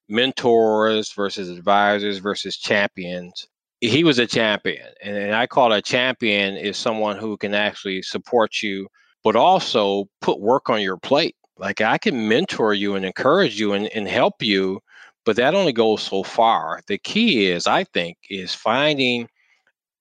mentors 0.08 1.12
versus 1.12 1.48
advisors 1.48 2.18
versus 2.18 2.56
champions. 2.56 3.46
He 3.80 4.02
was 4.02 4.18
a 4.18 4.26
champion, 4.26 4.88
and 5.02 5.34
I 5.34 5.46
call 5.46 5.72
a 5.72 5.80
champion 5.80 6.56
is 6.56 6.76
someone 6.76 7.16
who 7.16 7.36
can 7.36 7.54
actually 7.54 8.02
support 8.02 8.60
you, 8.62 8.88
but 9.22 9.36
also 9.36 10.06
put 10.20 10.40
work 10.40 10.68
on 10.68 10.82
your 10.82 10.96
plate. 10.96 11.36
Like 11.58 11.80
I 11.80 11.98
can 11.98 12.28
mentor 12.28 12.74
you 12.74 12.96
and 12.96 13.04
encourage 13.04 13.58
you 13.58 13.72
and, 13.72 13.86
and 13.88 14.08
help 14.08 14.42
you 14.42 14.80
but 15.28 15.36
that 15.36 15.54
only 15.54 15.74
goes 15.74 16.02
so 16.02 16.22
far. 16.22 16.80
The 16.86 16.96
key 16.96 17.50
is, 17.50 17.66
I 17.66 17.84
think, 17.84 18.16
is 18.30 18.54
finding 18.54 19.28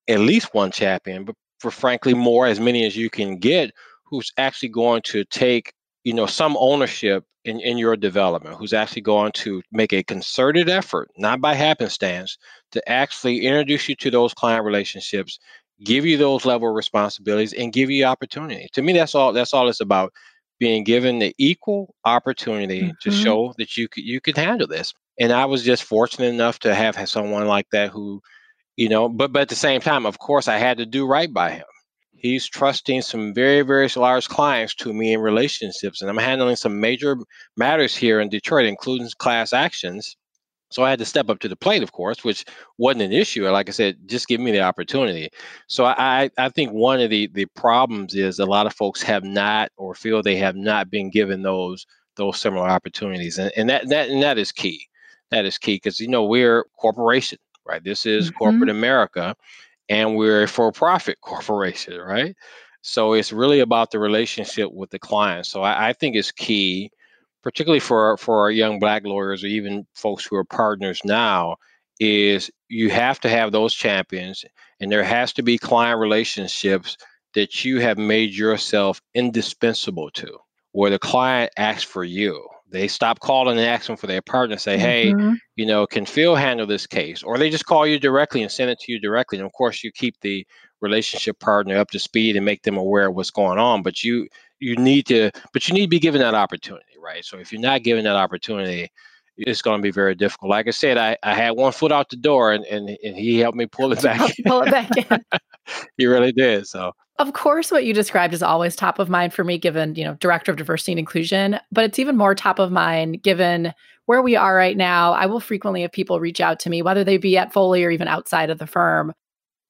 at 0.07 0.21
least 0.21 0.53
one 0.53 0.71
champion, 0.71 1.25
but 1.25 1.35
for 1.59 1.69
frankly, 1.69 2.13
more 2.13 2.47
as 2.47 2.61
many 2.61 2.85
as 2.85 2.95
you 2.95 3.09
can 3.09 3.35
get, 3.35 3.71
who's 4.05 4.31
actually 4.37 4.69
going 4.69 5.01
to 5.01 5.25
take, 5.25 5.73
you 6.05 6.13
know, 6.13 6.27
some 6.27 6.55
ownership 6.57 7.25
in, 7.43 7.59
in 7.59 7.77
your 7.77 7.97
development, 7.97 8.55
who's 8.55 8.71
actually 8.71 9.01
going 9.01 9.33
to 9.33 9.61
make 9.69 9.91
a 9.91 10.01
concerted 10.01 10.69
effort, 10.69 11.09
not 11.17 11.41
by 11.41 11.55
happenstance, 11.55 12.37
to 12.71 12.89
actually 12.89 13.41
introduce 13.45 13.89
you 13.89 13.95
to 13.95 14.09
those 14.09 14.33
client 14.33 14.63
relationships, 14.63 15.39
give 15.83 16.05
you 16.05 16.15
those 16.15 16.45
level 16.45 16.69
of 16.69 16.73
responsibilities, 16.73 17.51
and 17.51 17.73
give 17.73 17.89
you 17.89 18.05
opportunity. 18.05 18.69
To 18.71 18.81
me, 18.81 18.93
that's 18.93 19.13
all. 19.13 19.33
That's 19.33 19.53
all 19.53 19.67
it's 19.67 19.81
about. 19.81 20.13
Being 20.57 20.85
given 20.85 21.19
the 21.19 21.35
equal 21.37 21.93
opportunity 22.05 22.83
mm-hmm. 22.83 23.09
to 23.09 23.11
show 23.11 23.53
that 23.57 23.75
you 23.75 23.89
could, 23.89 24.05
you 24.05 24.21
could 24.21 24.37
handle 24.37 24.67
this 24.67 24.93
and 25.19 25.31
I 25.31 25.45
was 25.45 25.63
just 25.63 25.83
fortunate 25.83 26.27
enough 26.27 26.59
to 26.59 26.75
have 26.75 27.09
someone 27.09 27.47
like 27.47 27.69
that 27.71 27.89
who, 27.89 28.21
you 28.75 28.89
know, 28.89 29.09
but 29.09 29.31
but 29.33 29.43
at 29.43 29.49
the 29.49 29.55
same 29.55 29.81
time, 29.81 30.05
of 30.05 30.19
course, 30.19 30.47
I 30.47 30.57
had 30.57 30.77
to 30.77 30.85
do 30.85 31.07
right 31.07 31.33
by 31.33 31.51
him. 31.51 31.65
He's 32.13 32.47
trusting 32.47 33.01
some 33.03 33.33
very 33.33 33.61
very 33.61 33.89
large 33.95 34.27
clients 34.27 34.75
to 34.75 34.93
me 34.93 35.13
in 35.13 35.21
relationships, 35.21 36.01
and 36.01 36.09
I'm 36.09 36.17
handling 36.17 36.55
some 36.55 36.79
major 36.79 37.17
matters 37.57 37.95
here 37.95 38.19
in 38.19 38.29
Detroit, 38.29 38.65
including 38.65 39.09
class 39.17 39.53
actions. 39.53 40.15
So 40.69 40.83
I 40.83 40.89
had 40.89 40.99
to 40.99 41.05
step 41.05 41.29
up 41.29 41.39
to 41.39 41.47
the 41.47 41.55
plate, 41.55 41.81
of 41.81 41.93
course, 41.93 42.25
which 42.25 42.43
wasn't 42.77 43.03
an 43.03 43.13
issue. 43.13 43.47
Like 43.49 43.69
I 43.69 43.71
said, 43.71 43.97
just 44.05 44.27
give 44.27 44.41
me 44.41 44.51
the 44.51 44.61
opportunity. 44.61 45.29
So 45.67 45.85
I, 45.85 46.29
I 46.37 46.49
think 46.49 46.73
one 46.73 46.99
of 46.99 47.09
the 47.09 47.27
the 47.33 47.45
problems 47.55 48.15
is 48.15 48.39
a 48.39 48.45
lot 48.45 48.67
of 48.67 48.73
folks 48.73 49.01
have 49.03 49.23
not 49.23 49.71
or 49.77 49.95
feel 49.95 50.21
they 50.21 50.35
have 50.37 50.55
not 50.57 50.89
been 50.89 51.09
given 51.09 51.41
those 51.43 51.85
those 52.17 52.39
similar 52.39 52.67
opportunities, 52.67 53.37
and, 53.37 53.51
and 53.55 53.69
that 53.69 53.87
that 53.89 54.09
and 54.09 54.21
that 54.23 54.37
is 54.37 54.51
key 54.51 54.86
that 55.31 55.45
is 55.45 55.57
key 55.57 55.75
because 55.75 55.99
you 55.99 56.07
know 56.07 56.23
we're 56.23 56.65
corporation, 56.77 57.39
right? 57.65 57.83
This 57.83 58.05
is 58.05 58.29
mm-hmm. 58.29 58.37
corporate 58.37 58.69
America, 58.69 59.35
and 59.89 60.15
we're 60.15 60.43
a 60.43 60.47
for-profit 60.47 61.19
corporation, 61.21 61.99
right? 61.99 62.35
So 62.81 63.13
it's 63.13 63.33
really 63.33 63.59
about 63.59 63.91
the 63.91 63.99
relationship 63.99 64.71
with 64.71 64.91
the 64.91 64.99
client. 64.99 65.45
So 65.45 65.61
I, 65.61 65.89
I 65.89 65.93
think 65.93 66.15
it's 66.15 66.31
key, 66.31 66.91
particularly 67.43 67.79
for 67.79 68.17
for 68.17 68.39
our 68.41 68.51
young 68.51 68.79
black 68.79 69.03
lawyers 69.05 69.43
or 69.43 69.47
even 69.47 69.85
folks 69.93 70.25
who 70.25 70.35
are 70.35 70.45
partners 70.45 71.01
now, 71.03 71.57
is 71.99 72.49
you 72.69 72.89
have 72.89 73.19
to 73.21 73.29
have 73.29 73.51
those 73.51 73.73
champions, 73.73 74.45
and 74.79 74.91
there 74.91 75.03
has 75.03 75.33
to 75.33 75.43
be 75.43 75.57
client 75.57 75.99
relationships 75.99 76.97
that 77.33 77.65
you 77.65 77.79
have 77.79 77.97
made 77.97 78.33
yourself 78.33 79.01
indispensable 79.13 80.09
to, 80.11 80.37
where 80.71 80.89
the 80.89 80.99
client 80.99 81.51
asks 81.57 81.83
for 81.83 82.03
you 82.03 82.47
they 82.69 82.87
stop 82.87 83.19
calling 83.19 83.57
and 83.57 83.65
asking 83.65 83.97
for 83.97 84.07
their 84.07 84.21
partner, 84.21 84.53
and 84.53 84.61
say, 84.61 84.77
hey, 84.77 85.11
mm-hmm. 85.11 85.33
you 85.55 85.65
know, 85.65 85.87
can 85.87 86.05
Phil 86.05 86.35
handle 86.35 86.67
this 86.67 86.85
case? 86.87 87.23
Or 87.23 87.37
they 87.37 87.49
just 87.49 87.65
call 87.65 87.87
you 87.87 87.99
directly 87.99 88.41
and 88.41 88.51
send 88.51 88.69
it 88.69 88.79
to 88.79 88.91
you 88.91 88.99
directly. 88.99 89.37
And 89.37 89.45
of 89.45 89.53
course, 89.53 89.83
you 89.83 89.91
keep 89.91 90.19
the 90.21 90.45
relationship 90.81 91.39
partner 91.39 91.77
up 91.77 91.89
to 91.91 91.99
speed 91.99 92.35
and 92.35 92.45
make 92.45 92.63
them 92.63 92.77
aware 92.77 93.07
of 93.07 93.15
what's 93.15 93.31
going 93.31 93.57
on. 93.57 93.83
But 93.83 94.03
you 94.03 94.27
you 94.59 94.75
need 94.75 95.05
to, 95.07 95.31
but 95.53 95.67
you 95.67 95.73
need 95.73 95.85
to 95.85 95.87
be 95.87 95.99
given 95.99 96.21
that 96.21 96.33
opportunity, 96.33 96.85
right? 97.01 97.23
So 97.23 97.37
if 97.37 97.51
you're 97.51 97.61
not 97.61 97.83
given 97.83 98.03
that 98.05 98.15
opportunity, 98.15 98.89
it's 99.37 99.61
going 99.61 99.79
to 99.79 99.83
be 99.83 99.91
very 99.91 100.15
difficult. 100.15 100.49
Like 100.49 100.67
I 100.67 100.71
said, 100.71 100.97
I, 100.97 101.17
I 101.23 101.33
had 101.33 101.51
one 101.51 101.71
foot 101.71 101.91
out 101.91 102.09
the 102.09 102.15
door 102.15 102.53
and, 102.53 102.65
and, 102.65 102.89
and 103.03 103.15
he 103.15 103.39
helped 103.39 103.57
me 103.57 103.65
pull 103.67 103.91
it 103.91 104.01
back. 104.01 104.19
pull 104.45 104.61
it 104.61 104.71
back 104.71 104.89
in. 104.97 105.39
he 105.97 106.05
really 106.05 106.31
did. 106.31 106.67
So 106.67 106.91
of 107.19 107.33
course, 107.33 107.71
what 107.71 107.85
you 107.85 107.93
described 107.93 108.33
is 108.33 108.43
always 108.43 108.75
top 108.75 108.99
of 108.99 109.09
mind 109.09 109.33
for 109.33 109.43
me, 109.43 109.57
given, 109.57 109.95
you 109.95 110.03
know, 110.03 110.13
director 110.15 110.51
of 110.51 110.57
diversity 110.57 110.91
and 110.91 110.99
inclusion, 110.99 111.59
but 111.71 111.83
it's 111.83 111.97
even 111.97 112.15
more 112.15 112.35
top 112.35 112.59
of 112.59 112.71
mind 112.71 113.23
given 113.23 113.73
where 114.05 114.21
we 114.21 114.35
are 114.35 114.55
right 114.55 114.77
now. 114.77 115.13
I 115.13 115.25
will 115.25 115.39
frequently 115.39 115.81
have 115.81 115.91
people 115.91 116.19
reach 116.19 116.39
out 116.39 116.59
to 116.61 116.69
me, 116.69 116.81
whether 116.81 117.03
they 117.03 117.17
be 117.17 117.37
at 117.37 117.51
Foley 117.51 117.83
or 117.83 117.89
even 117.89 118.07
outside 118.07 118.51
of 118.51 118.59
the 118.59 118.67
firm. 118.67 119.13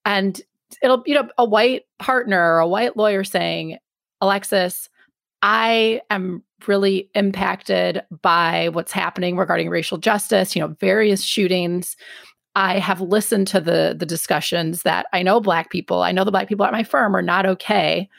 And 0.06 0.40
it'll, 0.82 1.04
you 1.06 1.16
know, 1.16 1.30
a 1.38 1.46
white 1.46 1.84
partner 2.00 2.38
or 2.38 2.60
a 2.60 2.68
white 2.68 2.98
lawyer 2.98 3.24
saying, 3.24 3.78
Alexis, 4.20 4.90
I 5.42 6.02
am 6.10 6.44
really 6.68 7.10
impacted 7.14 8.04
by 8.22 8.70
what's 8.70 8.92
happening 8.92 9.38
regarding 9.38 9.70
racial 9.70 9.98
justice, 9.98 10.56
you 10.56 10.62
know, 10.62 10.76
various 10.80 11.24
shootings. 11.24 11.96
I 12.56 12.80
have 12.80 13.02
listened 13.02 13.48
to 13.50 13.62
the 13.62 13.96
the 13.98 14.06
discussions 14.06 14.82
that 14.82 15.06
I 15.14 15.22
know 15.22 15.40
black 15.40 15.70
people, 15.70 16.02
I 16.02 16.12
know 16.12 16.24
the 16.24 16.32
black 16.32 16.48
people 16.48 16.66
at 16.66 16.72
my 16.72 16.84
firm 16.84 17.16
are 17.16 17.22
not 17.22 17.46
okay. 17.46 18.10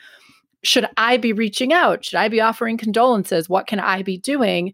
Should 0.63 0.87
I 0.97 1.17
be 1.17 1.33
reaching 1.33 1.73
out? 1.73 2.05
Should 2.05 2.17
I 2.17 2.27
be 2.27 2.41
offering 2.41 2.77
condolences? 2.77 3.49
What 3.49 3.67
can 3.67 3.79
I 3.79 4.01
be 4.01 4.17
doing? 4.17 4.73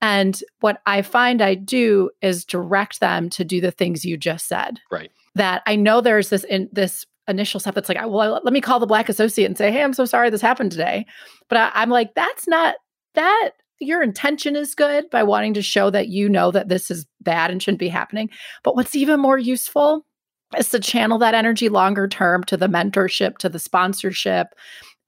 And 0.00 0.38
what 0.60 0.82
I 0.86 1.02
find 1.02 1.40
I 1.40 1.54
do 1.54 2.10
is 2.22 2.44
direct 2.44 3.00
them 3.00 3.30
to 3.30 3.44
do 3.44 3.60
the 3.60 3.70
things 3.70 4.04
you 4.04 4.16
just 4.16 4.46
said. 4.46 4.78
Right. 4.90 5.10
That 5.34 5.62
I 5.66 5.76
know 5.76 6.00
there's 6.00 6.28
this 6.28 6.44
in 6.44 6.68
this 6.72 7.06
initial 7.28 7.60
stuff 7.60 7.74
that's 7.74 7.88
like, 7.88 7.98
well, 8.06 8.40
let 8.44 8.52
me 8.52 8.60
call 8.60 8.78
the 8.78 8.86
black 8.86 9.08
associate 9.08 9.46
and 9.46 9.56
say, 9.56 9.72
hey, 9.72 9.82
I'm 9.82 9.92
so 9.92 10.04
sorry 10.04 10.30
this 10.30 10.40
happened 10.40 10.72
today. 10.72 11.06
But 11.48 11.58
I, 11.58 11.70
I'm 11.74 11.90
like, 11.90 12.14
that's 12.14 12.46
not 12.46 12.76
that 13.14 13.50
your 13.80 14.02
intention 14.02 14.56
is 14.56 14.74
good 14.74 15.08
by 15.10 15.22
wanting 15.22 15.54
to 15.54 15.62
show 15.62 15.90
that 15.90 16.08
you 16.08 16.28
know 16.28 16.50
that 16.50 16.68
this 16.68 16.90
is 16.90 17.06
bad 17.20 17.50
and 17.50 17.62
shouldn't 17.62 17.78
be 17.78 17.88
happening. 17.88 18.30
But 18.62 18.76
what's 18.76 18.94
even 18.94 19.20
more 19.20 19.38
useful 19.38 20.06
is 20.56 20.68
to 20.70 20.80
channel 20.80 21.18
that 21.18 21.34
energy 21.34 21.68
longer 21.68 22.06
term 22.06 22.44
to 22.44 22.56
the 22.56 22.68
mentorship, 22.68 23.38
to 23.38 23.48
the 23.48 23.58
sponsorship, 23.58 24.48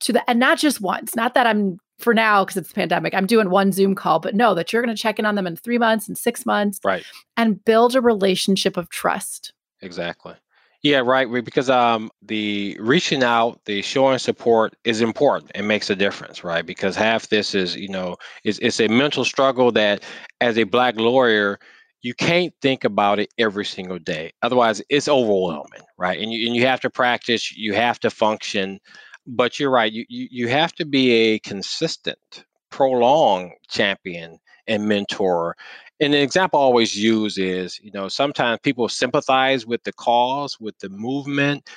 to 0.00 0.12
the, 0.12 0.30
and 0.30 0.38
not 0.38 0.58
just 0.58 0.80
once, 0.80 1.14
not 1.14 1.34
that 1.34 1.46
I'm 1.46 1.78
for 1.98 2.12
now 2.12 2.44
because 2.44 2.56
it's 2.56 2.68
the 2.68 2.74
pandemic 2.74 3.14
i'm 3.14 3.26
doing 3.26 3.50
one 3.50 3.72
zoom 3.72 3.94
call 3.94 4.20
but 4.20 4.34
know 4.34 4.54
that 4.54 4.72
you're 4.72 4.82
going 4.82 4.94
to 4.94 5.00
check 5.00 5.18
in 5.18 5.26
on 5.26 5.34
them 5.34 5.46
in 5.46 5.56
three 5.56 5.78
months 5.78 6.06
and 6.08 6.18
six 6.18 6.44
months 6.44 6.78
right 6.84 7.04
and 7.36 7.64
build 7.64 7.94
a 7.94 8.00
relationship 8.00 8.76
of 8.76 8.88
trust 8.90 9.52
exactly 9.80 10.34
yeah, 10.82 10.98
right. 10.98 11.30
Because 11.44 11.68
um, 11.70 12.10
the 12.22 12.76
reaching 12.80 13.22
out, 13.22 13.60
the 13.64 13.82
showing 13.82 14.18
support 14.18 14.74
is 14.84 15.00
important. 15.00 15.50
It 15.54 15.62
makes 15.62 15.90
a 15.90 15.96
difference, 15.96 16.44
right? 16.44 16.64
Because 16.64 16.94
half 16.96 17.28
this 17.28 17.54
is, 17.54 17.76
you 17.76 17.88
know, 17.88 18.16
it's, 18.44 18.58
it's 18.60 18.80
a 18.80 18.88
mental 18.88 19.24
struggle 19.24 19.72
that, 19.72 20.02
as 20.40 20.58
a 20.58 20.64
black 20.64 20.96
lawyer, 20.96 21.58
you 22.02 22.14
can't 22.14 22.52
think 22.62 22.84
about 22.84 23.18
it 23.18 23.32
every 23.38 23.64
single 23.64 23.98
day. 23.98 24.32
Otherwise, 24.42 24.82
it's 24.90 25.08
overwhelming, 25.08 25.82
right? 25.98 26.20
And 26.20 26.32
you 26.32 26.46
and 26.46 26.54
you 26.54 26.66
have 26.66 26.80
to 26.80 26.90
practice. 26.90 27.50
You 27.56 27.74
have 27.74 27.98
to 28.00 28.10
function. 28.10 28.78
But 29.26 29.58
you're 29.58 29.70
right. 29.70 29.92
You 29.92 30.04
you, 30.08 30.28
you 30.30 30.48
have 30.48 30.72
to 30.74 30.84
be 30.84 31.10
a 31.10 31.38
consistent, 31.40 32.44
prolonged 32.70 33.52
champion 33.68 34.38
and 34.68 34.86
mentor 34.86 35.56
and 36.00 36.14
an 36.14 36.20
example 36.20 36.60
I 36.60 36.62
always 36.62 36.96
use 36.96 37.38
is, 37.38 37.78
you 37.80 37.90
know, 37.92 38.08
sometimes 38.08 38.60
people 38.62 38.88
sympathize 38.88 39.66
with 39.66 39.82
the 39.84 39.92
cause, 39.94 40.58
with 40.60 40.78
the 40.78 40.90
movement, 40.90 41.68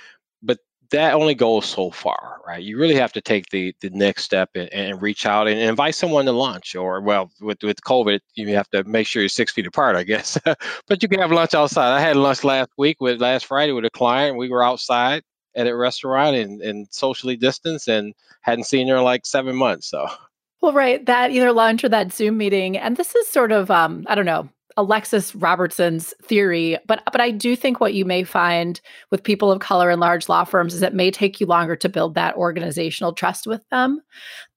but 0.41 0.59
that 0.91 1.13
only 1.13 1.35
goes 1.35 1.65
so 1.65 1.91
far, 1.91 2.41
right? 2.45 2.61
You 2.61 2.77
really 2.77 2.95
have 2.95 3.13
to 3.13 3.21
take 3.21 3.49
the 3.49 3.73
the 3.81 3.89
next 3.91 4.23
step 4.23 4.49
and, 4.55 4.71
and 4.73 5.01
reach 5.01 5.25
out 5.25 5.47
and 5.47 5.59
invite 5.59 5.95
someone 5.95 6.25
to 6.25 6.31
lunch, 6.31 6.75
or 6.75 7.01
well, 7.01 7.31
with 7.41 7.63
with 7.63 7.81
COVID, 7.81 8.19
you 8.35 8.55
have 8.55 8.69
to 8.71 8.83
make 8.83 9.07
sure 9.07 9.21
you're 9.21 9.29
six 9.29 9.51
feet 9.53 9.67
apart, 9.67 9.95
I 9.95 10.03
guess. 10.03 10.37
but 10.87 11.01
you 11.03 11.07
can 11.07 11.19
have 11.19 11.31
lunch 11.31 11.53
outside. 11.53 11.95
I 11.95 12.01
had 12.01 12.15
lunch 12.17 12.43
last 12.43 12.71
week 12.77 12.97
with 12.99 13.21
last 13.21 13.45
Friday 13.45 13.71
with 13.71 13.85
a 13.85 13.89
client. 13.89 14.37
We 14.37 14.49
were 14.49 14.63
outside 14.63 15.23
at 15.55 15.67
a 15.67 15.75
restaurant 15.75 16.35
and, 16.35 16.61
and 16.61 16.87
socially 16.91 17.35
distanced, 17.35 17.87
and 17.87 18.13
hadn't 18.41 18.65
seen 18.65 18.87
her 18.87 18.97
in 18.97 19.03
like 19.03 19.25
seven 19.25 19.55
months. 19.55 19.89
So. 19.89 20.07
Well, 20.61 20.73
right. 20.73 21.05
That 21.05 21.31
either 21.31 21.53
lunch 21.53 21.83
or 21.83 21.89
that 21.89 22.11
Zoom 22.11 22.37
meeting. 22.37 22.77
And 22.77 22.97
this 22.97 23.15
is 23.15 23.27
sort 23.27 23.51
of, 23.51 23.71
um, 23.71 24.03
I 24.07 24.15
don't 24.15 24.25
know, 24.25 24.49
Alexis 24.77 25.35
Robertson's 25.35 26.13
theory, 26.23 26.77
but 26.87 27.01
but 27.11 27.19
I 27.19 27.31
do 27.31 27.55
think 27.55 27.79
what 27.81 27.93
you 27.93 28.05
may 28.05 28.23
find 28.23 28.79
with 29.11 29.23
people 29.23 29.51
of 29.51 29.59
color 29.59 29.89
in 29.89 29.99
large 29.99 30.29
law 30.29 30.45
firms 30.45 30.73
is 30.73 30.81
it 30.81 30.93
may 30.93 31.11
take 31.11 31.41
you 31.41 31.47
longer 31.47 31.75
to 31.75 31.89
build 31.89 32.13
that 32.15 32.35
organizational 32.37 33.11
trust 33.11 33.45
with 33.45 33.67
them. 33.71 33.99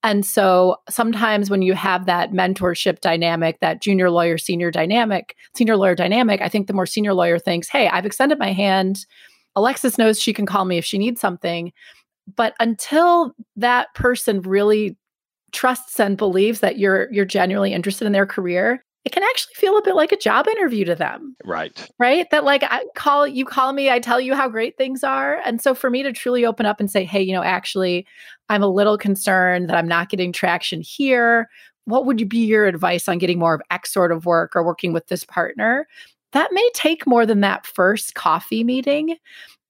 And 0.05 0.25
so 0.25 0.77
sometimes 0.89 1.51
when 1.51 1.63
you 1.63 1.73
have 1.75 2.07
that 2.07 2.31
mentorship 2.31 3.01
dynamic, 3.01 3.59
that 3.61 3.81
junior 3.81 4.11
lawyer 4.11 4.39
senior 4.39 4.71
dynamic, 4.71 5.35
senior 5.57 5.77
lawyer 5.77 5.97
dynamic, 5.97 6.41
I 6.41 6.49
think 6.49 6.67
the 6.69 6.73
more 6.75 6.87
senior 6.87 7.15
lawyer 7.15 7.39
thinks, 7.39 7.69
"Hey, 7.69 7.89
I've 7.89 8.07
extended 8.07 8.39
my 8.39 8.53
hand. 8.53 9.07
Alexis 9.57 9.99
knows 9.99 10.21
she 10.21 10.33
can 10.33 10.47
call 10.47 10.65
me 10.67 10.79
if 10.79 10.85
she 10.85 10.99
needs 10.99 11.21
something." 11.21 11.73
But 12.37 12.55
until 12.61 13.35
that 13.57 13.93
person 13.95 14.43
really 14.43 14.97
trusts 15.53 16.01
and 16.01 16.17
believes 16.17 16.61
that 16.61 16.79
you're 16.79 17.13
you're 17.13 17.25
genuinely 17.25 17.73
interested 17.73 18.07
in 18.07 18.13
their 18.13 18.27
career, 18.27 18.85
it 19.05 19.13
can 19.13 19.23
actually 19.23 19.55
feel 19.55 19.77
a 19.77 19.83
bit 19.83 19.95
like 19.95 20.13
a 20.13 20.17
job 20.17 20.47
interview 20.47 20.85
to 20.85 20.95
them. 20.95 21.37
Right. 21.45 21.89
Right. 21.99 22.29
That 22.31 22.45
like 22.45 22.63
I 22.65 22.85
call 22.95 23.27
you 23.27 23.45
call 23.45 23.73
me, 23.73 23.91
I 23.91 23.99
tell 23.99 24.21
you 24.21 24.35
how 24.35 24.49
great 24.49 24.77
things 24.77 25.03
are. 25.03 25.41
And 25.45 25.61
so 25.61 25.75
for 25.75 25.91
me 25.91 26.03
to 26.03 26.13
truly 26.13 26.45
open 26.45 26.67
up 26.67 26.81
and 26.81 26.91
say, 26.91 27.05
hey, 27.05 27.23
you 27.23 27.33
know, 27.33 27.43
actually, 27.43 28.07
I'm 28.49 28.63
a 28.63 28.69
little 28.69 28.97
concerned 28.97 29.69
that 29.69 29.77
I'm 29.77 29.89
not 29.89 30.09
getting 30.09 30.33
traction 30.33 30.81
here. 30.81 31.49
What 31.85 32.07
would 32.07 32.29
be 32.29 32.45
your 32.47 32.67
advice 32.67 33.09
on 33.09 33.19
getting 33.19 33.41
more 33.41 33.55
of 33.55 33.63
X 33.71 33.93
sort 33.93 34.13
of 34.13 34.25
work 34.25 34.55
or 34.55 34.63
working 34.63 34.93
with 34.93 35.09
this 35.09 35.25
partner? 35.25 35.89
That 36.33 36.53
may 36.53 36.69
take 36.73 37.07
more 37.07 37.27
than 37.27 37.41
that 37.41 37.67
first 37.67 38.15
coffee 38.15 38.65
meeting 38.65 39.17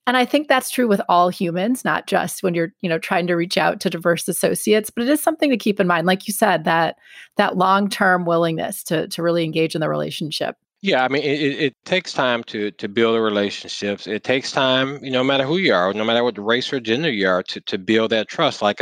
and 0.07 0.17
i 0.17 0.25
think 0.25 0.49
that's 0.49 0.71
true 0.71 0.89
with 0.89 1.01
all 1.09 1.29
humans 1.29 1.85
not 1.85 2.07
just 2.07 2.43
when 2.43 2.55
you're 2.55 2.73
you 2.81 2.89
know 2.89 2.99
trying 2.99 3.27
to 3.27 3.35
reach 3.35 3.57
out 3.57 3.81
to 3.81 3.91
diverse 3.91 4.27
associates 4.29 4.91
but 4.91 5.05
it 5.05 5.11
is 5.11 5.23
something 5.23 5.51
to 5.51 5.57
keep 5.57 5.81
in 5.81 5.87
mind 5.87 6.07
like 6.07 6.27
you 6.27 6.35
said 6.35 6.65
that 6.65 6.97
that 7.37 7.57
long-term 7.57 8.25
willingness 8.25 8.83
to 8.83 9.09
to 9.09 9.23
really 9.23 9.45
engage 9.45 9.75
in 9.75 9.81
the 9.81 9.89
relationship 9.89 10.57
yeah, 10.85 11.05
I 11.05 11.09
mean, 11.09 11.23
it, 11.23 11.61
it 11.61 11.85
takes 11.85 12.13
time 12.13 12.43
to 12.45 12.73
to 12.73 12.89
build 12.89 13.17
relationships. 13.21 14.09
It 14.09 14.25
takes 14.25 14.51
time, 14.51 14.99
you 15.03 15.13
know, 15.13 15.21
no 15.21 15.25
matter 15.25 15.45
who 15.45 15.59
you 15.59 15.73
are, 15.73 15.95
no 15.95 16.05
matter 16.05 16.25
what 16.25 16.37
race 16.45 16.73
or 16.73 16.81
gender 16.81 17.09
you 17.09 17.29
are, 17.29 17.45
to 17.45 17.61
to 17.61 17.79
build 17.79 18.11
that 18.11 18.27
trust. 18.27 18.63
Like 18.63 18.81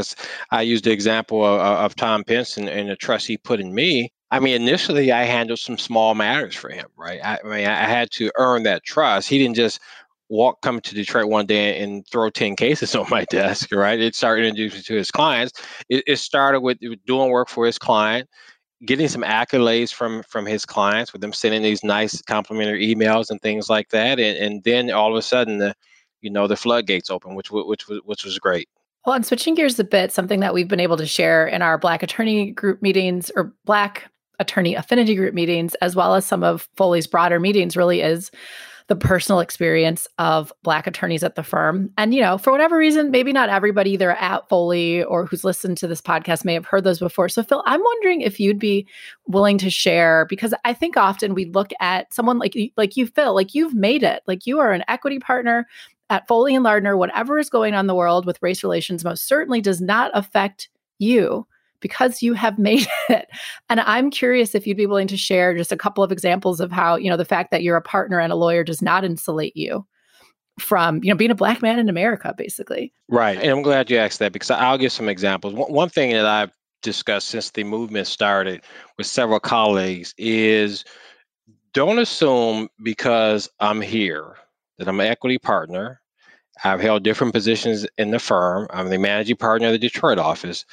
I 0.50 0.62
used 0.62 0.84
the 0.84 0.92
example 0.92 1.44
of, 1.44 1.60
of 1.60 1.94
Tom 1.96 2.24
Pence 2.24 2.56
and, 2.56 2.70
and 2.70 2.88
the 2.88 2.96
trust 2.96 3.26
he 3.26 3.36
put 3.36 3.60
in 3.60 3.74
me. 3.74 4.14
I 4.30 4.40
mean, 4.40 4.54
initially 4.62 5.12
I 5.12 5.24
handled 5.24 5.58
some 5.58 5.76
small 5.76 6.14
matters 6.14 6.54
for 6.54 6.70
him, 6.70 6.86
right? 6.96 7.20
I, 7.22 7.38
I 7.44 7.46
mean, 7.46 7.66
I 7.66 7.86
had 7.86 8.10
to 8.12 8.30
earn 8.38 8.62
that 8.62 8.84
trust. 8.84 9.28
He 9.28 9.38
didn't 9.38 9.56
just 9.56 9.78
walk 10.30 10.62
come 10.62 10.80
to 10.80 10.94
Detroit 10.94 11.28
one 11.28 11.44
day 11.44 11.78
and 11.80 12.06
throw 12.06 12.30
10 12.30 12.56
cases 12.56 12.94
on 12.96 13.06
my 13.10 13.24
desk, 13.24 13.72
right? 13.72 14.00
It 14.00 14.14
started 14.14 14.46
introducing 14.46 14.82
to 14.82 14.94
his 14.94 15.10
clients. 15.10 15.60
It, 15.90 16.04
it 16.06 16.16
started 16.16 16.60
with 16.60 16.78
doing 17.04 17.30
work 17.30 17.48
for 17.48 17.66
his 17.66 17.78
client, 17.78 18.28
getting 18.86 19.08
some 19.08 19.22
accolades 19.22 19.92
from 19.92 20.22
from 20.22 20.46
his 20.46 20.64
clients 20.64 21.12
with 21.12 21.20
them 21.20 21.34
sending 21.34 21.62
these 21.62 21.84
nice 21.84 22.22
complimentary 22.22 22.94
emails 22.94 23.28
and 23.28 23.42
things 23.42 23.68
like 23.68 23.90
that. 23.90 24.18
And, 24.18 24.38
and 24.38 24.64
then 24.64 24.90
all 24.90 25.12
of 25.12 25.18
a 25.18 25.22
sudden 25.22 25.58
the 25.58 25.74
you 26.22 26.30
know 26.30 26.46
the 26.46 26.56
floodgates 26.56 27.10
open, 27.10 27.34
which 27.34 27.50
which 27.50 27.86
which 27.88 28.24
was 28.24 28.38
great. 28.38 28.68
Well, 29.06 29.16
and 29.16 29.24
switching 29.24 29.54
gears 29.54 29.78
a 29.78 29.84
bit, 29.84 30.12
something 30.12 30.40
that 30.40 30.52
we've 30.52 30.68
been 30.68 30.80
able 30.80 30.98
to 30.98 31.06
share 31.06 31.46
in 31.46 31.62
our 31.62 31.78
Black 31.78 32.02
attorney 32.02 32.50
group 32.50 32.82
meetings 32.82 33.30
or 33.34 33.54
Black 33.64 34.10
attorney 34.38 34.74
affinity 34.74 35.14
group 35.14 35.32
meetings, 35.32 35.74
as 35.76 35.96
well 35.96 36.14
as 36.14 36.26
some 36.26 36.44
of 36.44 36.68
Foley's 36.76 37.06
broader 37.06 37.40
meetings, 37.40 37.78
really 37.78 38.02
is 38.02 38.30
the 38.90 38.96
personal 38.96 39.38
experience 39.38 40.08
of 40.18 40.52
Black 40.64 40.88
attorneys 40.88 41.22
at 41.22 41.36
the 41.36 41.44
firm. 41.44 41.92
And, 41.96 42.12
you 42.12 42.20
know, 42.20 42.36
for 42.36 42.50
whatever 42.50 42.76
reason, 42.76 43.12
maybe 43.12 43.32
not 43.32 43.48
everybody 43.48 43.92
either 43.92 44.10
at 44.10 44.48
Foley 44.48 45.04
or 45.04 45.26
who's 45.26 45.44
listened 45.44 45.78
to 45.78 45.86
this 45.86 46.02
podcast 46.02 46.44
may 46.44 46.54
have 46.54 46.66
heard 46.66 46.82
those 46.82 46.98
before. 46.98 47.28
So, 47.28 47.44
Phil, 47.44 47.62
I'm 47.66 47.80
wondering 47.80 48.20
if 48.20 48.40
you'd 48.40 48.58
be 48.58 48.88
willing 49.28 49.58
to 49.58 49.70
share 49.70 50.26
because 50.28 50.52
I 50.64 50.74
think 50.74 50.96
often 50.96 51.34
we 51.34 51.44
look 51.44 51.70
at 51.78 52.12
someone 52.12 52.40
like 52.40 52.56
like 52.76 52.96
you, 52.96 53.06
Phil, 53.06 53.32
like 53.32 53.54
you've 53.54 53.74
made 53.74 54.02
it, 54.02 54.24
like 54.26 54.44
you 54.44 54.58
are 54.58 54.72
an 54.72 54.82
equity 54.88 55.20
partner 55.20 55.68
at 56.10 56.26
Foley 56.26 56.56
and 56.56 56.64
Lardner. 56.64 56.96
Whatever 56.96 57.38
is 57.38 57.48
going 57.48 57.74
on 57.74 57.84
in 57.84 57.86
the 57.86 57.94
world 57.94 58.26
with 58.26 58.42
race 58.42 58.64
relations 58.64 59.04
most 59.04 59.28
certainly 59.28 59.60
does 59.60 59.80
not 59.80 60.10
affect 60.14 60.68
you 60.98 61.46
because 61.80 62.22
you 62.22 62.34
have 62.34 62.58
made 62.58 62.86
it. 63.08 63.28
And 63.68 63.80
I'm 63.80 64.10
curious 64.10 64.54
if 64.54 64.66
you'd 64.66 64.76
be 64.76 64.86
willing 64.86 65.08
to 65.08 65.16
share 65.16 65.56
just 65.56 65.72
a 65.72 65.76
couple 65.76 66.04
of 66.04 66.12
examples 66.12 66.60
of 66.60 66.70
how, 66.70 66.96
you 66.96 67.10
know, 67.10 67.16
the 67.16 67.24
fact 67.24 67.50
that 67.50 67.62
you're 67.62 67.76
a 67.76 67.82
partner 67.82 68.20
and 68.20 68.32
a 68.32 68.36
lawyer 68.36 68.64
does 68.64 68.82
not 68.82 69.04
insulate 69.04 69.56
you 69.56 69.86
from, 70.58 71.02
you 71.02 71.10
know, 71.10 71.16
being 71.16 71.30
a 71.30 71.36
black 71.36 71.62
man 71.62 71.78
in 71.78 71.88
America, 71.88 72.34
basically. 72.36 72.92
Right. 73.08 73.38
And 73.38 73.50
I'm 73.50 73.62
glad 73.62 73.90
you 73.90 73.96
asked 73.96 74.18
that 74.18 74.32
because 74.32 74.50
I'll 74.50 74.78
give 74.78 74.92
some 74.92 75.08
examples. 75.08 75.54
One 75.54 75.88
thing 75.88 76.12
that 76.12 76.26
I've 76.26 76.52
discussed 76.82 77.28
since 77.28 77.50
the 77.50 77.64
movement 77.64 78.06
started 78.06 78.62
with 78.96 79.06
several 79.06 79.40
colleagues 79.40 80.14
is 80.18 80.84
don't 81.72 81.98
assume 81.98 82.68
because 82.82 83.48
I'm 83.60 83.80
here 83.80 84.36
that 84.78 84.88
I'm 84.88 85.00
an 85.00 85.06
equity 85.06 85.38
partner. 85.38 86.00
I've 86.64 86.80
held 86.80 87.04
different 87.04 87.32
positions 87.32 87.86
in 87.96 88.10
the 88.10 88.18
firm. 88.18 88.66
I'm 88.70 88.90
the 88.90 88.98
managing 88.98 89.36
partner 89.36 89.68
of 89.68 89.72
the 89.72 89.78
Detroit 89.78 90.18
office 90.18 90.64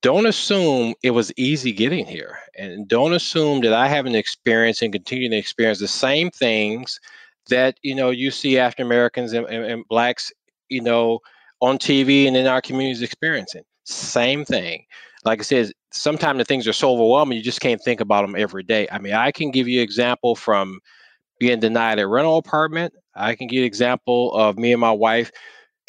don't 0.00 0.26
assume 0.26 0.94
it 1.02 1.10
was 1.10 1.32
easy 1.36 1.72
getting 1.72 2.06
here 2.06 2.38
and 2.56 2.86
don't 2.86 3.14
assume 3.14 3.60
that 3.60 3.72
i 3.72 3.88
haven't 3.88 4.14
experienced 4.14 4.82
and 4.82 4.92
continue 4.92 5.28
to 5.28 5.36
experience 5.36 5.80
the 5.80 5.88
same 5.88 6.30
things 6.30 7.00
that 7.48 7.76
you 7.82 7.94
know 7.94 8.10
you 8.10 8.30
see 8.30 8.58
african 8.58 8.86
americans 8.86 9.32
and, 9.32 9.46
and, 9.46 9.64
and, 9.64 9.84
blacks 9.88 10.32
you 10.68 10.80
know 10.80 11.18
on 11.60 11.78
tv 11.78 12.26
and 12.26 12.36
in 12.36 12.46
our 12.46 12.60
communities 12.60 13.02
experiencing. 13.02 13.62
Same 13.84 14.44
thing. 14.44 14.84
Like 15.24 15.40
i 15.40 15.42
said 15.42 15.72
sometimes 15.90 16.38
the 16.38 16.44
things 16.44 16.68
are 16.68 16.72
so 16.72 16.92
overwhelming 16.92 17.38
you 17.38 17.42
just 17.42 17.60
can't 17.60 17.82
think 17.82 18.00
about 18.00 18.22
them 18.22 18.36
every 18.36 18.62
day. 18.62 18.86
I 18.92 18.98
mean 18.98 19.14
i 19.14 19.32
can 19.32 19.50
give 19.50 19.68
you 19.68 19.80
example 19.80 20.36
from 20.36 20.80
being 21.40 21.60
denied 21.60 21.98
a 21.98 22.06
rental 22.06 22.36
apartment. 22.36 22.92
I 23.14 23.34
can 23.34 23.46
give 23.46 23.60
you 23.60 23.64
example 23.64 24.34
of 24.34 24.58
me 24.58 24.72
and 24.72 24.80
my 24.80 24.92
wife 24.92 25.30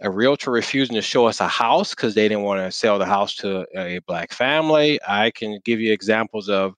a 0.02 0.10
realtor 0.10 0.52
refusing 0.52 0.96
to 0.96 1.02
show 1.02 1.26
us 1.26 1.42
a 1.42 1.48
house 1.48 1.94
because 1.94 2.16
they 2.16 2.28
didn't 2.28 2.44
want 2.44 2.60
to 2.60 2.72
sell 2.72 2.98
the 2.98 3.06
house 3.06 3.36
to 3.36 3.66
a 3.78 4.00
black 4.08 4.32
family. 4.32 5.00
I 5.08 5.32
can 5.32 5.60
give 5.66 5.80
you 5.80 5.92
examples 5.92 6.50
of, 6.50 6.76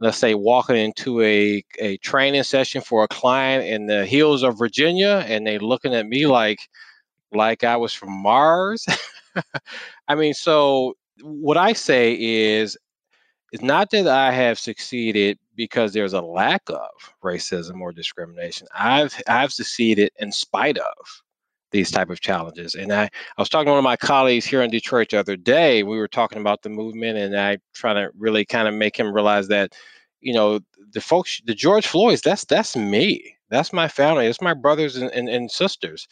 let's 0.00 0.18
say, 0.18 0.34
walking 0.34 0.76
into 0.76 1.20
a, 1.22 1.62
a 1.78 1.96
training 1.98 2.42
session 2.42 2.80
for 2.80 3.04
a 3.04 3.08
client 3.08 3.64
in 3.64 3.86
the 3.86 4.04
hills 4.06 4.42
of 4.42 4.58
Virginia 4.58 5.24
and 5.28 5.46
they 5.46 5.58
looking 5.58 5.94
at 5.94 6.06
me 6.06 6.26
like 6.26 6.58
like 7.32 7.64
I 7.64 7.76
was 7.76 7.92
from 7.92 8.12
Mars. 8.12 8.86
I 10.08 10.14
mean, 10.14 10.34
so 10.34 10.94
what 11.22 11.56
I 11.56 11.72
say 11.72 12.14
is 12.14 12.76
it's 13.52 13.62
not 13.62 13.90
that 13.90 14.08
I 14.08 14.32
have 14.32 14.58
succeeded 14.58 15.38
because 15.56 15.92
there's 15.92 16.12
a 16.12 16.20
lack 16.20 16.62
of 16.68 16.88
racism 17.22 17.80
or 17.80 17.92
discrimination. 17.92 18.66
I've 18.74 19.20
I've 19.28 19.52
succeeded 19.52 20.10
in 20.18 20.32
spite 20.32 20.78
of 20.78 21.22
these 21.74 21.90
type 21.90 22.08
of 22.08 22.20
challenges. 22.20 22.74
And 22.76 22.92
I, 22.92 23.04
I 23.04 23.10
was 23.36 23.48
talking 23.48 23.66
to 23.66 23.72
one 23.72 23.78
of 23.78 23.84
my 23.84 23.96
colleagues 23.96 24.46
here 24.46 24.62
in 24.62 24.70
Detroit 24.70 25.10
the 25.10 25.18
other 25.18 25.36
day. 25.36 25.82
We 25.82 25.98
were 25.98 26.08
talking 26.08 26.40
about 26.40 26.62
the 26.62 26.70
movement, 26.70 27.18
and 27.18 27.38
I 27.38 27.58
trying 27.74 27.96
to 27.96 28.10
really 28.16 28.44
kind 28.44 28.68
of 28.68 28.74
make 28.74 28.96
him 28.96 29.12
realize 29.12 29.48
that, 29.48 29.72
you 30.20 30.32
know, 30.32 30.60
the 30.92 31.00
folks, 31.00 31.42
the 31.44 31.54
George 31.54 31.86
Floyds, 31.86 32.22
that's 32.22 32.44
that's 32.44 32.76
me. 32.76 33.36
That's 33.50 33.72
my 33.72 33.88
family. 33.88 34.26
it's 34.26 34.40
my 34.40 34.54
brothers 34.54 34.96
and, 34.96 35.10
and, 35.10 35.28
and 35.28 35.50
sisters. 35.50 36.08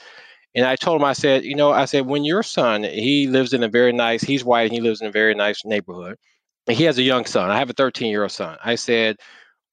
And 0.54 0.66
I 0.66 0.76
told 0.76 1.00
him, 1.00 1.04
I 1.04 1.14
said, 1.14 1.44
you 1.44 1.54
know, 1.54 1.72
I 1.72 1.86
said, 1.86 2.06
when 2.06 2.24
your 2.24 2.42
son, 2.42 2.82
he 2.82 3.26
lives 3.26 3.54
in 3.54 3.62
a 3.62 3.68
very 3.68 3.92
nice, 3.92 4.22
he's 4.22 4.44
white 4.44 4.64
and 4.64 4.72
he 4.72 4.80
lives 4.80 5.00
in 5.00 5.06
a 5.06 5.12
very 5.12 5.34
nice 5.34 5.64
neighborhood. 5.64 6.18
And 6.66 6.76
he 6.76 6.84
has 6.84 6.98
a 6.98 7.02
young 7.02 7.24
son. 7.24 7.50
I 7.50 7.58
have 7.58 7.70
a 7.70 7.72
13 7.72 8.10
year 8.10 8.22
old 8.22 8.32
son. 8.32 8.58
I 8.62 8.74
said, 8.74 9.16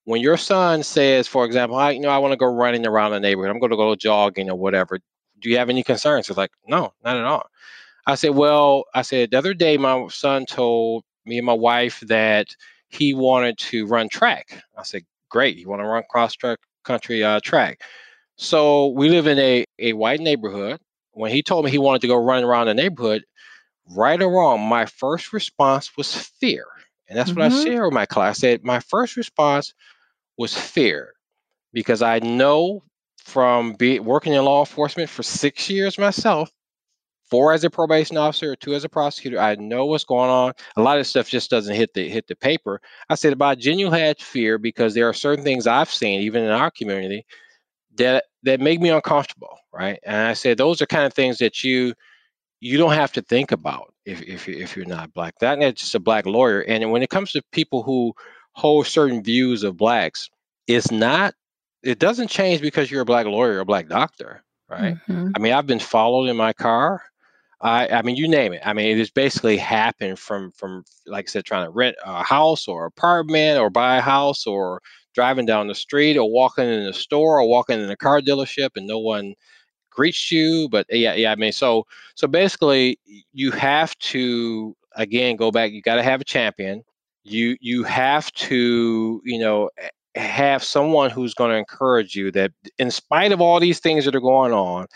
when 0.06 0.22
your 0.22 0.38
son 0.38 0.84
says, 0.84 1.28
for 1.28 1.46
example, 1.46 1.78
I, 1.78 1.92
you 1.92 2.00
know, 2.00 2.10
I 2.10 2.18
want 2.18 2.32
to 2.32 2.38
go 2.38 2.46
running 2.46 2.88
around 2.88 3.12
the 3.12 3.20
neighborhood, 3.20 3.52
I'm 3.52 3.60
going 3.60 3.72
to 3.72 3.76
go 3.76 3.94
jogging 3.96 4.50
or 4.50 4.56
whatever 4.56 5.00
do 5.42 5.50
you 5.50 5.58
have 5.58 5.70
any 5.70 5.84
concerns? 5.84 6.28
He's 6.28 6.38
like, 6.38 6.52
no, 6.68 6.94
not 7.04 7.18
at 7.18 7.26
all. 7.26 7.48
I 8.06 8.16
said, 8.16 8.32
well, 8.32 8.86
I 8.94 9.02
said, 9.02 9.32
the 9.32 9.38
other 9.38 9.54
day 9.54 9.78
my 9.78 10.08
son 10.10 10.46
told 10.46 11.04
me 11.26 11.38
and 11.38 11.46
my 11.46 11.54
wife 11.54 12.00
that 12.02 12.48
he 12.88 13.14
wanted 13.14 13.58
to 13.60 13.86
run 13.86 14.10
track. 14.10 14.64
I 14.78 14.84
said, 14.84 15.04
great. 15.30 15.58
You 15.58 15.70
want 15.70 15.82
to 15.82 15.88
run 15.88 16.04
cross 16.10 16.34
track 16.34 16.60
country 16.84 17.24
uh, 17.24 17.40
track. 17.44 17.82
So 18.36 18.88
we 18.88 19.10
live 19.10 19.28
in 19.28 19.38
a, 19.38 19.66
a 19.78 19.94
white 19.94 20.22
neighborhood. 20.22 20.80
When 21.12 21.32
he 21.32 21.44
told 21.44 21.66
me 21.66 21.72
he 21.72 21.78
wanted 21.78 22.02
to 22.02 22.08
go 22.08 22.16
run 22.16 22.44
around 22.44 22.68
the 22.68 22.74
neighborhood, 22.74 23.24
right 23.96 24.22
or 24.22 24.32
wrong, 24.32 24.62
my 24.62 24.86
first 24.86 25.34
response 25.34 25.96
was 25.98 26.16
fear. 26.16 26.66
And 27.08 27.18
that's 27.18 27.32
mm-hmm. 27.32 27.40
what 27.40 27.52
I 27.52 27.56
mm-hmm. 27.56 27.64
share 27.64 27.86
with 27.86 27.94
my 27.94 28.06
class. 28.06 28.38
I 28.38 28.40
said, 28.40 28.64
my 28.64 28.80
first 28.80 29.18
response 29.18 29.74
was 30.38 30.58
fear 30.58 31.14
because 31.74 32.02
I 32.02 32.20
know 32.20 32.84
from 33.30 33.74
be, 33.74 34.00
working 34.00 34.34
in 34.34 34.44
law 34.44 34.62
enforcement 34.62 35.10
for 35.10 35.24
six 35.24 35.70
years 35.70 35.98
myself 35.98 36.52
four 37.30 37.54
as 37.54 37.64
a 37.64 37.70
probation 37.70 38.18
officer 38.18 38.56
two 38.56 38.74
as 38.74 38.84
a 38.84 38.90
prosecutor. 38.90 39.40
I 39.40 39.56
know 39.56 39.86
what's 39.86 40.04
going 40.04 40.30
on. 40.30 40.54
A 40.78 40.82
lot 40.82 41.00
of 41.00 41.08
stuff 41.08 41.30
just 41.30 41.50
doesn't 41.50 41.76
hit 41.76 41.94
the 41.94 42.10
hit 42.10 42.28
the 42.28 42.36
paper. 42.36 42.82
I 43.10 43.16
said 43.16 43.34
about 43.34 43.60
genuine 43.60 43.98
had 43.98 44.20
fear 44.20 44.58
because 44.58 44.94
there 44.94 45.08
are 45.08 45.14
certain 45.14 45.44
things 45.44 45.68
I've 45.68 45.92
seen, 45.92 46.22
even 46.22 46.44
in 46.44 46.52
our 46.52 46.72
community, 46.72 47.26
that 47.96 48.26
that 48.44 48.60
make 48.60 48.82
me 48.82 48.90
uncomfortable, 48.90 49.58
right? 49.74 50.00
And 50.04 50.28
I 50.28 50.34
said 50.34 50.58
those 50.58 50.82
are 50.82 50.88
kind 50.88 51.06
of 51.06 51.14
things 51.14 51.38
that 51.38 51.64
you 51.64 51.94
you 52.62 52.78
don't 52.78 52.94
have 52.94 53.12
to 53.14 53.22
think 53.22 53.52
about 53.52 53.94
if 54.06 54.22
if, 54.24 54.50
if 54.50 54.76
you're 54.76 54.86
not 54.86 55.14
black. 55.14 55.36
That 55.40 55.60
That 55.60 55.76
is 55.76 55.82
just 55.82 55.96
a 55.96 56.00
black 56.00 56.26
lawyer. 56.26 56.62
And 56.62 56.92
when 56.92 57.04
it 57.04 57.10
comes 57.10 57.32
to 57.34 57.44
people 57.52 57.84
who 57.84 58.14
hold 58.54 58.88
certain 58.88 59.24
views 59.24 59.64
of 59.64 59.78
blacks, 59.78 60.30
it's 60.68 60.92
not 60.92 61.34
it 61.84 62.00
doesn't 62.00 62.30
change 62.30 62.62
because 62.62 62.92
you're 62.92 63.02
a 63.02 63.06
black 63.06 63.26
lawyer 63.26 63.58
or 63.58 63.60
a 63.60 63.66
black 63.66 63.88
doctor, 63.88 64.44
right? 64.70 64.96
Mm-hmm. 65.08 65.32
I 65.36 65.40
mean, 65.40 65.54
I've 65.54 65.68
been 65.68 65.80
followed 65.80 66.30
in 66.30 66.38
my 66.38 66.54
car. 66.54 67.04
I, 67.62 67.88
I 67.90 68.02
mean, 68.04 68.16
you 68.16 68.28
name 68.28 68.54
it. 68.54 68.62
I 68.66 68.74
mean, 68.74 68.88
it 68.88 68.98
has 69.00 69.10
basically 69.10 69.58
happened 69.58 70.18
from 70.18 70.52
from 70.52 70.86
like 71.06 71.28
I 71.28 71.30
said, 71.30 71.46
trying 71.46 71.66
to 71.66 71.72
rent 71.72 71.98
a 72.06 72.24
house 72.24 72.68
or 72.68 72.86
apartment 72.86 73.60
or 73.60 73.70
buy 73.70 73.98
a 73.98 74.02
house 74.02 74.48
or 74.48 74.82
driving 75.14 75.46
down 75.46 75.68
the 75.68 75.76
street 75.76 76.18
or 76.18 76.32
walking 76.32 76.66
in 76.66 76.84
a 76.84 76.94
store 76.94 77.40
or 77.40 77.48
walking 77.48 77.80
in 77.80 77.90
a 77.90 77.98
car 77.98 78.22
dealership 78.22 78.70
and 78.76 78.88
no 78.88 79.00
one 79.00 79.34
greets 79.90 80.32
you. 80.32 80.70
But 80.70 80.86
yeah, 80.90 81.14
yeah. 81.16 81.32
I 81.32 81.36
mean, 81.36 81.52
so 81.52 81.86
so 82.16 82.28
basically, 82.28 83.00
you 83.34 83.52
have 83.52 83.98
to 84.00 84.76
again 84.96 85.36
go 85.36 85.52
back. 85.52 85.72
You 85.72 85.82
got 85.82 85.96
to 85.96 86.04
have 86.04 86.22
a 86.22 86.26
champion. 86.26 86.84
You 87.24 87.58
you 87.60 87.84
have 87.84 88.32
to 88.34 89.22
you 89.26 89.40
know 89.40 89.70
have 90.16 90.64
someone 90.64 91.10
who's 91.10 91.34
going 91.34 91.52
to 91.52 91.58
encourage 91.58 92.16
you 92.16 92.32
that 92.32 92.52
in 92.78 92.92
spite 92.92 93.32
of 93.32 93.42
all 93.42 93.60
these 93.60 93.80
things 93.80 94.06
that 94.06 94.16
are 94.16 94.22
going 94.22 94.54
on 94.54 94.88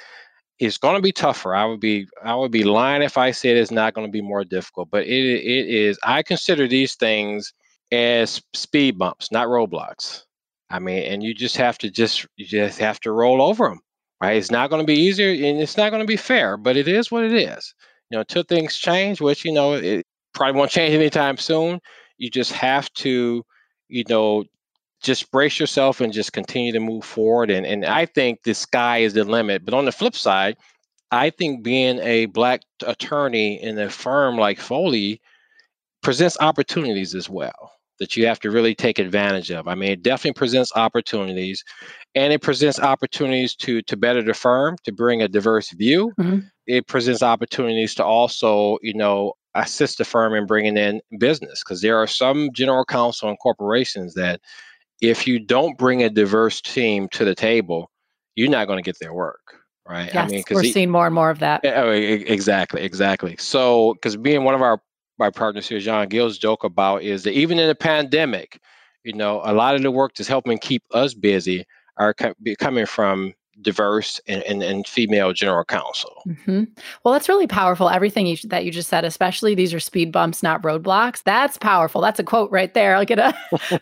it's 0.59 0.77
going 0.77 0.95
to 0.95 1.01
be 1.01 1.11
tougher. 1.11 1.55
I 1.55 1.65
would 1.65 1.79
be 1.79 2.07
i 2.23 2.35
would 2.35 2.51
be 2.51 2.63
lying 2.63 3.01
if 3.01 3.17
i 3.17 3.31
said 3.31 3.57
it's 3.57 3.71
not 3.71 3.93
going 3.93 4.07
to 4.07 4.11
be 4.11 4.21
more 4.21 4.43
difficult 4.43 4.89
but 4.91 5.03
it 5.03 5.09
it 5.09 5.67
is 5.67 5.99
i 6.03 6.23
consider 6.23 6.67
these 6.67 6.95
things 6.95 7.53
as 7.91 8.41
speed 8.53 8.97
bumps 8.97 9.31
not 9.31 9.47
roadblocks. 9.47 10.23
I 10.69 10.79
mean 10.79 11.03
and 11.03 11.21
you 11.23 11.33
just 11.33 11.57
have 11.57 11.77
to 11.79 11.91
just 11.91 12.25
you 12.37 12.45
just 12.45 12.79
have 12.79 12.99
to 13.01 13.11
roll 13.11 13.41
over 13.41 13.67
them 13.67 13.79
right? 14.21 14.37
It's 14.37 14.51
not 14.51 14.69
going 14.69 14.81
to 14.81 14.87
be 14.87 14.99
easier 14.99 15.29
and 15.29 15.59
it's 15.61 15.75
not 15.75 15.89
going 15.89 16.01
to 16.01 16.07
be 16.07 16.17
fair 16.17 16.57
but 16.57 16.77
it 16.77 16.87
is 16.87 17.11
what 17.11 17.23
it 17.23 17.33
is. 17.33 17.73
You 18.09 18.17
know 18.17 18.21
until 18.21 18.43
things 18.43 18.77
change 18.77 19.21
which 19.21 19.45
you 19.45 19.51
know 19.51 19.73
it 19.73 20.05
probably 20.33 20.57
won't 20.57 20.71
change 20.71 20.93
anytime 20.93 21.37
soon 21.37 21.79
you 22.17 22.29
just 22.29 22.51
have 22.53 22.91
to 22.93 23.43
you 23.89 24.03
know 24.09 24.43
just 25.03 25.31
brace 25.31 25.59
yourself 25.59 26.01
and 26.01 26.13
just 26.13 26.33
continue 26.33 26.71
to 26.71 26.79
move 26.79 27.03
forward. 27.03 27.51
And 27.51 27.65
and 27.65 27.85
I 27.85 28.05
think 28.05 28.43
the 28.43 28.53
sky 28.55 28.99
is 28.99 29.13
the 29.13 29.23
limit. 29.23 29.65
But 29.65 29.73
on 29.73 29.85
the 29.85 29.91
flip 29.91 30.15
side, 30.15 30.57
I 31.11 31.29
think 31.29 31.63
being 31.63 31.99
a 31.99 32.25
black 32.27 32.61
attorney 32.85 33.61
in 33.61 33.77
a 33.77 33.89
firm 33.89 34.37
like 34.37 34.59
Foley 34.59 35.21
presents 36.01 36.37
opportunities 36.39 37.13
as 37.13 37.29
well 37.29 37.71
that 37.99 38.17
you 38.17 38.25
have 38.25 38.39
to 38.39 38.49
really 38.49 38.73
take 38.73 38.97
advantage 38.97 39.51
of. 39.51 39.67
I 39.67 39.75
mean, 39.75 39.91
it 39.91 40.01
definitely 40.01 40.37
presents 40.37 40.71
opportunities 40.75 41.63
and 42.15 42.33
it 42.33 42.41
presents 42.41 42.79
opportunities 42.79 43.55
to 43.57 43.81
to 43.83 43.97
better 43.97 44.21
the 44.21 44.33
firm, 44.33 44.77
to 44.85 44.91
bring 44.91 45.21
a 45.21 45.27
diverse 45.27 45.71
view. 45.71 46.11
Mm-hmm. 46.19 46.39
It 46.65 46.87
presents 46.87 47.21
opportunities 47.21 47.93
to 47.95 48.05
also, 48.05 48.77
you 48.81 48.93
know, 48.93 49.33
assist 49.55 49.99
the 49.99 50.05
firm 50.05 50.33
in 50.33 50.47
bringing 50.47 50.77
in 50.77 51.01
business 51.19 51.61
because 51.63 51.81
there 51.81 51.97
are 51.97 52.07
some 52.07 52.49
general 52.53 52.85
counsel 52.85 53.29
and 53.29 53.37
corporations 53.39 54.13
that 54.15 54.41
if 55.03 55.27
you 55.27 55.37
don't 55.37 55.77
bring 55.77 56.01
a 56.01 56.09
diverse 56.09 56.61
team 56.61 57.09
to 57.09 57.25
the 57.25 57.35
table, 57.35 57.91
you're 58.35 58.49
not 58.49 58.67
going 58.67 58.77
to 58.77 58.83
get 58.83 58.97
their 58.99 59.13
work, 59.13 59.55
right? 59.87 60.09
Yes, 60.13 60.31
I 60.31 60.33
mean, 60.33 60.43
we're 60.49 60.61
he, 60.61 60.71
seeing 60.71 60.89
more 60.89 61.05
and 61.05 61.13
more 61.13 61.29
of 61.29 61.39
that. 61.39 61.61
Oh, 61.65 61.91
exactly, 61.91 62.81
exactly. 62.81 63.35
So, 63.37 63.93
because 63.93 64.15
being 64.15 64.43
one 64.43 64.55
of 64.55 64.61
our 64.61 64.81
my 65.19 65.29
partners 65.29 65.67
here, 65.67 65.79
John 65.79 66.07
Gill's 66.07 66.37
joke 66.37 66.63
about 66.63 67.03
is 67.03 67.23
that 67.23 67.33
even 67.33 67.59
in 67.59 67.69
a 67.69 67.75
pandemic, 67.75 68.59
you 69.03 69.13
know, 69.13 69.41
a 69.43 69.53
lot 69.53 69.75
of 69.75 69.81
the 69.81 69.91
work 69.91 70.15
that's 70.15 70.27
helping 70.27 70.57
keep 70.57 70.83
us 70.91 71.13
busy 71.13 71.65
are 71.97 72.13
co- 72.13 72.33
coming 72.59 72.85
from 72.85 73.33
diverse 73.61 74.19
and, 74.27 74.43
and, 74.43 74.63
and, 74.63 74.87
female 74.87 75.33
general 75.33 75.63
counsel. 75.63 76.23
Mm-hmm. 76.27 76.63
Well, 77.03 77.13
that's 77.13 77.29
really 77.29 77.47
powerful. 77.47 77.89
Everything 77.89 78.25
you, 78.25 78.37
that 78.45 78.65
you 78.65 78.71
just 78.71 78.89
said, 78.89 79.05
especially 79.05 79.55
these 79.55 79.73
are 79.73 79.79
speed 79.79 80.11
bumps, 80.11 80.43
not 80.43 80.61
roadblocks. 80.63 81.23
That's 81.23 81.57
powerful. 81.57 82.01
That's 82.01 82.19
a 82.19 82.23
quote 82.23 82.51
right 82.51 82.73
there. 82.73 82.95
I'll 82.95 83.05
get 83.05 83.19
a 83.19 83.33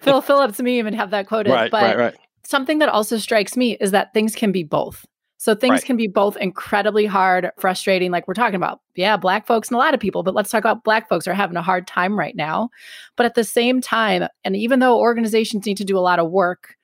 Phil 0.01 0.22
Phillips 0.22 0.59
meme 0.59 0.88
and 0.88 0.95
have 0.95 1.11
that 1.11 1.28
quoted. 1.28 1.51
Right, 1.51 1.72
but 1.72 1.84
right, 1.84 1.97
right. 1.97 2.15
something 2.43 2.80
that 2.80 2.89
also 2.89 3.17
strikes 3.17 3.55
me 3.55 3.78
is 3.80 3.91
that 3.91 4.13
things 4.13 4.36
can 4.36 4.51
be 4.51 4.63
both. 4.63 5.05
So 5.41 5.55
things 5.55 5.72
right. 5.72 5.86
can 5.86 5.97
be 5.97 6.05
both 6.05 6.38
incredibly 6.38 7.07
hard, 7.07 7.49
frustrating, 7.57 8.11
like 8.11 8.28
we're 8.28 8.36
talking 8.36 8.53
about. 8.53 8.82
Yeah, 8.93 9.17
black 9.17 9.47
folks 9.47 9.69
and 9.69 9.76
a 9.76 9.80
lot 9.80 9.95
of 9.95 9.99
people, 9.99 10.22
but 10.22 10.36
let's 10.36 10.51
talk 10.51 10.59
about 10.59 10.84
black 10.84 11.09
folks 11.09 11.28
are 11.28 11.34
having 11.34 11.57
a 11.57 11.63
hard 11.63 11.88
time 11.88 12.19
right 12.19 12.36
now. 12.36 12.69
But 13.15 13.26
at 13.26 13.34
the 13.34 13.43
same 13.43 13.82
time, 13.82 14.28
and 14.43 14.55
even 14.55 14.82
though 14.82 14.99
organizations 14.99 15.65
need 15.65 15.78
to 15.78 15.84
do 15.84 15.97
a 15.97 15.99
lot 15.99 16.19
of 16.19 16.30
work, 16.30 16.76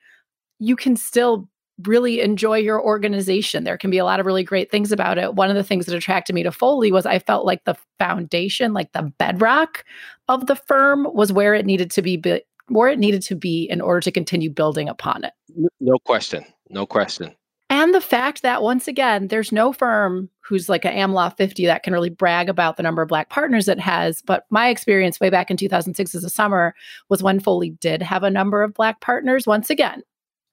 you 0.58 0.74
can 0.74 0.96
still 0.96 1.48
really 1.84 2.20
enjoy 2.20 2.58
your 2.58 2.82
organization. 2.82 3.64
There 3.64 3.78
can 3.78 3.90
be 3.90 3.98
a 3.98 4.04
lot 4.04 4.20
of 4.20 4.26
really 4.26 4.42
great 4.42 4.70
things 4.70 4.90
about 4.92 5.18
it. 5.18 5.34
One 5.34 5.50
of 5.50 5.56
the 5.56 5.64
things 5.64 5.86
that 5.86 5.94
attracted 5.94 6.34
me 6.34 6.42
to 6.42 6.52
Foley 6.52 6.90
was 6.90 7.06
I 7.06 7.18
felt 7.18 7.46
like 7.46 7.64
the 7.64 7.76
foundation, 7.98 8.72
like 8.72 8.92
the 8.92 9.12
bedrock 9.18 9.84
of 10.28 10.46
the 10.46 10.56
firm 10.56 11.06
was 11.12 11.32
where 11.32 11.54
it 11.54 11.66
needed 11.66 11.90
to 11.92 12.02
be 12.02 12.22
where 12.68 12.88
it 12.88 12.98
needed 12.98 13.22
to 13.22 13.34
be 13.34 13.64
in 13.64 13.80
order 13.80 14.00
to 14.00 14.10
continue 14.10 14.50
building 14.50 14.88
upon 14.88 15.24
it. 15.24 15.32
No 15.80 15.98
question. 16.04 16.44
No 16.68 16.86
question. 16.86 17.34
And 17.70 17.94
the 17.94 18.00
fact 18.00 18.42
that 18.42 18.62
once 18.62 18.88
again, 18.88 19.28
there's 19.28 19.52
no 19.52 19.72
firm 19.72 20.30
who's 20.40 20.68
like 20.70 20.86
an 20.86 20.94
AmLaw 20.94 21.36
50 21.36 21.66
that 21.66 21.82
can 21.82 21.92
really 21.92 22.08
brag 22.08 22.48
about 22.48 22.78
the 22.78 22.82
number 22.82 23.02
of 23.02 23.08
black 23.08 23.28
partners 23.28 23.68
it 23.68 23.78
has. 23.78 24.22
But 24.22 24.44
my 24.48 24.68
experience 24.68 25.20
way 25.20 25.28
back 25.28 25.50
in 25.50 25.58
2006 25.58 26.14
as 26.14 26.24
a 26.24 26.30
summer 26.30 26.74
was 27.10 27.22
when 27.22 27.40
Foley 27.40 27.70
did 27.70 28.00
have 28.00 28.22
a 28.22 28.30
number 28.30 28.62
of 28.62 28.72
black 28.72 29.02
partners. 29.02 29.46
Once 29.46 29.68
again, 29.68 30.02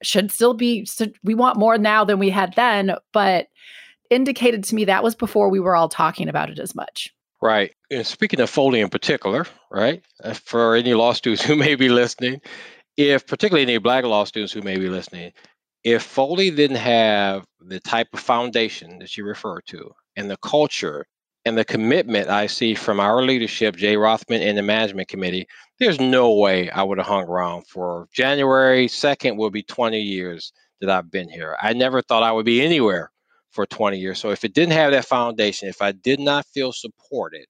should 0.04 0.32
still 0.32 0.54
be 0.54 0.88
we 1.24 1.34
want 1.34 1.58
more 1.58 1.78
now 1.78 2.04
than 2.04 2.20
we 2.20 2.30
had 2.30 2.54
then 2.56 2.96
but 3.14 3.48
indicated 4.10 4.64
to 4.64 4.76
me 4.76 4.86
that 4.86 5.04
was 5.04 5.16
before 5.16 5.50
we 5.50 5.60
were 5.60 5.76
all 5.76 5.90
talking 5.90 6.30
about 6.30 6.50
it 6.50 6.60
as 6.60 6.76
much. 6.76 7.12
Right. 7.42 7.74
And 7.92 8.06
speaking 8.06 8.40
of 8.40 8.50
foley 8.50 8.82
in 8.82 8.90
particular 8.90 9.46
right 9.72 10.04
uh, 10.24 10.34
for 10.34 10.76
any 10.76 10.94
law 10.94 11.14
students 11.14 11.44
who 11.46 11.56
may 11.56 11.76
be 11.76 11.90
listening 11.90 12.42
if 12.98 13.28
particularly 13.28 13.64
any 13.64 13.78
black 13.78 14.04
law 14.06 14.24
students 14.24 14.54
who 14.54 14.62
may 14.62 14.78
be 14.78 14.90
listening 14.90 15.32
if 15.84 16.02
foley 16.02 16.50
didn't 16.50 16.78
have 16.78 17.46
the 17.60 17.80
type 17.80 18.08
of 18.14 18.20
foundation 18.20 19.00
that 19.00 19.16
you 19.16 19.26
refer 19.26 19.62
to 19.62 19.92
and 20.16 20.30
the 20.30 20.38
culture 20.38 21.06
and 21.46 21.58
the 21.58 21.66
commitment 21.66 22.30
I 22.30 22.48
see 22.48 22.74
from 22.74 23.00
our 23.00 23.22
leadership, 23.22 23.76
Jay 23.76 23.96
Rothman 23.96 24.42
and 24.42 24.58
the 24.58 24.64
management 24.64 25.08
committee, 25.08 25.48
there's 25.80 26.00
no 26.00 26.34
way 26.34 26.70
I 26.70 26.84
would 26.84 26.98
have 26.98 27.08
hung 27.08 27.24
around 27.24 27.68
for 27.68 28.08
January 28.14 28.88
2nd 28.88 29.38
will 29.38 29.50
be 29.50 29.64
20 29.64 30.00
years 30.00 30.54
that 30.82 30.90
I've 30.90 31.12
been 31.12 31.30
here. 31.30 31.58
I 31.62 31.74
never 31.74 32.02
thought 32.02 32.24
I 32.24 32.32
would 32.32 32.46
be 32.46 32.62
anywhere 32.62 33.12
for 33.52 33.66
20 33.66 33.98
years. 33.98 34.20
So 34.20 34.32
if 34.32 34.44
it 34.44 34.54
didn't 34.54 34.74
have 34.74 34.92
that 34.92 35.06
foundation, 35.06 35.70
if 35.70 35.82
I 35.82 35.92
did 35.92 36.20
not 36.20 36.46
feel 36.48 36.72
supported 36.72 37.46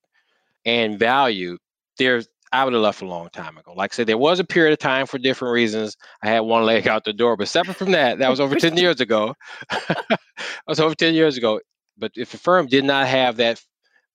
and 0.65 0.99
valued, 0.99 1.59
there's 1.97 2.27
I 2.51 2.63
would 2.63 2.73
have 2.73 2.81
left 2.81 3.01
a 3.01 3.07
long 3.07 3.29
time 3.29 3.57
ago. 3.57 3.73
Like 3.73 3.93
I 3.93 3.95
said, 3.95 4.07
there 4.07 4.17
was 4.17 4.39
a 4.39 4.45
period 4.45 4.71
of 4.71 4.79
time 4.79 5.07
for 5.07 5.17
different 5.17 5.53
reasons. 5.53 5.97
I 6.23 6.29
had 6.29 6.41
one 6.41 6.63
leg 6.63 6.87
out 6.89 7.03
the 7.03 7.11
door, 7.11 7.35
but 7.35 7.47
separate 7.49 7.75
from 7.75 7.91
that, 7.91 8.19
that 8.19 8.29
was 8.29 8.39
over 8.39 8.55
10 8.55 8.77
years 8.77 9.01
ago. 9.01 9.35
that 9.69 10.19
was 10.67 10.79
over 10.79 10.95
10 10.95 11.15
years 11.15 11.37
ago. 11.37 11.59
But 11.97 12.11
if 12.15 12.31
the 12.31 12.37
firm 12.37 12.67
did 12.67 12.85
not 12.85 13.07
have 13.07 13.37
that 13.37 13.61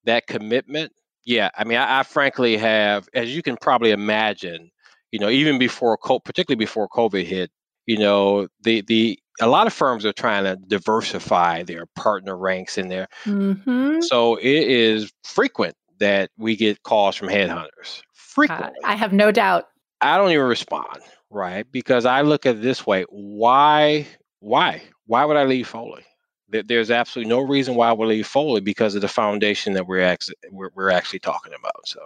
that 0.05 0.27
commitment, 0.27 0.93
yeah, 1.25 1.51
I 1.57 1.65
mean, 1.65 1.79
I, 1.79 2.01
I, 2.01 2.03
frankly 2.03 2.57
have, 2.57 3.09
as 3.15 3.35
you 3.35 3.43
can 3.43 3.57
probably 3.57 3.91
imagine, 3.91 4.71
you 5.13 5.19
know, 5.19 5.29
even 5.29 5.59
before, 5.59 5.99
particularly 5.99 6.59
before 6.59 6.89
COVID 6.89 7.25
hit, 7.25 7.51
you 7.87 7.99
know, 7.99 8.49
the 8.63 8.83
the 8.83 9.19
a 9.41 9.49
lot 9.49 9.67
of 9.67 9.73
firms 9.73 10.05
are 10.05 10.13
trying 10.13 10.45
to 10.45 10.57
diversify 10.57 11.63
their 11.63 11.87
partner 11.97 12.37
ranks 12.37 12.79
in 12.79 12.89
there. 12.89 13.09
Mm-hmm. 13.25 14.01
So 14.03 14.37
it 14.37 14.45
is 14.45 15.13
frequent 15.25 15.75
that 15.99 16.31
we 16.39 16.57
get 16.57 16.83
calls 16.83 17.17
from 17.17 17.29
headhunters. 17.29 18.03
Frequently, 18.13 18.79
uh, 18.85 18.89
I 18.89 18.95
have 18.95 19.13
no 19.13 19.33
doubt. 19.33 19.67
I 20.01 20.17
don't 20.17 20.31
even 20.31 20.47
respond, 20.47 21.01
right? 21.31 21.67
Because 21.71 22.07
I 22.07 22.23
look 22.23 22.47
at 22.47 22.57
it 22.57 22.63
this 22.63 22.87
way: 22.87 23.05
why, 23.11 24.07
why, 24.39 24.83
why 25.07 25.25
would 25.25 25.37
I 25.37 25.45
leave 25.45 25.67
Foley? 25.67 26.05
There's 26.51 26.91
absolutely 26.91 27.29
no 27.29 27.41
reason 27.41 27.75
why 27.75 27.93
we 27.93 28.07
leave 28.07 28.27
Foley 28.27 28.61
because 28.61 28.95
of 28.95 29.01
the 29.01 29.09
foundation 29.09 29.73
that 29.75 29.87
we're 29.87 30.03
actually 30.03 30.37
we're, 30.51 30.71
we're 30.75 30.91
actually 30.91 31.21
talking 31.21 31.53
about. 31.59 31.87
So 31.87 32.01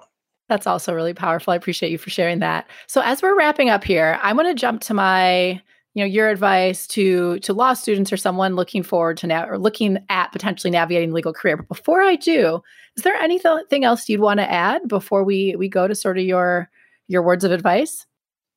that's 0.49 0.67
also 0.67 0.93
really 0.93 1.15
powerful. 1.15 1.53
I 1.53 1.57
appreciate 1.57 1.91
you 1.91 1.99
for 1.99 2.11
sharing 2.11 2.41
that. 2.41 2.69
So 2.87 3.01
as 3.01 3.23
we're 3.23 3.37
wrapping 3.37 3.71
up 3.71 3.85
here, 3.85 4.19
I 4.23 4.33
want 4.33 4.49
to 4.49 4.55
jump 4.55 4.83
to 4.83 4.95
my 4.95 5.61
you 5.95 6.03
know 6.03 6.07
your 6.07 6.29
advice 6.29 6.87
to 6.89 7.39
to 7.41 7.53
law 7.53 7.73
students 7.73 8.13
or 8.13 8.17
someone 8.17 8.57
looking 8.57 8.83
forward 8.83 9.17
to 9.19 9.27
now 9.27 9.49
or 9.49 9.59
looking 9.59 9.99
at 10.09 10.33
potentially 10.33 10.71
navigating 10.71 11.13
legal 11.13 11.33
career. 11.33 11.57
But 11.57 11.69
before 11.69 12.03
I 12.03 12.17
do, 12.17 12.61
is 12.97 13.03
there 13.03 13.15
anything 13.15 13.85
else 13.85 14.09
you'd 14.09 14.21
want 14.21 14.41
to 14.41 14.51
add 14.51 14.89
before 14.89 15.25
we 15.25 15.55
we 15.57 15.69
go 15.69 15.89
to 15.89 15.95
sort 15.95 16.19
of 16.19 16.25
your 16.25 16.69
your 17.09 17.23
words 17.23 17.45
of 17.45 17.53
advice? 17.53 18.07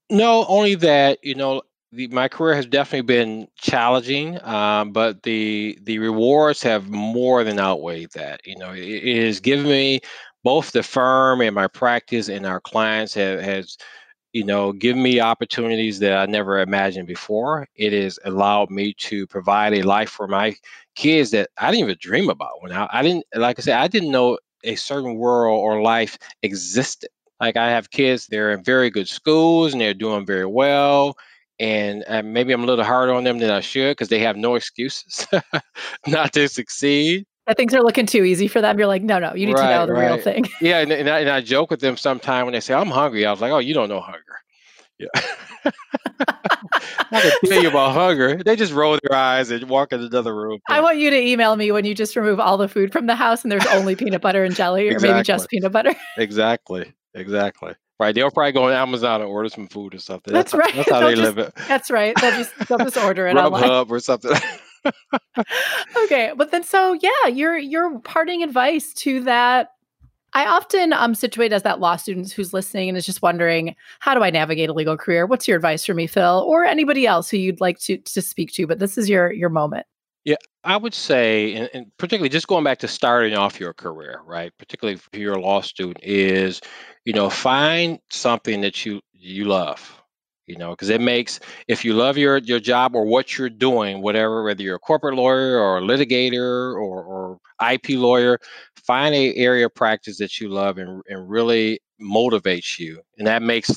No, 0.09 0.45
only 0.47 0.75
that 0.75 1.19
you 1.23 1.35
know 1.35 1.61
the, 1.91 2.07
my 2.07 2.27
career 2.27 2.55
has 2.55 2.65
definitely 2.65 3.05
been 3.05 3.47
challenging, 3.57 4.43
um, 4.43 4.91
but 4.91 5.23
the 5.23 5.77
the 5.83 5.99
rewards 5.99 6.61
have 6.63 6.89
more 6.89 7.43
than 7.43 7.59
outweighed 7.59 8.11
that. 8.13 8.41
You 8.45 8.57
know, 8.57 8.71
it, 8.73 8.83
it 8.83 9.25
has 9.25 9.39
given 9.39 9.65
me 9.65 10.01
both 10.43 10.71
the 10.71 10.83
firm 10.83 11.41
and 11.41 11.55
my 11.55 11.67
practice 11.67 12.27
and 12.29 12.45
our 12.45 12.59
clients 12.59 13.13
have 13.13 13.39
has 13.41 13.77
you 14.33 14.43
know 14.43 14.73
given 14.73 15.01
me 15.01 15.19
opportunities 15.21 15.99
that 15.99 16.17
I 16.17 16.25
never 16.25 16.59
imagined 16.59 17.07
before. 17.07 17.67
It 17.75 17.93
has 17.93 18.19
allowed 18.25 18.69
me 18.69 18.93
to 18.99 19.25
provide 19.27 19.73
a 19.73 19.83
life 19.83 20.09
for 20.09 20.27
my 20.27 20.55
kids 20.95 21.31
that 21.31 21.49
I 21.57 21.71
didn't 21.71 21.85
even 21.85 21.97
dream 22.01 22.29
about. 22.29 22.61
When 22.61 22.73
I, 22.73 22.88
I 22.91 23.01
didn't, 23.01 23.25
like 23.35 23.59
I 23.59 23.61
said, 23.61 23.79
I 23.79 23.88
didn't 23.88 24.11
know 24.11 24.38
a 24.63 24.75
certain 24.75 25.15
world 25.15 25.59
or 25.59 25.81
life 25.81 26.17
existed. 26.43 27.09
Like 27.39 27.55
I 27.55 27.69
have 27.69 27.91
kids, 27.91 28.27
they're 28.27 28.51
in 28.51 28.63
very 28.63 28.89
good 28.89 29.07
schools 29.07 29.71
and 29.71 29.79
they're 29.81 29.93
doing 29.93 30.25
very 30.25 30.47
well 30.47 31.15
and 31.60 32.03
uh, 32.08 32.22
maybe 32.24 32.53
I'm 32.53 32.64
a 32.64 32.66
little 32.66 32.86
harder 32.86 33.14
on 33.14 33.24
them 33.24 33.39
than 33.39 33.49
I 33.49 33.62
should 33.62 33.91
because 33.91 34.10
they 34.10 34.20
have 34.20 34.38
no 34.38 34.55
excuses 34.55 35.28
not 36.08 36.34
to 36.34 36.47
succeed. 36.47 37.26
That 37.47 37.58
things 37.58 37.74
are 37.74 37.82
looking 37.82 38.05
too 38.05 38.24
easy 38.24 38.47
for 38.47 38.62
them. 38.62 38.78
You're 38.78 38.88
like, 38.88 39.03
no, 39.03 39.20
no, 39.20 39.34
you 39.34 39.45
need 39.45 39.53
right, 39.53 39.68
to 39.68 39.76
know 39.76 39.86
the 39.86 39.93
right. 39.93 40.12
real 40.12 40.22
thing. 40.22 40.45
yeah, 40.62 40.80
and, 40.80 40.91
and, 40.91 41.10
I, 41.10 41.20
and 41.20 41.30
I 41.30 41.41
joke 41.41 41.72
with 41.72 41.80
them 41.80 41.95
sometime 41.95 42.45
when 42.45 42.53
they 42.53 42.60
say 42.60 42.74
I'm 42.74 42.88
hungry. 42.88 43.26
I 43.26 43.32
was 43.32 43.39
like, 43.39 43.51
oh, 43.51 43.60
you 43.60 43.74
don't 43.74 43.89
know 43.89 44.01
hunger. 44.01 44.22
Yeah. 44.99 45.08
I 47.12 47.22
can 47.22 47.32
tell 47.49 47.62
you 47.62 47.70
about 47.70 47.93
hunger. 47.93 48.41
They 48.43 48.55
just 48.55 48.74
roll 48.74 48.99
their 49.01 49.18
eyes 49.18 49.49
and 49.49 49.70
walk 49.70 49.93
in 49.93 50.01
another 50.01 50.36
room. 50.36 50.60
I 50.68 50.82
want 50.82 50.97
you 50.97 51.10
to 51.10 51.18
email 51.18 51.55
me 51.55 51.72
when 51.72 51.86
you 51.86 51.95
just 51.95 52.16
remove 52.16 52.39
all 52.39 52.58
the 52.58 52.68
food 52.68 52.91
from 52.91 53.05
the 53.05 53.16
house 53.16 53.43
and 53.43 53.51
there's 53.51 53.66
only 53.68 53.95
peanut 53.95 54.22
butter 54.22 54.43
and 54.43 54.53
jelly, 54.53 54.89
or 54.89 54.91
exactly. 54.91 55.14
maybe 55.14 55.24
just 55.24 55.49
peanut 55.49 55.72
butter. 55.72 55.95
exactly. 56.18 56.93
Exactly. 57.14 57.74
Right. 58.00 58.14
They'll 58.14 58.30
probably 58.30 58.52
go 58.52 58.66
on 58.66 58.74
Amazon 58.74 59.22
and 59.22 59.30
order 59.30 59.50
some 59.50 59.68
food 59.68 59.95
or 59.95 60.00
something. 60.00 60.34
That's, 60.34 60.52
that's 60.52 60.66
right. 60.66 60.76
That's 60.76 60.91
how 60.91 61.00
they 61.08 61.16
just, 61.16 61.24
live 61.24 61.38
it. 61.39 61.54
That's 61.68 61.89
right. 61.89 62.16
They'll 62.22 62.32
just, 62.32 62.68
they'll 62.68 62.78
just 62.78 62.98
order 62.98 63.28
it 63.28 63.36
Grubhub 63.36 63.89
or 63.89 64.00
something. 64.00 64.34
okay. 66.04 66.32
But 66.36 66.52
then 66.52 66.64
so 66.64 66.93
yeah, 66.93 67.28
your 67.28 67.58
your 67.58 68.00
parting 68.00 68.43
advice 68.43 68.93
to 68.95 69.22
that 69.22 69.72
I 70.34 70.45
often 70.45 70.93
um 70.93 71.16
situate 71.16 71.54
as 71.54 71.64
that 71.64 71.80
law 71.80 71.95
student 71.95 72.32
who's 72.32 72.54
listening 72.54 72.89
and 72.89 72.98
is 72.98 73.06
just 73.06 73.22
wondering, 73.22 73.76
how 74.00 74.14
do 74.14 74.24
I 74.24 74.30
navigate 74.30 74.70
a 74.70 74.74
legal 74.74 74.98
career? 74.98 75.26
What's 75.26 75.48
your 75.48 75.58
advice 75.58 75.86
for 75.86 75.93
me, 75.93 76.06
Phil, 76.06 76.43
or 76.48 76.66
anybody 76.66 77.08
else 77.08 77.30
who 77.30 77.38
you'd 77.38 77.62
like 77.62 77.80
to 77.80 77.98
to 77.98 78.22
speak 78.22 78.52
to? 78.54 78.68
But 78.68 78.80
this 78.80 78.98
is 78.98 79.10
your 79.10 79.32
your 79.34 79.50
moment. 79.50 79.88
Yeah, 80.28 80.36
I 80.65 80.75
would 80.75 80.93
say, 80.93 81.53
and, 81.53 81.69
and, 81.73 81.86
particularly 81.97 82.28
just 82.30 82.47
going 82.47 82.65
back 82.65 82.80
to 82.80 82.88
starting 82.89 83.34
off 83.36 83.61
your 83.61 83.73
career, 83.73 84.19
right? 84.25 84.51
Particularly 84.59 84.95
if 84.95 85.07
you're 85.17 85.36
a 85.36 85.41
law 85.41 85.61
student, 85.61 85.99
is 86.03 86.59
you 87.05 87.13
know 87.13 87.30
find 87.30 87.99
something 88.09 88.59
that 88.61 88.86
you 88.86 88.99
you 89.13 89.45
love, 89.45 90.03
you 90.45 90.57
know, 90.57 90.71
because 90.71 90.89
it 90.89 90.99
makes 90.99 91.39
if 91.69 91.86
you 91.86 91.93
love 91.93 92.17
your 92.17 92.39
your 92.39 92.59
job 92.59 92.93
or 92.95 93.05
what 93.05 93.38
you're 93.38 93.49
doing, 93.49 94.01
whatever, 94.01 94.43
whether 94.43 94.61
you're 94.61 94.75
a 94.75 94.80
corporate 94.80 95.15
lawyer 95.15 95.59
or 95.59 95.78
a 95.78 95.82
litigator 95.82 96.73
or, 96.75 97.03
or 97.05 97.39
IP 97.71 97.97
lawyer, 97.97 98.38
find 98.86 99.15
a 99.15 99.34
area 99.36 99.67
of 99.67 99.75
practice 99.75 100.17
that 100.17 100.41
you 100.41 100.49
love 100.49 100.78
and 100.78 101.01
and 101.07 101.30
really 101.30 101.80
motivates 102.01 102.78
you, 102.80 103.01
and 103.17 103.28
that 103.28 103.41
makes 103.41 103.71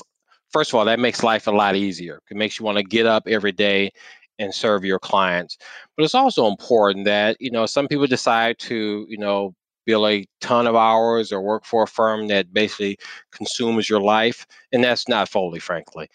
first 0.51 0.71
of 0.71 0.75
all 0.75 0.85
that 0.85 0.99
makes 0.99 1.23
life 1.23 1.47
a 1.47 1.51
lot 1.51 1.75
easier. 1.77 2.19
It 2.29 2.35
makes 2.37 2.59
you 2.59 2.65
want 2.65 2.77
to 2.77 2.83
get 2.83 3.05
up 3.05 3.23
every 3.27 3.53
day 3.53 3.91
and 4.39 4.53
serve 4.53 4.83
your 4.83 4.99
clients. 4.99 5.57
But 5.95 6.03
it's 6.03 6.15
also 6.15 6.47
important 6.47 7.05
that, 7.05 7.37
you 7.39 7.51
know, 7.51 7.65
some 7.65 7.87
people 7.87 8.07
decide 8.07 8.57
to, 8.59 9.05
you 9.07 9.17
know, 9.17 9.53
bill 9.85 10.07
a 10.07 10.27
ton 10.41 10.67
of 10.67 10.75
hours 10.75 11.31
or 11.31 11.41
work 11.41 11.65
for 11.65 11.83
a 11.83 11.87
firm 11.87 12.27
that 12.27 12.53
basically 12.53 12.97
consumes 13.31 13.89
your 13.89 14.01
life. 14.01 14.45
And 14.71 14.83
that's 14.83 15.07
not 15.07 15.29
Foley, 15.29 15.59
frankly. 15.59 16.07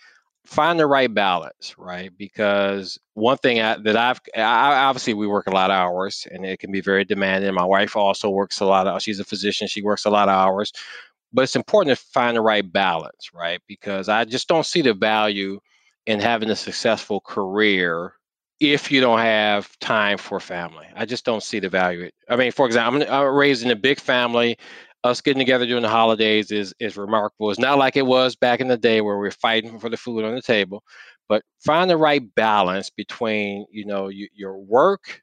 Find 0.44 0.78
the 0.78 0.86
right 0.86 1.12
balance, 1.12 1.74
right? 1.76 2.12
Because 2.16 2.98
one 3.14 3.36
thing 3.38 3.60
I, 3.60 3.78
that 3.78 3.96
I've 3.96 4.20
I, 4.36 4.84
obviously 4.84 5.14
we 5.14 5.26
work 5.26 5.48
a 5.48 5.52
lot 5.52 5.70
of 5.70 5.74
hours 5.74 6.26
and 6.30 6.46
it 6.46 6.60
can 6.60 6.70
be 6.70 6.80
very 6.80 7.04
demanding. 7.04 7.52
My 7.52 7.64
wife 7.64 7.96
also 7.96 8.30
works 8.30 8.60
a 8.60 8.64
lot 8.64 8.86
of. 8.86 9.02
She's 9.02 9.18
a 9.18 9.24
physician. 9.24 9.66
She 9.66 9.82
works 9.82 10.04
a 10.04 10.10
lot 10.10 10.28
of 10.28 10.34
hours, 10.36 10.72
but 11.32 11.42
it's 11.42 11.56
important 11.56 11.98
to 11.98 12.04
find 12.12 12.36
the 12.36 12.42
right 12.42 12.70
balance, 12.72 13.30
right? 13.34 13.60
Because 13.66 14.08
I 14.08 14.24
just 14.24 14.46
don't 14.46 14.64
see 14.66 14.82
the 14.82 14.94
value 14.94 15.58
in 16.06 16.20
having 16.20 16.50
a 16.50 16.56
successful 16.56 17.20
career 17.20 18.12
if 18.60 18.90
you 18.90 19.00
don't 19.00 19.18
have 19.18 19.78
time 19.80 20.16
for 20.18 20.40
family. 20.40 20.86
I 20.94 21.04
just 21.04 21.24
don't 21.24 21.42
see 21.42 21.58
the 21.58 21.68
value. 21.68 22.10
I 22.30 22.36
mean, 22.36 22.52
for 22.52 22.66
example, 22.66 23.02
I'm, 23.02 23.10
I'm 23.10 23.34
raised 23.34 23.64
in 23.64 23.70
a 23.70 23.76
big 23.76 24.00
family. 24.00 24.56
Us 25.04 25.20
getting 25.20 25.38
together 25.38 25.66
during 25.66 25.82
the 25.82 25.88
holidays 25.88 26.50
is 26.50 26.74
is 26.80 26.96
remarkable. 26.96 27.50
It's 27.50 27.60
not 27.60 27.78
like 27.78 27.96
it 27.96 28.06
was 28.06 28.34
back 28.34 28.60
in 28.60 28.68
the 28.68 28.76
day 28.78 29.00
where 29.00 29.18
we 29.18 29.28
are 29.28 29.32
fighting 29.32 29.78
for 29.78 29.88
the 29.88 29.96
food 29.96 30.24
on 30.24 30.34
the 30.34 30.42
table, 30.42 30.82
but 31.28 31.42
find 31.64 31.88
the 31.88 31.96
right 31.96 32.22
balance 32.34 32.90
between 32.90 33.66
you 33.70 33.84
know 33.84 34.08
you, 34.08 34.28
your 34.34 34.58
work 34.58 35.22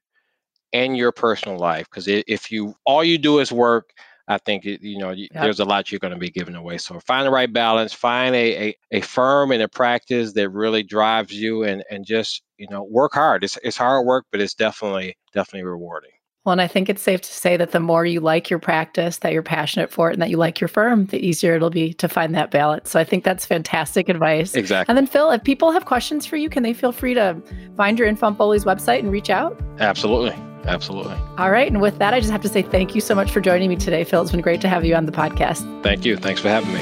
and 0.73 0.95
your 0.95 1.11
personal 1.11 1.57
life. 1.57 1.85
Because 1.89 2.07
if 2.07 2.51
you 2.51 2.75
all 2.85 3.03
you 3.03 3.17
do 3.17 3.39
is 3.39 3.51
work, 3.51 3.89
I 4.27 4.37
think 4.37 4.63
you 4.65 4.97
know 4.97 5.11
yep. 5.11 5.29
there's 5.33 5.59
a 5.59 5.65
lot 5.65 5.91
you're 5.91 5.99
going 5.99 6.13
to 6.13 6.19
be 6.19 6.29
giving 6.29 6.55
away. 6.55 6.77
So 6.77 6.99
find 7.01 7.25
the 7.25 7.31
right 7.31 7.51
balance. 7.51 7.91
Find 7.91 8.33
a, 8.35 8.69
a, 8.69 8.75
a 8.91 9.01
firm 9.01 9.51
and 9.51 9.61
a 9.61 9.67
practice 9.67 10.33
that 10.33 10.49
really 10.49 10.83
drives 10.83 11.33
you, 11.33 11.63
and 11.63 11.83
and 11.91 12.05
just 12.05 12.41
you 12.57 12.67
know 12.69 12.83
work 12.83 13.13
hard. 13.13 13.43
It's 13.43 13.57
it's 13.63 13.77
hard 13.77 14.05
work, 14.05 14.25
but 14.31 14.39
it's 14.41 14.53
definitely 14.53 15.17
definitely 15.33 15.65
rewarding. 15.67 16.12
Well, 16.45 16.51
and 16.51 16.61
I 16.61 16.67
think 16.67 16.89
it's 16.89 17.01
safe 17.01 17.21
to 17.21 17.31
say 17.31 17.55
that 17.55 17.71
the 17.71 17.79
more 17.79 18.05
you 18.05 18.19
like 18.19 18.49
your 18.49 18.59
practice, 18.59 19.19
that 19.19 19.31
you're 19.31 19.41
passionate 19.41 19.89
for 19.89 20.09
it, 20.09 20.13
and 20.13 20.21
that 20.21 20.29
you 20.29 20.35
like 20.35 20.59
your 20.59 20.67
firm, 20.67 21.05
the 21.05 21.25
easier 21.25 21.55
it'll 21.55 21.69
be 21.69 21.93
to 21.93 22.09
find 22.09 22.35
that 22.35 22.51
balance. 22.51 22.89
So 22.89 22.99
I 22.99 23.05
think 23.05 23.23
that's 23.23 23.45
fantastic 23.45 24.09
advice. 24.09 24.53
Exactly. 24.53 24.91
And 24.91 24.97
then, 24.97 25.07
Phil, 25.07 25.31
if 25.31 25.41
people 25.41 25.71
have 25.71 25.85
questions 25.85 26.25
for 26.25 26.35
you, 26.35 26.49
can 26.49 26.63
they 26.63 26.73
feel 26.73 26.91
free 26.91 27.13
to 27.13 27.41
find 27.77 27.97
your 27.97 28.09
info 28.09 28.25
on 28.27 28.35
Foley's 28.35 28.65
website 28.65 28.99
and 28.99 29.09
reach 29.09 29.29
out? 29.29 29.57
Absolutely. 29.79 30.35
Absolutely. 30.65 31.15
All 31.37 31.49
right. 31.49 31.67
And 31.67 31.81
with 31.81 31.97
that, 31.99 32.13
I 32.13 32.19
just 32.19 32.31
have 32.31 32.41
to 32.41 32.49
say 32.49 32.61
thank 32.61 32.93
you 32.93 32.99
so 32.99 33.15
much 33.15 33.31
for 33.31 33.39
joining 33.39 33.69
me 33.69 33.77
today, 33.77 34.03
Phil. 34.03 34.21
It's 34.21 34.31
been 34.31 34.41
great 34.41 34.59
to 34.61 34.69
have 34.69 34.83
you 34.83 34.95
on 34.95 35.05
the 35.05 35.13
podcast. 35.13 35.81
Thank 35.81 36.03
you. 36.03 36.17
Thanks 36.17 36.41
for 36.41 36.49
having 36.49 36.73
me. 36.73 36.81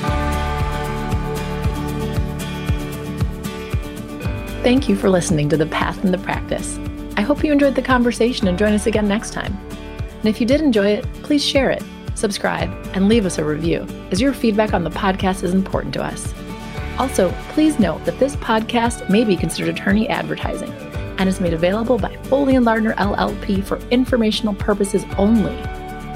Thank 4.63 4.89
you 4.89 4.95
for 4.95 5.11
listening 5.11 5.49
to 5.49 5.57
The 5.57 5.67
Path 5.67 6.03
and 6.03 6.11
the 6.11 6.19
Practice. 6.19 6.79
I 7.21 7.23
hope 7.23 7.43
you 7.43 7.51
enjoyed 7.51 7.75
the 7.75 7.83
conversation 7.83 8.47
and 8.47 8.57
join 8.57 8.73
us 8.73 8.87
again 8.87 9.07
next 9.07 9.31
time. 9.31 9.55
And 9.69 10.25
if 10.25 10.41
you 10.41 10.47
did 10.47 10.59
enjoy 10.59 10.87
it, 10.87 11.05
please 11.21 11.45
share 11.45 11.69
it, 11.69 11.83
subscribe, 12.15 12.71
and 12.95 13.07
leave 13.07 13.27
us 13.27 13.37
a 13.37 13.45
review, 13.45 13.85
as 14.09 14.19
your 14.19 14.33
feedback 14.33 14.73
on 14.73 14.83
the 14.83 14.89
podcast 14.89 15.43
is 15.43 15.53
important 15.53 15.93
to 15.93 16.03
us. 16.03 16.33
Also, 16.97 17.31
please 17.49 17.77
note 17.77 18.03
that 18.05 18.17
this 18.17 18.35
podcast 18.37 19.07
may 19.07 19.23
be 19.23 19.37
considered 19.37 19.69
attorney 19.69 20.09
advertising 20.09 20.71
and 21.19 21.29
is 21.29 21.39
made 21.39 21.53
available 21.53 21.99
by 21.99 22.15
Foley 22.23 22.55
and 22.55 22.65
Lardner 22.65 22.95
LLP 22.95 23.63
for 23.63 23.77
informational 23.91 24.55
purposes 24.55 25.05
only. 25.19 25.55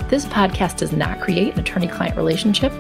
This 0.10 0.26
podcast 0.26 0.78
does 0.78 0.92
not 0.92 1.22
create 1.22 1.54
an 1.54 1.60
attorney 1.60 1.88
client 1.88 2.18
relationship. 2.18 2.72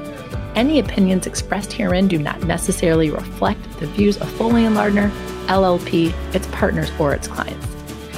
Any 0.55 0.80
opinions 0.80 1.28
expressed 1.28 1.71
herein 1.71 2.07
do 2.07 2.17
not 2.17 2.41
necessarily 2.41 3.11
reflect 3.11 3.61
the 3.80 3.86
views 3.86 4.17
of 4.17 4.28
Foley 4.32 4.65
and 4.65 4.73
Lardner 4.73 5.09
LLP, 5.45 6.11
its 6.34 6.47
partners, 6.47 6.91
or 6.97 7.13
its 7.13 7.28
clients. 7.28 7.74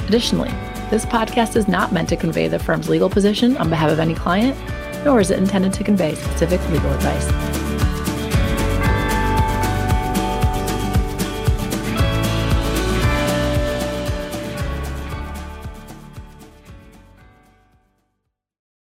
Additionally, 0.08 0.48
this 0.88 1.04
podcast 1.04 1.54
is 1.54 1.68
not 1.68 1.92
meant 1.92 2.08
to 2.08 2.16
convey 2.16 2.48
the 2.48 2.58
firm's 2.58 2.88
legal 2.88 3.10
position 3.10 3.58
on 3.58 3.68
behalf 3.68 3.90
of 3.90 3.98
any 3.98 4.14
client, 4.14 4.56
nor 5.04 5.20
is 5.20 5.30
it 5.30 5.38
intended 5.38 5.70
to 5.74 5.84
convey 5.84 6.14
specific 6.14 6.66
legal 6.70 6.90
advice. 6.94 7.67